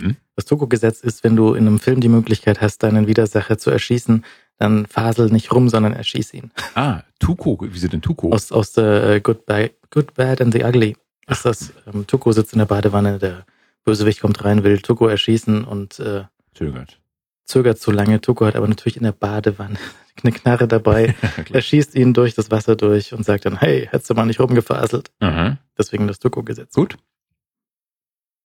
[0.01, 0.15] Hm?
[0.35, 4.25] Das Tuko-Gesetz ist, wenn du in einem Film die Möglichkeit hast, deinen Widersacher zu erschießen,
[4.59, 6.51] dann fasel nicht rum, sondern erschieß ihn.
[6.75, 8.31] Ah, Tuko, wieso denn Tuko?
[8.31, 10.95] Aus, aus der äh, Good, Bad, Good, Bad and the Ugly
[11.27, 11.73] ist das.
[11.91, 13.45] Ähm, Tuko sitzt in der Badewanne, der
[13.85, 16.23] Bösewicht kommt rein, will Tuko erschießen und äh,
[16.53, 16.99] zögert.
[17.45, 18.19] zögert zu lange.
[18.19, 19.77] Tuko hat aber natürlich in der Badewanne
[20.23, 21.15] eine Knarre dabei.
[21.51, 24.41] er schießt ihn durch das Wasser durch und sagt dann, hey, hättest du mal nicht
[24.41, 25.09] rumgefaselt.
[25.19, 25.57] Aha.
[25.77, 26.73] Deswegen das Tuko-Gesetz.
[26.73, 26.97] Gut.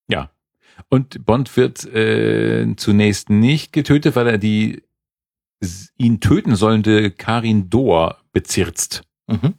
[0.08, 0.30] Ja.
[0.88, 4.83] Und Bond wird äh, zunächst nicht getötet, weil er die
[5.96, 9.02] ihn töten sollende Karin Dohr bezirzt.
[9.26, 9.54] Mhm.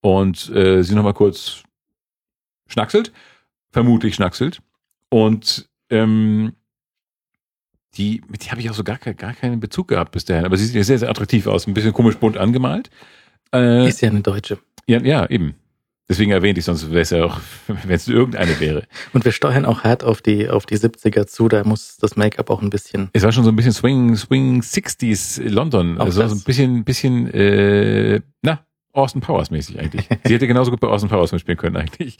[0.00, 1.62] Und äh, sie nochmal kurz
[2.68, 3.12] schnackselt,
[3.70, 4.60] vermutlich schnackselt.
[5.08, 6.52] Und ähm,
[7.96, 10.44] die, mit die habe ich auch so gar, gar keinen Bezug gehabt bis dahin.
[10.44, 11.66] Aber sie sieht ja sehr, sehr attraktiv aus.
[11.66, 12.90] Ein bisschen komisch bunt angemalt.
[13.54, 14.58] Äh, Ist ja eine Deutsche.
[14.86, 15.54] ja, ja, eben.
[16.08, 18.84] Deswegen erwähnte ich, sonst wäre es ja auch, wenn es irgendeine wäre.
[19.12, 21.48] Und wir steuern auch hart auf die, auf die 70er zu.
[21.48, 23.10] Da muss das Make-up auch ein bisschen.
[23.12, 25.98] Es war schon so ein bisschen Swing, Swing 60s London.
[25.98, 26.30] Auch Also das.
[26.30, 30.08] so ein bisschen, bisschen, äh, na, Austin Powers mäßig eigentlich.
[30.24, 32.16] Sie hätte genauso gut bei Austin Powers mitspielen können eigentlich.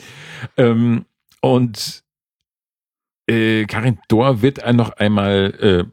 [0.56, 1.06] Ähm,
[1.40, 2.02] und
[3.28, 5.84] äh, Karin Dohr wird noch einmal äh,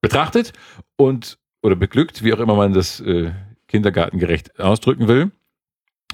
[0.00, 0.52] betrachtet
[0.96, 3.32] und oder beglückt, wie auch immer man das äh,
[3.68, 5.30] kindergartengerecht ausdrücken will.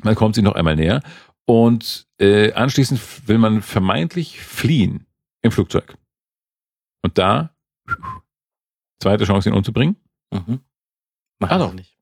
[0.02, 1.02] Dann kommt sie noch einmal näher
[1.46, 5.06] und äh, anschließend will man vermeintlich fliehen
[5.42, 5.94] im Flugzeug.
[7.02, 7.54] Und da
[9.00, 9.96] zweite Chance, ihn umzubringen.
[10.32, 10.60] Mhm.
[11.40, 11.74] Ah, Machen doch.
[11.74, 11.96] nicht.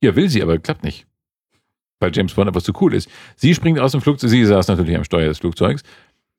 [0.00, 1.06] Ja, will sie, aber klappt nicht.
[2.00, 3.10] Weil James Bond einfach zu cool ist.
[3.34, 5.82] Sie springt aus dem Flugzeug, sie saß natürlich am Steuer des Flugzeugs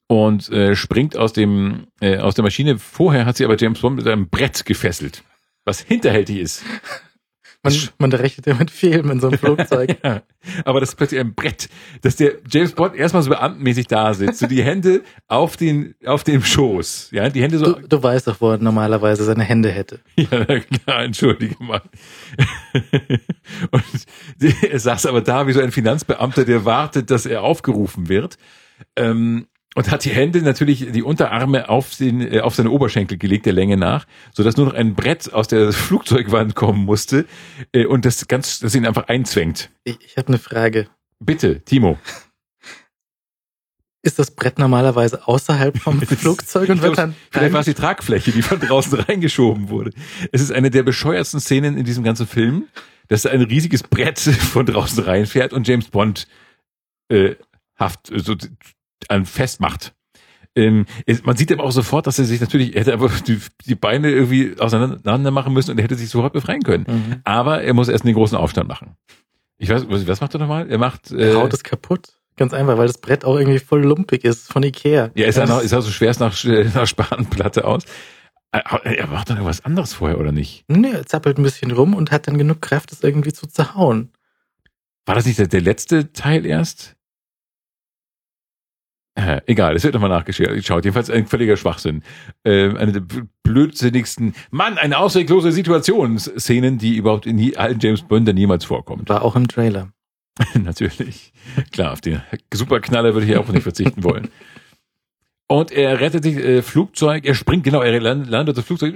[0.08, 2.80] und äh, springt aus dem äh, aus der Maschine.
[2.80, 5.24] Vorher hat sie aber James Bond mit einem Brett gefesselt,
[5.66, 6.64] was hinterhältig ist.
[7.62, 9.98] Man, man rechnet ja mit Filmen in so einem Flugzeug.
[10.02, 10.22] Ja,
[10.64, 11.68] aber das ist plötzlich ein Brett,
[12.02, 16.24] dass der James Bond erstmal so beamtenmäßig da sitzt, so die Hände auf den auf
[16.24, 19.70] dem Schoß, ja, die Hände so Du, du weißt doch, wo er normalerweise seine Hände
[19.72, 20.00] hätte.
[20.32, 21.82] Ja, klar, entschuldige mal.
[23.72, 28.38] Und er saß aber da wie so ein Finanzbeamter, der wartet, dass er aufgerufen wird.
[28.96, 33.46] Ähm, und hat die Hände natürlich, die Unterarme auf, den, äh, auf seine Oberschenkel gelegt,
[33.46, 37.26] der Länge nach, sodass nur noch ein Brett aus der Flugzeugwand kommen musste
[37.72, 39.70] äh, und das ganz, das ihn einfach einzwängt.
[39.84, 40.88] Ich, ich habe eine Frage.
[41.20, 41.98] Bitte, Timo.
[44.02, 48.32] Ist das Brett normalerweise außerhalb vom Flugzeug und wird dann Vielleicht war es die Tragfläche,
[48.32, 49.92] die von draußen reingeschoben wurde.
[50.32, 52.68] Es ist eine der bescheuertsten Szenen in diesem ganzen Film,
[53.08, 56.28] dass ein riesiges Brett von draußen reinfährt und James Bond
[57.10, 57.36] äh,
[57.76, 58.40] haft so an
[59.24, 59.94] festmacht.
[60.56, 63.40] Ähm, es, man sieht aber auch sofort, dass er sich natürlich, er hätte einfach die,
[63.66, 66.86] die Beine irgendwie auseinander machen müssen und er hätte sich sofort befreien können.
[66.88, 67.16] Mhm.
[67.24, 68.96] Aber er muss erst den großen Aufstand machen.
[69.58, 70.70] Ich weiß, was, was macht er nochmal?
[70.70, 71.12] Er macht.
[71.12, 72.14] Die Haut ist kaputt.
[72.36, 75.12] Ganz einfach, weil das Brett auch irgendwie voll lumpig ist von Ikea.
[75.14, 76.42] Ja, ist er noch, ist er so schwer nach,
[76.74, 77.84] nach Spanplatte aus.
[78.52, 78.62] Äh,
[78.96, 80.64] Er macht doch irgendwas anderes vorher, oder nicht?
[80.70, 84.12] Nö, er zappelt ein bisschen rum und hat dann genug Kraft, das irgendwie zu zerhauen.
[85.06, 86.96] War das nicht der, der letzte Teil erst?
[89.20, 90.86] Äh, egal, es wird nochmal nachgeschaut.
[90.86, 92.04] Jedenfalls ein völliger Schwachsinn.
[92.46, 93.04] Ähm, eine der
[93.44, 99.10] blödsinnigsten, Mann, eine ausweglose Situation, Szenen, die überhaupt in allen James Bondern niemals vorkommt.
[99.10, 99.90] War auch im Trailer.
[100.54, 101.34] Natürlich.
[101.72, 102.22] Klar, auf den
[102.54, 104.30] Superknaller würde ich auch nicht verzichten wollen.
[105.48, 108.94] Und er rettet sich äh, Flugzeug, er springt, genau, er land- landet das Flugzeug,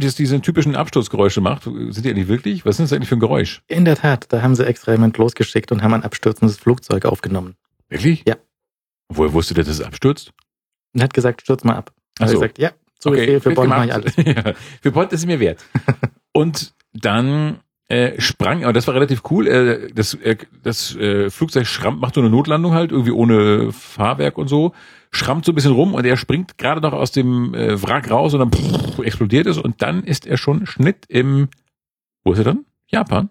[0.00, 1.64] das diese typischen Absturzgeräusche macht.
[1.64, 2.64] Sind die eigentlich wirklich?
[2.64, 3.60] Was ist das eigentlich für ein Geräusch?
[3.68, 7.54] In der Tat, da haben sie extra jemand losgeschickt und haben ein abstürzendes Flugzeug aufgenommen.
[7.90, 8.24] Wirklich?
[8.26, 8.36] Ja.
[9.16, 10.32] Woher wusste der, dass es abstürzt?
[10.94, 11.92] Und hat gesagt, stürz mal ab.
[12.18, 12.34] Hat so.
[12.34, 14.16] er gesagt, ja, so Befehl für Bonn mache ich alles.
[14.16, 15.64] ja, für Bond ist es mir wert.
[16.32, 21.66] Und dann äh, sprang, aber das war relativ cool, äh, das, äh, das äh, Flugzeug
[21.66, 24.72] schrammt, macht so eine Notlandung halt, irgendwie ohne Fahrwerk und so,
[25.10, 28.32] schrammt so ein bisschen rum und er springt gerade noch aus dem äh, Wrack raus
[28.34, 31.48] und dann pff, explodiert es und dann ist er schon Schnitt im,
[32.24, 32.64] wo ist er dann?
[32.86, 33.28] Japan?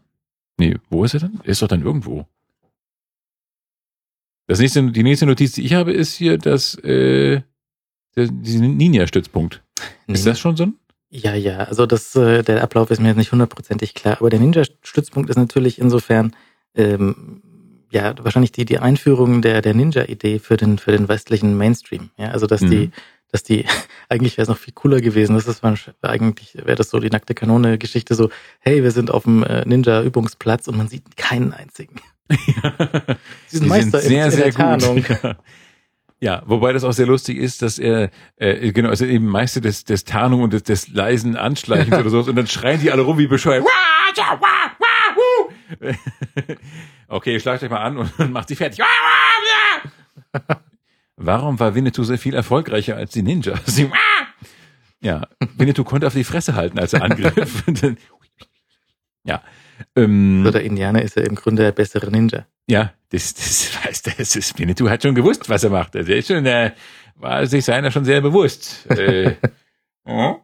[0.57, 1.39] Nee, wo ist er dann?
[1.43, 2.27] Er ist doch dann irgendwo.
[4.51, 7.39] Das nächste, die nächste Notiz, die ich habe, ist hier, dass äh,
[8.17, 9.63] der, diesen Ninja-Stützpunkt.
[10.07, 10.31] Ist Nee.
[10.31, 10.73] das schon so ein?
[11.09, 14.41] Ja, ja, also das, äh, der Ablauf ist mir jetzt nicht hundertprozentig klar, aber der
[14.41, 16.35] Ninja-Stützpunkt ist natürlich insofern
[16.75, 17.41] ähm,
[17.91, 22.09] ja wahrscheinlich die, die Einführung der, der Ninja-Idee für den, für den westlichen Mainstream.
[22.17, 22.91] Ja, also dass die, Mhm.
[23.31, 23.63] dass die,
[24.09, 25.33] eigentlich wäre es noch viel cooler gewesen.
[25.35, 25.63] Das ist
[26.01, 28.29] eigentlich, wäre das so die nackte Kanone-Geschichte, so,
[28.59, 32.01] hey, wir sind auf dem äh, Ninja-Übungsplatz und man sieht keinen einzigen.
[33.47, 35.05] Sie sind Meister in, in der Tarnung.
[35.07, 35.35] Ja.
[36.19, 39.83] ja, wobei das auch sehr lustig ist, dass er, äh, genau, also eben Meister des,
[39.83, 43.17] des Tarnung und des, des leisen Anschleichens oder sowas und dann schreien die alle rum
[43.17, 43.65] wie bescheuert.
[47.07, 48.79] Okay, schlagt euch mal an und macht sie fertig.
[51.17, 53.81] Warum war Winnetou so viel erfolgreicher als die Ninjas?
[55.01, 55.27] Ja,
[55.57, 57.63] Winnetou konnte auf die Fresse halten, als er angriff.
[59.25, 59.43] Ja.
[59.95, 62.45] Ähm, So der Indianer ist ja im Grunde der bessere Ninja.
[62.67, 65.95] ja, das, das weiß das ist Winnetou hat schon gewusst, was er macht.
[65.95, 66.71] Also er ist schon, äh,
[67.15, 68.89] war sich seiner schon sehr bewusst.
[68.89, 69.35] äh,
[70.05, 70.37] oh?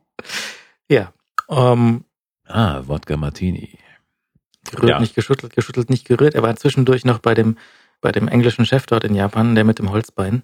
[0.89, 1.13] Ja.
[1.49, 2.03] Ähm,
[2.49, 3.77] Ah, Wodka Martini.
[4.71, 4.99] gerührt, Ja.
[4.99, 6.33] nicht geschüttelt, geschüttelt, nicht gerührt.
[6.35, 7.57] Er war zwischendurch noch bei dem,
[8.01, 10.43] bei dem englischen Chef dort in Japan, der mit dem Holzbein,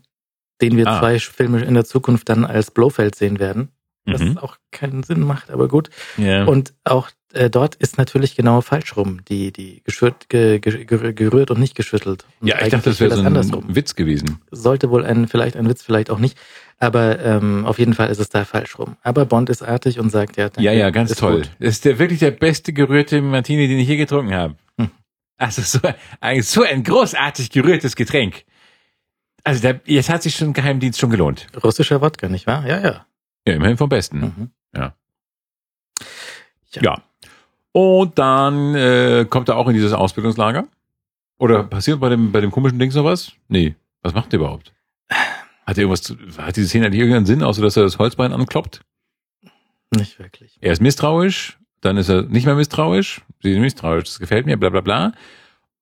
[0.61, 0.99] den wir Ah.
[0.99, 3.69] zwei Filme in der Zukunft dann als Blofeld sehen werden.
[4.05, 4.37] Was Mhm.
[4.37, 5.89] auch keinen Sinn macht, aber gut.
[6.17, 6.43] Ja.
[6.45, 11.13] Und auch äh, dort ist natürlich genau falsch rum, die, die geschürt, ge, ge, gerü-
[11.13, 12.25] gerührt und nicht geschüttelt.
[12.41, 13.23] Und ja, ich dachte, das wäre so
[13.61, 14.41] ein Witz gewesen.
[14.51, 16.37] Sollte wohl ein, vielleicht ein Witz, vielleicht auch nicht.
[16.79, 18.97] Aber ähm, auf jeden Fall ist es da falsch rum.
[19.03, 21.37] Aber Bond ist artig und sagt, ja, danke, Ja, ja, ganz ist toll.
[21.37, 21.51] gut.
[21.59, 24.55] Das ist der wirklich der beste gerührte Martini, den ich je getrunken habe.
[24.77, 24.91] Hm.
[25.37, 25.79] Also so
[26.19, 28.43] ein, so ein großartig gerührtes Getränk.
[29.45, 31.47] Also der, jetzt hat sich schon Geheimdienst schon gelohnt.
[31.63, 32.67] Russischer Wodka, nicht wahr?
[32.67, 33.05] Ja, ja.
[33.47, 34.19] Ja, immerhin vom Besten.
[34.19, 34.51] Mhm.
[34.75, 34.95] Ja.
[36.81, 37.01] Ja.
[37.71, 40.67] Und dann äh, kommt er auch in dieses Ausbildungslager.
[41.37, 43.33] Oder passiert bei dem, bei dem komischen Ding sowas?
[43.47, 43.75] Nee.
[44.01, 44.73] Was macht er überhaupt?
[45.65, 48.33] Hat er irgendwas zu, hat diese Szene eigentlich irgendeinen Sinn, außer dass er das Holzbein
[48.33, 48.81] ankloppt?
[49.95, 50.57] Nicht wirklich.
[50.61, 54.57] Er ist misstrauisch, dann ist er nicht mehr misstrauisch, sie sind misstrauisch, das gefällt mir,
[54.57, 55.13] bla bla bla.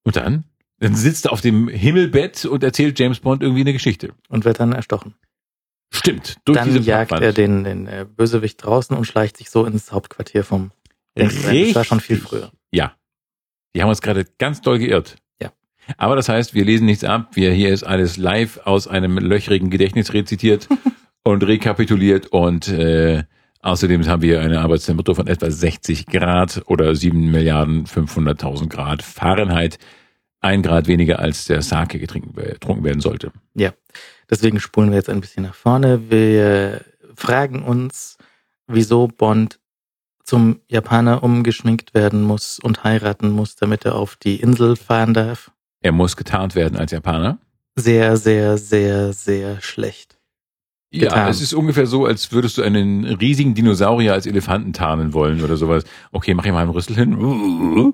[0.04, 0.46] Und dann,
[0.80, 4.14] dann sitzt er auf dem Himmelbett und erzählt James Bond irgendwie eine Geschichte.
[4.30, 5.16] Und wird dann erstochen.
[5.94, 7.24] Stimmt, durch dann diese jagt Pappwand.
[7.26, 10.72] er den, den äh, Bösewicht draußen und schleicht sich so ins Hauptquartier vom
[11.16, 11.54] Gangster.
[11.54, 12.52] Das war schon viel früher.
[12.72, 12.96] Ja.
[13.76, 15.18] Die haben uns gerade ganz doll geirrt.
[15.42, 15.52] Ja.
[15.98, 17.32] Aber das heißt, wir lesen nichts ab.
[17.34, 20.70] Wir hier ist alles live aus einem löchrigen Gedächtnis rezitiert
[21.24, 23.24] und rekapituliert und äh,
[23.62, 29.78] außerdem haben wir eine Arbeitstemperatur von etwa 60 Grad oder 7 Milliarden 500.000 Grad Fahrenheit.
[30.40, 33.32] Ein Grad weniger als der Sake getrunken, getrunken werden sollte.
[34.32, 36.10] Deswegen spulen wir jetzt ein bisschen nach vorne.
[36.10, 36.82] Wir
[37.16, 38.18] fragen uns,
[38.66, 39.60] wieso Bond
[40.24, 45.52] zum Japaner umgeschminkt werden muss und heiraten muss, damit er auf die Insel fahren darf.
[45.82, 47.40] Er muss getarnt werden als Japaner.
[47.76, 50.18] Sehr, sehr, sehr, sehr schlecht.
[50.94, 51.30] Ja, getan.
[51.30, 55.56] es ist ungefähr so, als würdest du einen riesigen Dinosaurier als Elefanten tarnen wollen oder
[55.56, 55.86] sowas.
[56.12, 57.94] Okay, mach ich mal einen Rüssel hin.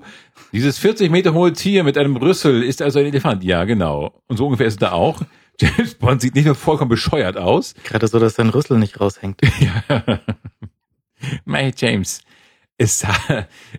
[0.52, 3.44] Dieses 40 Meter hohe Tier mit einem Rüssel ist also ein Elefant.
[3.44, 4.20] Ja, genau.
[4.26, 5.22] Und so ungefähr ist es da auch.
[5.60, 7.74] James Bond sieht nicht nur vollkommen bescheuert aus.
[7.84, 9.40] Gerade so, dass sein Rüssel nicht raushängt.
[9.60, 10.20] Ja.
[11.44, 12.20] My James.
[12.80, 13.12] Es sah,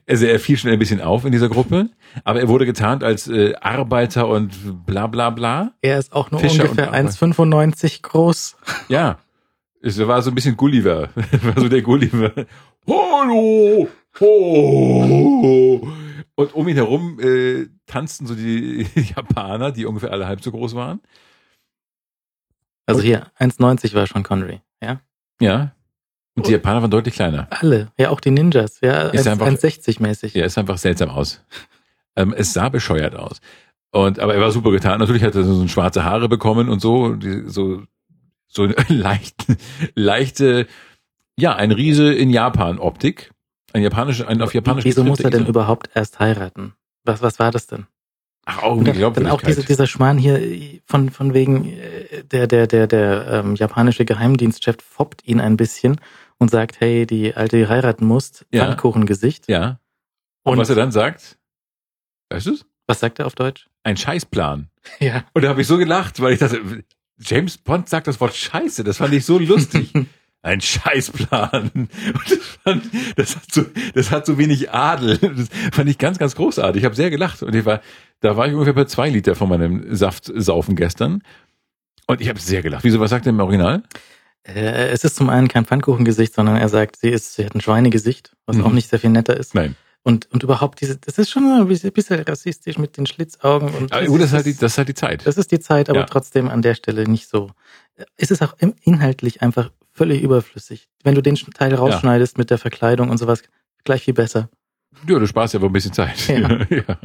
[0.05, 1.89] also er fiel schon ein bisschen auf in dieser Gruppe,
[2.25, 5.71] aber er wurde getarnt als äh, Arbeiter und bla bla bla.
[5.81, 7.13] Er ist auch nur Fischer ungefähr und Arbeit.
[7.13, 8.57] 1,95 groß.
[8.89, 9.19] Ja,
[9.81, 11.09] es war so ein bisschen Gulliver.
[11.15, 12.33] war so der Gulliver.
[12.85, 13.87] Hallo!
[14.19, 15.87] Ho!
[16.35, 18.85] Und um ihn herum äh, tanzten so die
[19.15, 20.99] Japaner, die ungefähr alle halb so groß waren.
[22.89, 24.61] Also hier, 1,90 war schon Connery.
[24.81, 24.99] Ja,
[25.41, 25.71] Ja.
[26.35, 27.47] Und die Japaner waren deutlich kleiner.
[27.49, 27.91] alle.
[27.97, 28.79] Ja, auch die Ninjas.
[28.81, 30.33] Ja, Ist einfach- 1,60 mäßig.
[30.35, 31.43] Ja, ist einfach seltsam aus.
[32.15, 33.41] Ähm, es sah bescheuert aus.
[33.91, 34.99] Und, aber er war super getan.
[34.99, 37.83] Natürlich hat er so schwarze Haare bekommen und so, die, so,
[38.47, 39.57] so eine leichte,
[39.95, 40.67] leichte,
[41.37, 43.31] ja, ein Riese in Japan Optik.
[43.73, 46.73] Ein japanische, ein auf japanisch Wieso muss er denn überhaupt erst heiraten?
[47.03, 47.85] Was, was war das denn?
[48.45, 50.41] Ach, auch Und dann, dann auch diese, dieser Schmarrn hier
[50.85, 55.99] von, von wegen, äh, der, der, der, der ähm, japanische Geheimdienstchef foppt ihn ein bisschen
[56.39, 58.65] und sagt, hey, die alte die heiraten musst, Ja.
[58.65, 59.47] Pfannkuchengesicht.
[59.47, 59.79] Ja.
[60.43, 61.37] Und, Und was er dann sagt,
[62.29, 62.65] weißt du's?
[62.87, 63.67] was sagt er auf Deutsch?
[63.83, 64.69] Ein Scheißplan.
[64.99, 65.23] Ja.
[65.33, 66.83] Und da habe ich so gelacht, weil ich dachte,
[67.19, 68.83] James Bond sagt das Wort Scheiße.
[68.83, 69.93] Das fand ich so lustig.
[70.41, 71.69] Ein Scheißplan.
[71.75, 71.89] Und
[72.25, 72.85] das, fand,
[73.17, 75.17] das, hat so, das hat so wenig Adel.
[75.17, 76.79] Das fand ich ganz, ganz großartig.
[76.81, 77.43] Ich habe sehr gelacht.
[77.43, 77.81] Und ich war,
[78.21, 81.21] da war ich ungefähr bei zwei Liter von meinem Saft saufen gestern.
[82.07, 82.83] Und ich habe sehr gelacht.
[82.83, 83.83] Wieso, was sagt er im Original?
[84.43, 87.61] Äh, es ist zum einen kein Pfannkuchengesicht, sondern er sagt, sie ist, sie hat ein
[87.61, 88.63] Schweinegesicht, was Mhm.
[88.65, 89.53] auch nicht sehr viel netter ist.
[89.53, 89.75] Nein.
[90.01, 94.05] Und, und überhaupt diese, das ist schon ein bisschen, rassistisch mit den Schlitzaugen und Aber
[94.05, 95.27] gut, das ist halt die, das ist halt die Zeit.
[95.27, 96.05] Das ist die Zeit, aber Ja.
[96.05, 97.51] trotzdem an der Stelle nicht so.
[98.15, 100.87] Es ist auch inhaltlich einfach völlig überflüssig.
[101.03, 103.43] Wenn du den Teil rausschneidest mit der Verkleidung und sowas,
[103.83, 104.49] gleich viel besser.
[105.07, 106.27] Ja, du sparst ja aber ein bisschen Zeit.
[106.27, 106.49] Ja.
[106.69, 106.97] ja.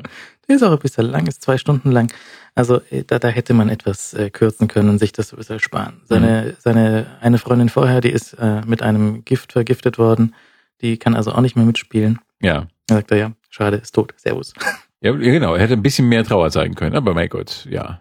[0.49, 2.13] Der ist auch ein bisschen lang, ist zwei Stunden lang.
[2.55, 5.61] Also äh, da, da hätte man etwas äh, kürzen können und sich das ein bisschen
[5.61, 6.01] sparen.
[6.05, 10.35] Seine, seine eine Freundin vorher, die ist äh, mit einem Gift vergiftet worden.
[10.81, 12.19] Die kann also auch nicht mehr mitspielen.
[12.41, 12.67] ja.
[12.87, 14.13] Da sagt er, ja, schade, ist tot.
[14.17, 14.53] Servus.
[15.01, 15.55] Ja, ja, genau.
[15.55, 16.97] Er hätte ein bisschen mehr Trauer zeigen können.
[16.97, 18.01] Aber mein Gott, ja.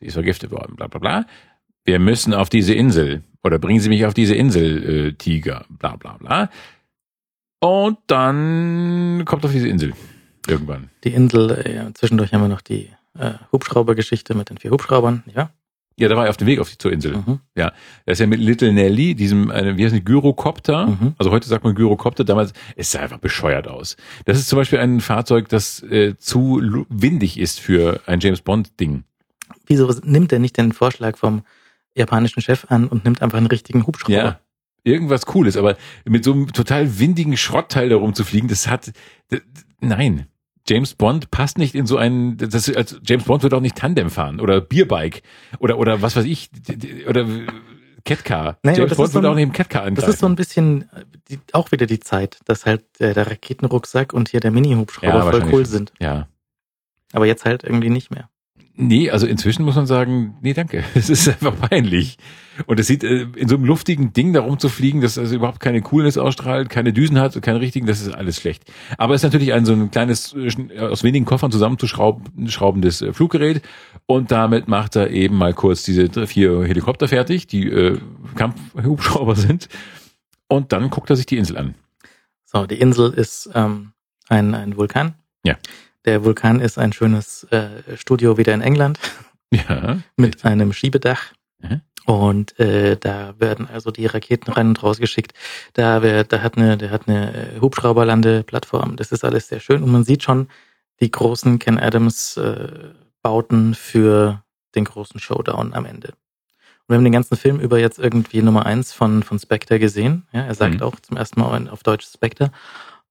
[0.00, 1.26] Sie ist vergiftet worden, bla bla bla.
[1.84, 3.22] Wir müssen auf diese Insel.
[3.44, 6.50] Oder bringen Sie mich auf diese Insel, äh, Tiger, bla bla bla.
[7.62, 9.92] Und dann kommt auf diese Insel.
[10.48, 10.90] Irgendwann.
[11.04, 15.22] Die Insel, äh, ja, zwischendurch haben wir noch die äh, Hubschraubergeschichte mit den vier Hubschraubern,
[15.32, 15.50] ja?
[15.96, 17.18] Ja, da war er auf dem Weg auf die, zur Insel.
[17.18, 17.38] Mhm.
[17.54, 17.72] Er
[18.06, 20.86] ist ja mit Little Nelly, diesem, äh, wie heißt die, Gyrocopter.
[20.86, 21.14] Mhm.
[21.18, 23.96] Also heute sagt man Gyrocopter, damals, es sah einfach bescheuert aus.
[24.24, 28.80] Das ist zum Beispiel ein Fahrzeug, das äh, zu windig ist für ein James Bond
[28.80, 29.04] Ding.
[29.66, 31.42] Wieso nimmt er nicht den Vorschlag vom
[31.94, 34.16] japanischen Chef an und nimmt einfach einen richtigen Hubschrauber.
[34.16, 34.40] Ja.
[34.84, 38.92] Irgendwas Cooles, aber mit so einem total windigen Schrottteil da rumzufliegen, das hat, d-
[39.30, 39.40] d-
[39.80, 40.26] nein.
[40.68, 44.10] James Bond passt nicht in so einen, das, also James Bond wird auch nicht Tandem
[44.10, 45.22] fahren oder Bierbike
[45.58, 46.50] oder, oder was weiß ich,
[47.08, 47.26] oder
[48.04, 48.58] Catcar.
[48.62, 50.06] Aber James das Bond so wird ein- auch nicht im Catcar angreifen.
[50.06, 50.88] Das ist so ein bisschen
[51.28, 55.32] die, auch wieder die Zeit, dass halt äh, der Raketenrucksack und hier der Mini-Hubschrauber voll
[55.32, 55.92] wahrscheinlich cool sind.
[56.00, 56.28] Ja.
[57.12, 58.28] Aber jetzt halt irgendwie nicht mehr.
[58.74, 60.82] Nee, also inzwischen muss man sagen, nee, danke.
[60.94, 62.16] Es ist einfach peinlich.
[62.66, 65.82] Und es sieht äh, in so einem luftigen Ding da rumzufliegen, das also überhaupt keine
[65.82, 68.64] Coolness ausstrahlt, keine Düsen hat, keine richtigen, das ist alles schlecht.
[68.98, 73.12] Aber es ist natürlich ein so ein kleines, äh, schn- aus wenigen Koffern zusammenzuschraubendes äh,
[73.12, 73.62] Fluggerät.
[74.06, 77.98] Und damit macht er eben mal kurz diese vier Helikopter fertig, die äh,
[78.36, 79.68] Kampfhubschrauber sind.
[80.48, 81.74] Und dann guckt er sich die Insel an.
[82.44, 83.92] So, die Insel ist ähm,
[84.28, 85.14] ein, ein Vulkan.
[85.44, 85.56] Ja.
[86.04, 88.98] Der Vulkan ist ein schönes äh, Studio wieder in England
[89.52, 89.98] Ja.
[90.16, 91.32] mit einem Schiebedach.
[91.60, 91.80] Mhm.
[92.04, 95.34] Und äh, da werden also die Raketen rein und raus geschickt.
[95.74, 98.96] Da, wird, da hat eine, der hat eine äh, Hubschrauberlandeplattform.
[98.96, 99.82] Das ist alles sehr schön.
[99.82, 100.48] Und man sieht schon
[101.00, 102.90] die großen Ken Adams äh,
[103.22, 104.42] Bauten für
[104.74, 106.08] den großen Showdown am Ende.
[106.08, 110.26] Und wir haben den ganzen Film über jetzt irgendwie Nummer eins von, von Spectre gesehen.
[110.32, 110.82] Ja, er sagt Mhm.
[110.82, 112.50] auch zum ersten Mal auf Deutsch Spectre.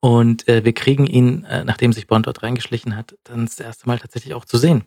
[0.01, 3.87] Und äh, wir kriegen ihn, äh, nachdem sich Bond dort reingeschlichen hat, dann das erste
[3.87, 4.83] Mal tatsächlich auch zu sehen.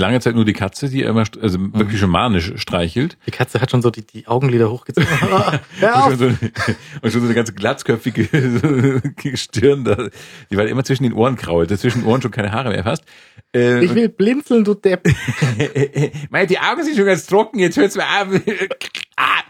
[0.00, 3.18] Lange Zeit nur die Katze, die er immer, also wirklich schon manisch streichelt.
[3.26, 5.08] Die Katze hat schon so die, die Augenlider hochgezogen.
[5.20, 9.02] Und schon, so, und schon so eine ganze glatzköpfige
[9.34, 10.08] Stirn da,
[10.52, 13.02] die war immer zwischen den Ohren krault, zwischen den Ohren schon keine Haare mehr fast.
[13.52, 15.08] Äh, Ich will blinzeln, du Depp.
[16.30, 18.40] Meine, die Augen sind schon ganz trocken, jetzt hört's mal auf.
[19.16, 19.42] Ah.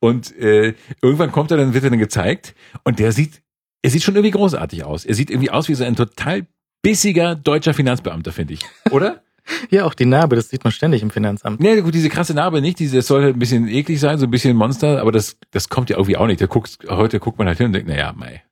[0.00, 0.72] und äh,
[1.02, 2.54] irgendwann kommt er, dann wird er dann gezeigt
[2.84, 3.42] und der sieht,
[3.82, 5.04] er sieht schon irgendwie großartig aus.
[5.04, 6.46] Er sieht irgendwie aus wie so ein total
[6.82, 8.60] bissiger deutscher Finanzbeamter, finde ich.
[8.90, 9.22] Oder?
[9.70, 11.58] Ja, auch die Narbe, das sieht man ständig im Finanzamt.
[11.58, 14.26] Nee, gut, diese krasse Narbe nicht, diese das soll halt ein bisschen eklig sein, so
[14.26, 16.40] ein bisschen Monster, aber das, das kommt ja irgendwie auch nicht.
[16.40, 18.44] Da guckt, heute guckt man halt hin und denkt, naja, mei.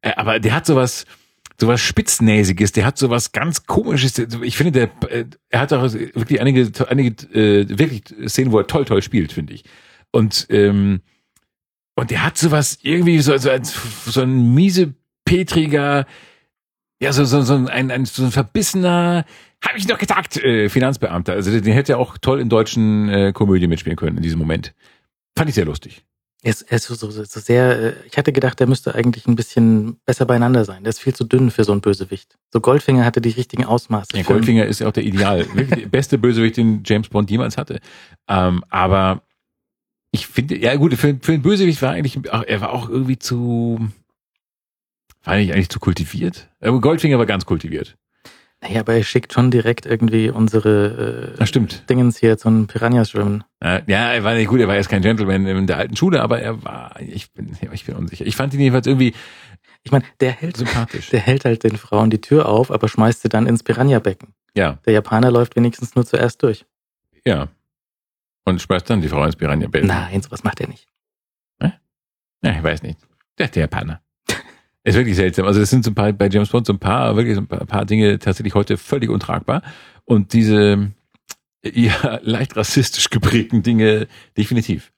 [0.00, 1.04] Äh, Aber der hat sowas,
[1.60, 4.18] sowas Spitznäsiges, der hat sowas ganz komisches.
[4.40, 8.66] Ich finde, der, äh, er hat auch wirklich einige, einige äh, wirklich Szenen, wo er
[8.66, 9.64] toll, toll spielt, finde ich.
[10.10, 11.02] Und, ähm,
[12.00, 14.94] und der hat sowas irgendwie so, so, ein, so ein miese,
[15.26, 16.06] petriger,
[16.98, 19.26] ja, so, so, so ein, ein, so ein verbissener,
[19.62, 21.34] habe ich doch gesagt, äh, Finanzbeamter.
[21.34, 24.74] Also den hätte er auch toll in deutschen äh, Komödien mitspielen können in diesem Moment.
[25.36, 26.02] Fand ich sehr lustig.
[26.42, 29.26] Er ist, er ist so, so, so sehr, äh, ich hatte gedacht, der müsste eigentlich
[29.26, 30.84] ein bisschen besser beieinander sein.
[30.84, 32.38] Der ist viel zu dünn für so einen Bösewicht.
[32.50, 34.16] So Goldfinger hatte die richtigen Ausmaße.
[34.16, 35.44] Ja, Goldfinger ist ja auch der Ideal,
[35.90, 37.80] beste Bösewicht, den James Bond jemals hatte.
[38.26, 39.22] Ähm, aber
[40.12, 43.18] ich finde, ja gut, für, für den Bösewicht war eigentlich, ach, er war auch irgendwie
[43.18, 43.88] zu,
[45.24, 46.48] war nicht eigentlich zu kultiviert?
[46.60, 47.96] Goldfinger war ganz kultiviert.
[48.62, 51.88] Naja, aber er schickt schon direkt irgendwie unsere äh, Das stimmt.
[51.88, 53.42] Dingens hier zu einem Piranha schwimmen.
[53.62, 53.78] Ja,
[54.12, 56.62] er war nicht gut, er war jetzt kein Gentleman in der alten Schule, aber er
[56.62, 58.26] war, ich bin, ich bin unsicher.
[58.26, 59.14] Ich fand ihn jedenfalls irgendwie
[59.82, 61.08] Ich meine, der hält, sympathisch.
[61.08, 64.34] der hält halt den Frauen die Tür auf, aber schmeißt sie dann ins Piranha-Becken.
[64.54, 66.66] Ja, Der Japaner läuft wenigstens nur zuerst durch.
[67.24, 67.48] ja.
[68.44, 69.84] Und schmeißt dann die Frau ins piranha -Bett.
[69.84, 70.86] Nein, sowas macht er nicht.
[72.42, 72.98] Ja, ich weiß nicht.
[73.38, 74.00] Der, der Japaner.
[74.84, 75.46] Ist wirklich seltsam.
[75.46, 77.46] Also es sind so ein paar, bei James Bond so ein paar, wirklich so ein
[77.46, 79.62] paar, paar Dinge tatsächlich heute völlig untragbar.
[80.04, 80.92] Und diese
[81.64, 84.92] ja, leicht rassistisch geprägten Dinge definitiv.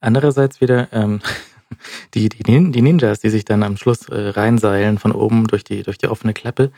[0.00, 1.20] Andererseits wieder ähm,
[2.14, 5.84] die, die, die Ninjas, die sich dann am Schluss äh, reinseilen von oben durch die,
[5.84, 6.72] durch die offene Klappe,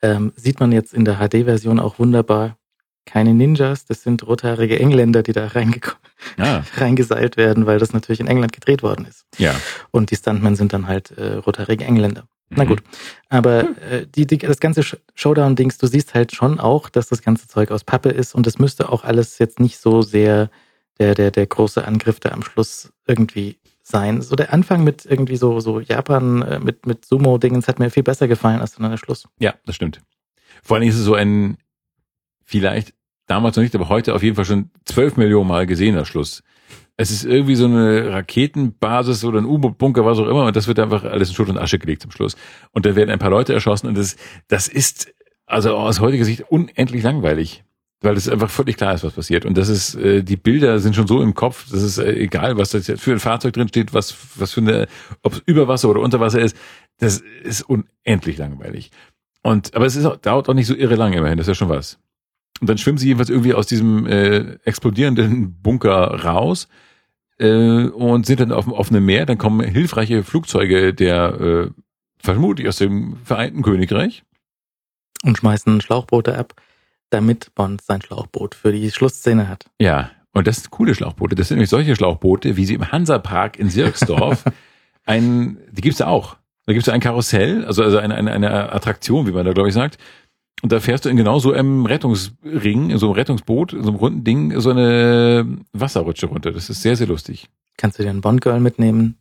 [0.00, 2.56] ähm, sieht man jetzt in der HD-Version auch wunderbar.
[3.10, 5.96] Keine Ninjas, das sind rothaarige Engländer, die da reingeko-
[6.36, 9.24] Ja, reingeseilt werden, weil das natürlich in England gedreht worden ist.
[9.38, 9.54] ja.
[9.92, 12.28] Und die Stuntmen sind dann halt äh, rothaarige Engländer.
[12.50, 12.68] Na Mhm.
[12.68, 12.82] gut.
[13.30, 13.60] Aber
[13.90, 17.46] äh, die, die, das ganze Sh- Showdown-Dings, du siehst halt schon auch, dass das ganze
[17.48, 20.50] Zeug aus Pappe ist und es müsste auch alles jetzt nicht so sehr
[21.00, 24.20] der, der, der große Angriff da am Schluss irgendwie sein.
[24.20, 28.02] So der Anfang mit irgendwie so, so Japan, äh, mit, mit Sumo-Dingens hat mir viel
[28.02, 29.26] besser gefallen als dann der Schluss.
[29.38, 30.00] Ja, das stimmt.
[30.62, 31.56] Vor allem ist es so ein,
[32.44, 32.94] vielleicht
[33.28, 36.42] damals noch nicht, aber heute auf jeden Fall schon zwölf Millionen Mal gesehener Schluss.
[36.96, 40.80] Es ist irgendwie so eine Raketenbasis oder ein U-Boot-Bunker, was auch immer, und das wird
[40.80, 42.36] einfach alles in Schutt und Asche gelegt zum Schluss.
[42.72, 44.16] Und da werden ein paar Leute erschossen und das,
[44.48, 45.14] das ist,
[45.46, 47.62] also aus heutiger Sicht unendlich langweilig.
[48.00, 49.44] Weil es einfach völlig klar ist, was passiert.
[49.44, 52.56] Und das ist, äh, die Bilder sind schon so im Kopf, das ist äh, egal,
[52.56, 54.86] was da jetzt für ein Fahrzeug drin steht, was, was für eine,
[55.24, 56.56] ob es über Wasser oder unter Wasser ist,
[56.98, 58.92] das ist unendlich langweilig.
[59.42, 61.54] Und, aber es ist auch, dauert auch nicht so irre lang immerhin, das ist ja
[61.54, 61.98] schon was.
[62.60, 66.68] Und dann schwimmen sie jedenfalls irgendwie aus diesem äh, explodierenden Bunker raus
[67.38, 69.26] äh, und sind dann auf dem offenen Meer.
[69.26, 71.70] Dann kommen hilfreiche Flugzeuge der, äh,
[72.18, 74.24] vermutlich aus dem Vereinten Königreich.
[75.22, 76.54] Und schmeißen Schlauchboote ab,
[77.10, 79.66] damit Bond sein Schlauchboot für die Schlussszene hat.
[79.80, 81.34] Ja, Und das sind coole Schlauchboote.
[81.34, 84.44] Das sind nämlich solche Schlauchboote, wie sie im Hansapark in Sirksdorf
[85.04, 86.36] ein, die gibt's da auch.
[86.66, 89.68] Da gibt's da ein Karussell, also, also eine, eine, eine Attraktion, wie man da glaube
[89.68, 89.96] ich sagt.
[90.62, 93.90] Und da fährst du in genau so einem Rettungsring, in so einem Rettungsboot, in so
[93.90, 96.50] einem runden Ding, so eine Wasserrutsche runter.
[96.50, 97.48] Das ist sehr, sehr lustig.
[97.76, 99.18] Kannst du dir einen Bond-Girl mitnehmen?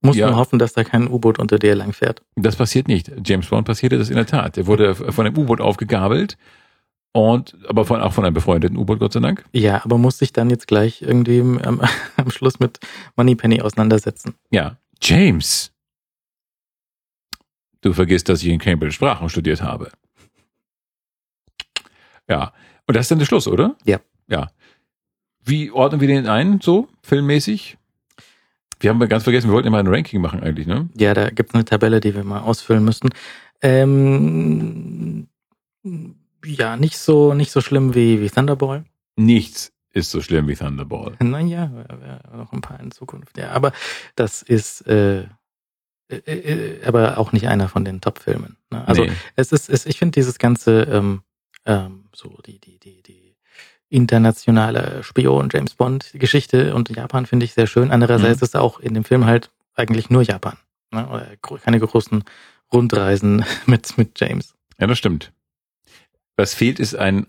[0.00, 0.28] Musst Ja.
[0.28, 2.22] nur hoffen, dass da kein U-Boot unter dir lang fährt.
[2.36, 3.12] Das passiert nicht.
[3.24, 4.56] James Bond passierte das in der Tat.
[4.56, 6.36] Der wurde von einem U-Boot aufgegabelt
[7.12, 9.44] und aber von, auch von einem befreundeten U-Boot, Gott sei Dank.
[9.52, 11.80] Ja, aber muss sich dann jetzt gleich irgendwie am,
[12.16, 12.80] am Schluss mit
[13.16, 14.34] Moneypenny auseinandersetzen.
[14.50, 14.78] Ja.
[15.02, 15.70] James.
[17.82, 19.90] Du vergisst, dass ich in Cambridge Sprachen studiert habe.
[22.28, 22.52] Ja.
[22.86, 23.76] Und das ist dann der Schluss, oder?
[23.84, 24.00] Ja.
[24.28, 24.50] Ja.
[25.44, 27.76] Wie ordnen wir den ein, so, filmmäßig?
[28.80, 30.88] Wir haben ganz vergessen, wir wollten immer ein Ranking machen eigentlich, ne?
[30.96, 33.10] Ja, da gibt's eine Tabelle, die wir mal ausfüllen müssen.
[33.60, 35.28] Ähm,
[36.44, 38.84] ja, nicht so, nicht so schlimm wie, wie Thunderball.
[39.16, 41.14] Nichts ist so schlimm wie Thunderball.
[41.20, 41.66] Naja,
[42.36, 43.38] noch ein paar in Zukunft.
[43.38, 43.72] Ja, aber
[44.16, 45.26] das ist äh,
[46.08, 48.56] äh, äh, aber auch nicht einer von den Top-Filmen.
[48.70, 48.86] Ne?
[48.86, 49.12] Also Nee.
[49.36, 51.22] es ist, es, ich finde dieses ganze ähm,
[51.66, 53.36] ähm, so die die die die
[53.88, 57.90] internationale Spion James Bond Geschichte und Japan finde ich sehr schön.
[57.90, 58.44] Andererseits Mhm.
[58.44, 60.56] ist auch in dem Film halt eigentlich nur Japan.
[60.90, 61.06] Ne?
[61.08, 62.24] Oder keine großen
[62.72, 64.54] Rundreisen mit mit James.
[64.78, 65.32] Ja, das stimmt.
[66.36, 67.26] Was fehlt, ist ein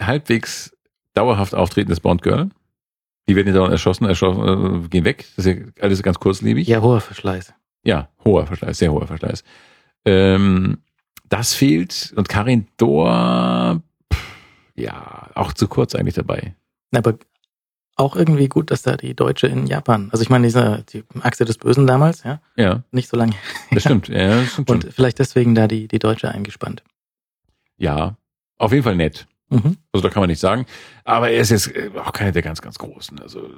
[0.00, 0.76] halbwegs
[1.14, 2.50] dauerhaft auftretendes Bond-Girl.
[3.28, 5.26] Die werden ja dauernd erschossen, erschossen, äh, gehen weg.
[5.36, 6.68] Das ist ja alles ganz kurzlebig.
[6.68, 7.52] Ja, hoher Verschleiß.
[7.84, 9.44] Ja, hoher Verschleiß, sehr hoher Verschleiß.
[10.04, 10.78] Ähm,
[11.28, 13.80] das fehlt und Karin Dohr,
[14.12, 14.20] pff,
[14.76, 16.54] ja, auch zu kurz eigentlich dabei.
[16.94, 17.18] Aber
[17.96, 21.44] auch irgendwie gut, dass da die Deutsche in Japan, also ich meine, diese die Achse
[21.44, 23.34] des Bösen damals, ja, Ja, nicht so lange.
[23.70, 24.08] das stimmt.
[24.08, 24.82] Ja, das stimmt schon.
[24.82, 26.82] Und vielleicht deswegen da die, die Deutsche eingespannt.
[27.76, 28.16] ja,
[28.58, 29.26] auf jeden Fall nett.
[29.50, 29.76] Mhm.
[29.92, 30.64] Also da kann man nicht sagen.
[31.04, 33.20] Aber er ist jetzt äh, auch keiner der ganz, ganz Großen.
[33.20, 33.50] Also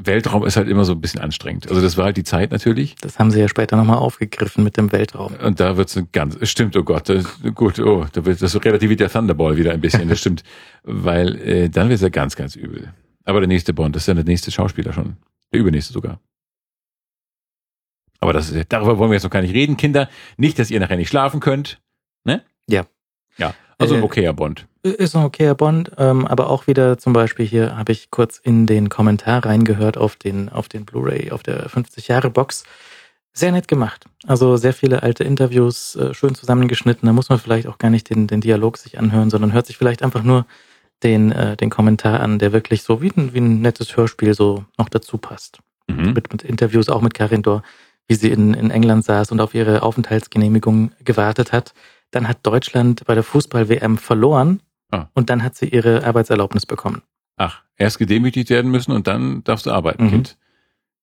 [0.00, 1.68] Weltraum ist halt immer so ein bisschen anstrengend.
[1.68, 2.94] Also das war halt die Zeit natürlich.
[2.96, 5.34] Das haben sie ja später nochmal aufgegriffen mit dem Weltraum.
[5.34, 9.00] Und da wird's ein ganz, stimmt, oh Gott, das, gut, oh, da wird das relativiert
[9.00, 10.44] der Thunderball wieder ein bisschen, das stimmt.
[10.84, 12.92] Weil äh, dann wird's ja ganz, ganz übel.
[13.24, 15.16] Aber der nächste Bond, das ist ja der nächste Schauspieler schon.
[15.52, 16.20] Der übernächste sogar.
[18.20, 20.08] Aber das ist, darüber wollen wir jetzt noch gar nicht reden, Kinder.
[20.36, 21.80] Nicht, dass ihr nachher nicht schlafen könnt.
[22.24, 22.44] Ne?
[22.68, 22.86] Ja.
[23.36, 23.54] Ja.
[23.78, 24.67] Also ein Äh, okayer Bond.
[24.82, 28.66] Ist ein okayer Bond, ähm, aber auch wieder zum Beispiel hier habe ich kurz in
[28.66, 32.62] den Kommentar reingehört auf den, auf den Blu-ray, auf der 50-Jahre-Box.
[33.32, 34.04] Sehr nett gemacht.
[34.26, 37.06] Also sehr viele alte Interviews, äh, schön zusammengeschnitten.
[37.06, 39.76] Da muss man vielleicht auch gar nicht den, den Dialog sich anhören, sondern hört sich
[39.76, 40.46] vielleicht einfach nur
[41.02, 44.64] den, äh, den Kommentar an, der wirklich so wie ein, wie ein nettes Hörspiel so
[44.76, 45.58] noch dazu passt.
[45.88, 46.12] Mhm.
[46.12, 47.62] Mit, mit Interviews auch mit Karin Dor,
[48.06, 51.74] wie sie in, in England saß und auf ihre Aufenthaltsgenehmigung gewartet hat.
[52.10, 55.08] Dann hat Deutschland bei der Fußball-WM verloren Ah.
[55.14, 57.02] und dann hat sie ihre Arbeitserlaubnis bekommen.
[57.36, 60.10] Ach, erst gedemütigt werden müssen und dann darfst du arbeiten, Mhm.
[60.10, 60.38] Kind.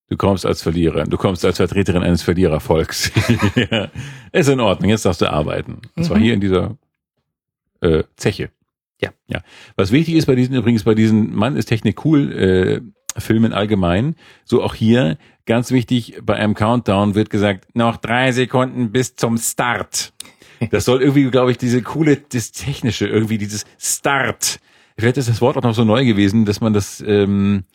[0.08, 3.12] Du kommst als Verliererin, du kommst als Vertreterin eines Verlierervolks.
[3.56, 3.90] ja.
[4.32, 5.82] Ist in Ordnung, jetzt darfst du arbeiten.
[5.96, 6.22] Und zwar Mhm.
[6.24, 6.78] hier in dieser
[7.82, 8.50] äh, Zeche.
[9.02, 9.12] Ja.
[9.28, 9.42] ja.
[9.76, 12.82] Was wichtig ist bei diesen, übrigens bei diesen Mann ist Technik cool äh,
[13.20, 18.92] Filmen allgemein, so auch hier, ganz wichtig, bei einem Countdown wird gesagt, noch drei Sekunden
[18.92, 20.12] bis zum Start.
[20.72, 24.60] Das soll irgendwie, glaube ich, diese coole, das Technische, irgendwie dieses Start.
[24.98, 27.66] Vielleicht ist das Wort auch noch so neu gewesen, dass man das ähm,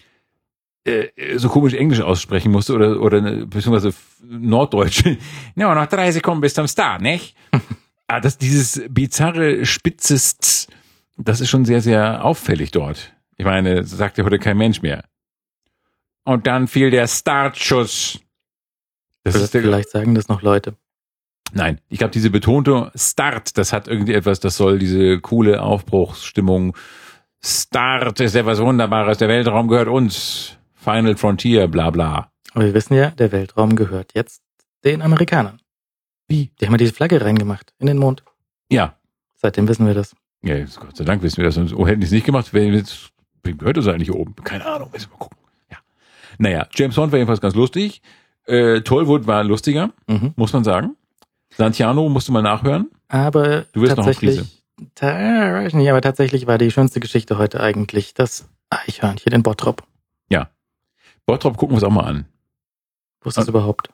[0.84, 3.92] äh, so komisch Englisch aussprechen musste oder oder beziehungsweise
[4.22, 5.04] Norddeutsch.
[5.54, 7.36] no, noch drei Sekunden bis zum Start, nicht?
[8.06, 10.68] ah, das dieses bizarre Spitzes,
[11.18, 13.12] das ist schon sehr sehr auffällig dort.
[13.36, 15.04] Ich meine, sagt ja heute kein Mensch mehr.
[16.24, 18.20] Und dann fiel der Startschuss.
[19.24, 20.76] Das ist der, Vielleicht sagen das noch Leute.
[21.52, 26.76] Nein, ich glaube, diese betonte Start, das hat irgendwie etwas, das soll diese coole Aufbruchsstimmung.
[27.42, 30.56] Start ist etwas Wunderbares, der Weltraum gehört uns.
[30.74, 32.30] Final Frontier, bla bla.
[32.54, 34.42] Aber wir wissen ja, der Weltraum gehört jetzt
[34.84, 35.60] den Amerikanern.
[36.28, 36.50] Wie?
[36.60, 38.22] Die haben ja diese Flagge reingemacht in den Mond.
[38.70, 38.96] Ja.
[39.36, 40.14] Seitdem wissen wir das.
[40.42, 41.54] Ja, jetzt, Gott sei Dank wissen wir das.
[41.56, 42.72] Sonst- Oh, hätten die es nicht gemacht, wem
[43.42, 44.34] gehört das eigentlich hier oben?
[44.44, 45.38] Keine Ahnung, müssen wir mal gucken.
[45.70, 45.78] Ja.
[46.38, 48.00] Naja, James Bond war jedenfalls ganz lustig.
[48.46, 50.32] Äh, Tollwood war lustiger, Mhm.
[50.36, 50.96] muss man sagen.
[51.60, 52.90] Santiano musste mal nachhören.
[53.08, 54.62] Aber Du wirst noch auf tatsächlich,
[54.94, 59.84] ta weiß nicht, aber tatsächlich war die schönste Geschichte heute eigentlich das Eichhörnchen in Bottrop.
[61.26, 62.24] Bottrop gucken wir uns auch mal an.
[63.22, 63.50] Wo ist das Ah.
[63.50, 63.90] überhaupt?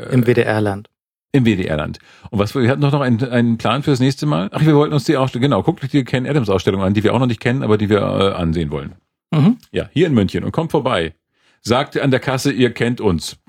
[0.00, 0.88] Äh, Im WDR-Land.
[1.32, 1.98] Im WDR-Land.
[2.30, 4.48] Und was wir hatten doch noch einen, einen Plan fürs nächste Mal.
[4.52, 7.04] Ach, wir wollten uns die Ausstellung, genau, guckt euch die Ken Adams Ausstellung an, die
[7.04, 8.94] wir auch noch nicht kennen, aber die wir äh, ansehen wollen.
[9.30, 9.58] Mhm.
[9.70, 11.14] Ja, hier in München und kommt vorbei.
[11.60, 13.36] Sagt an der Kasse, ihr kennt uns.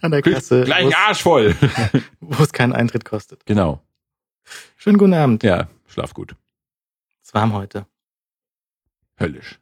[0.00, 1.54] An der Kasse Gleich muss, Arsch voll.
[2.20, 3.44] wo es keinen Eintritt kostet.
[3.44, 3.82] Genau.
[4.76, 5.42] Schönen guten Abend.
[5.42, 6.34] Ja, schlaf gut.
[7.22, 7.86] Es ist warm heute.
[9.18, 9.59] Höllisch.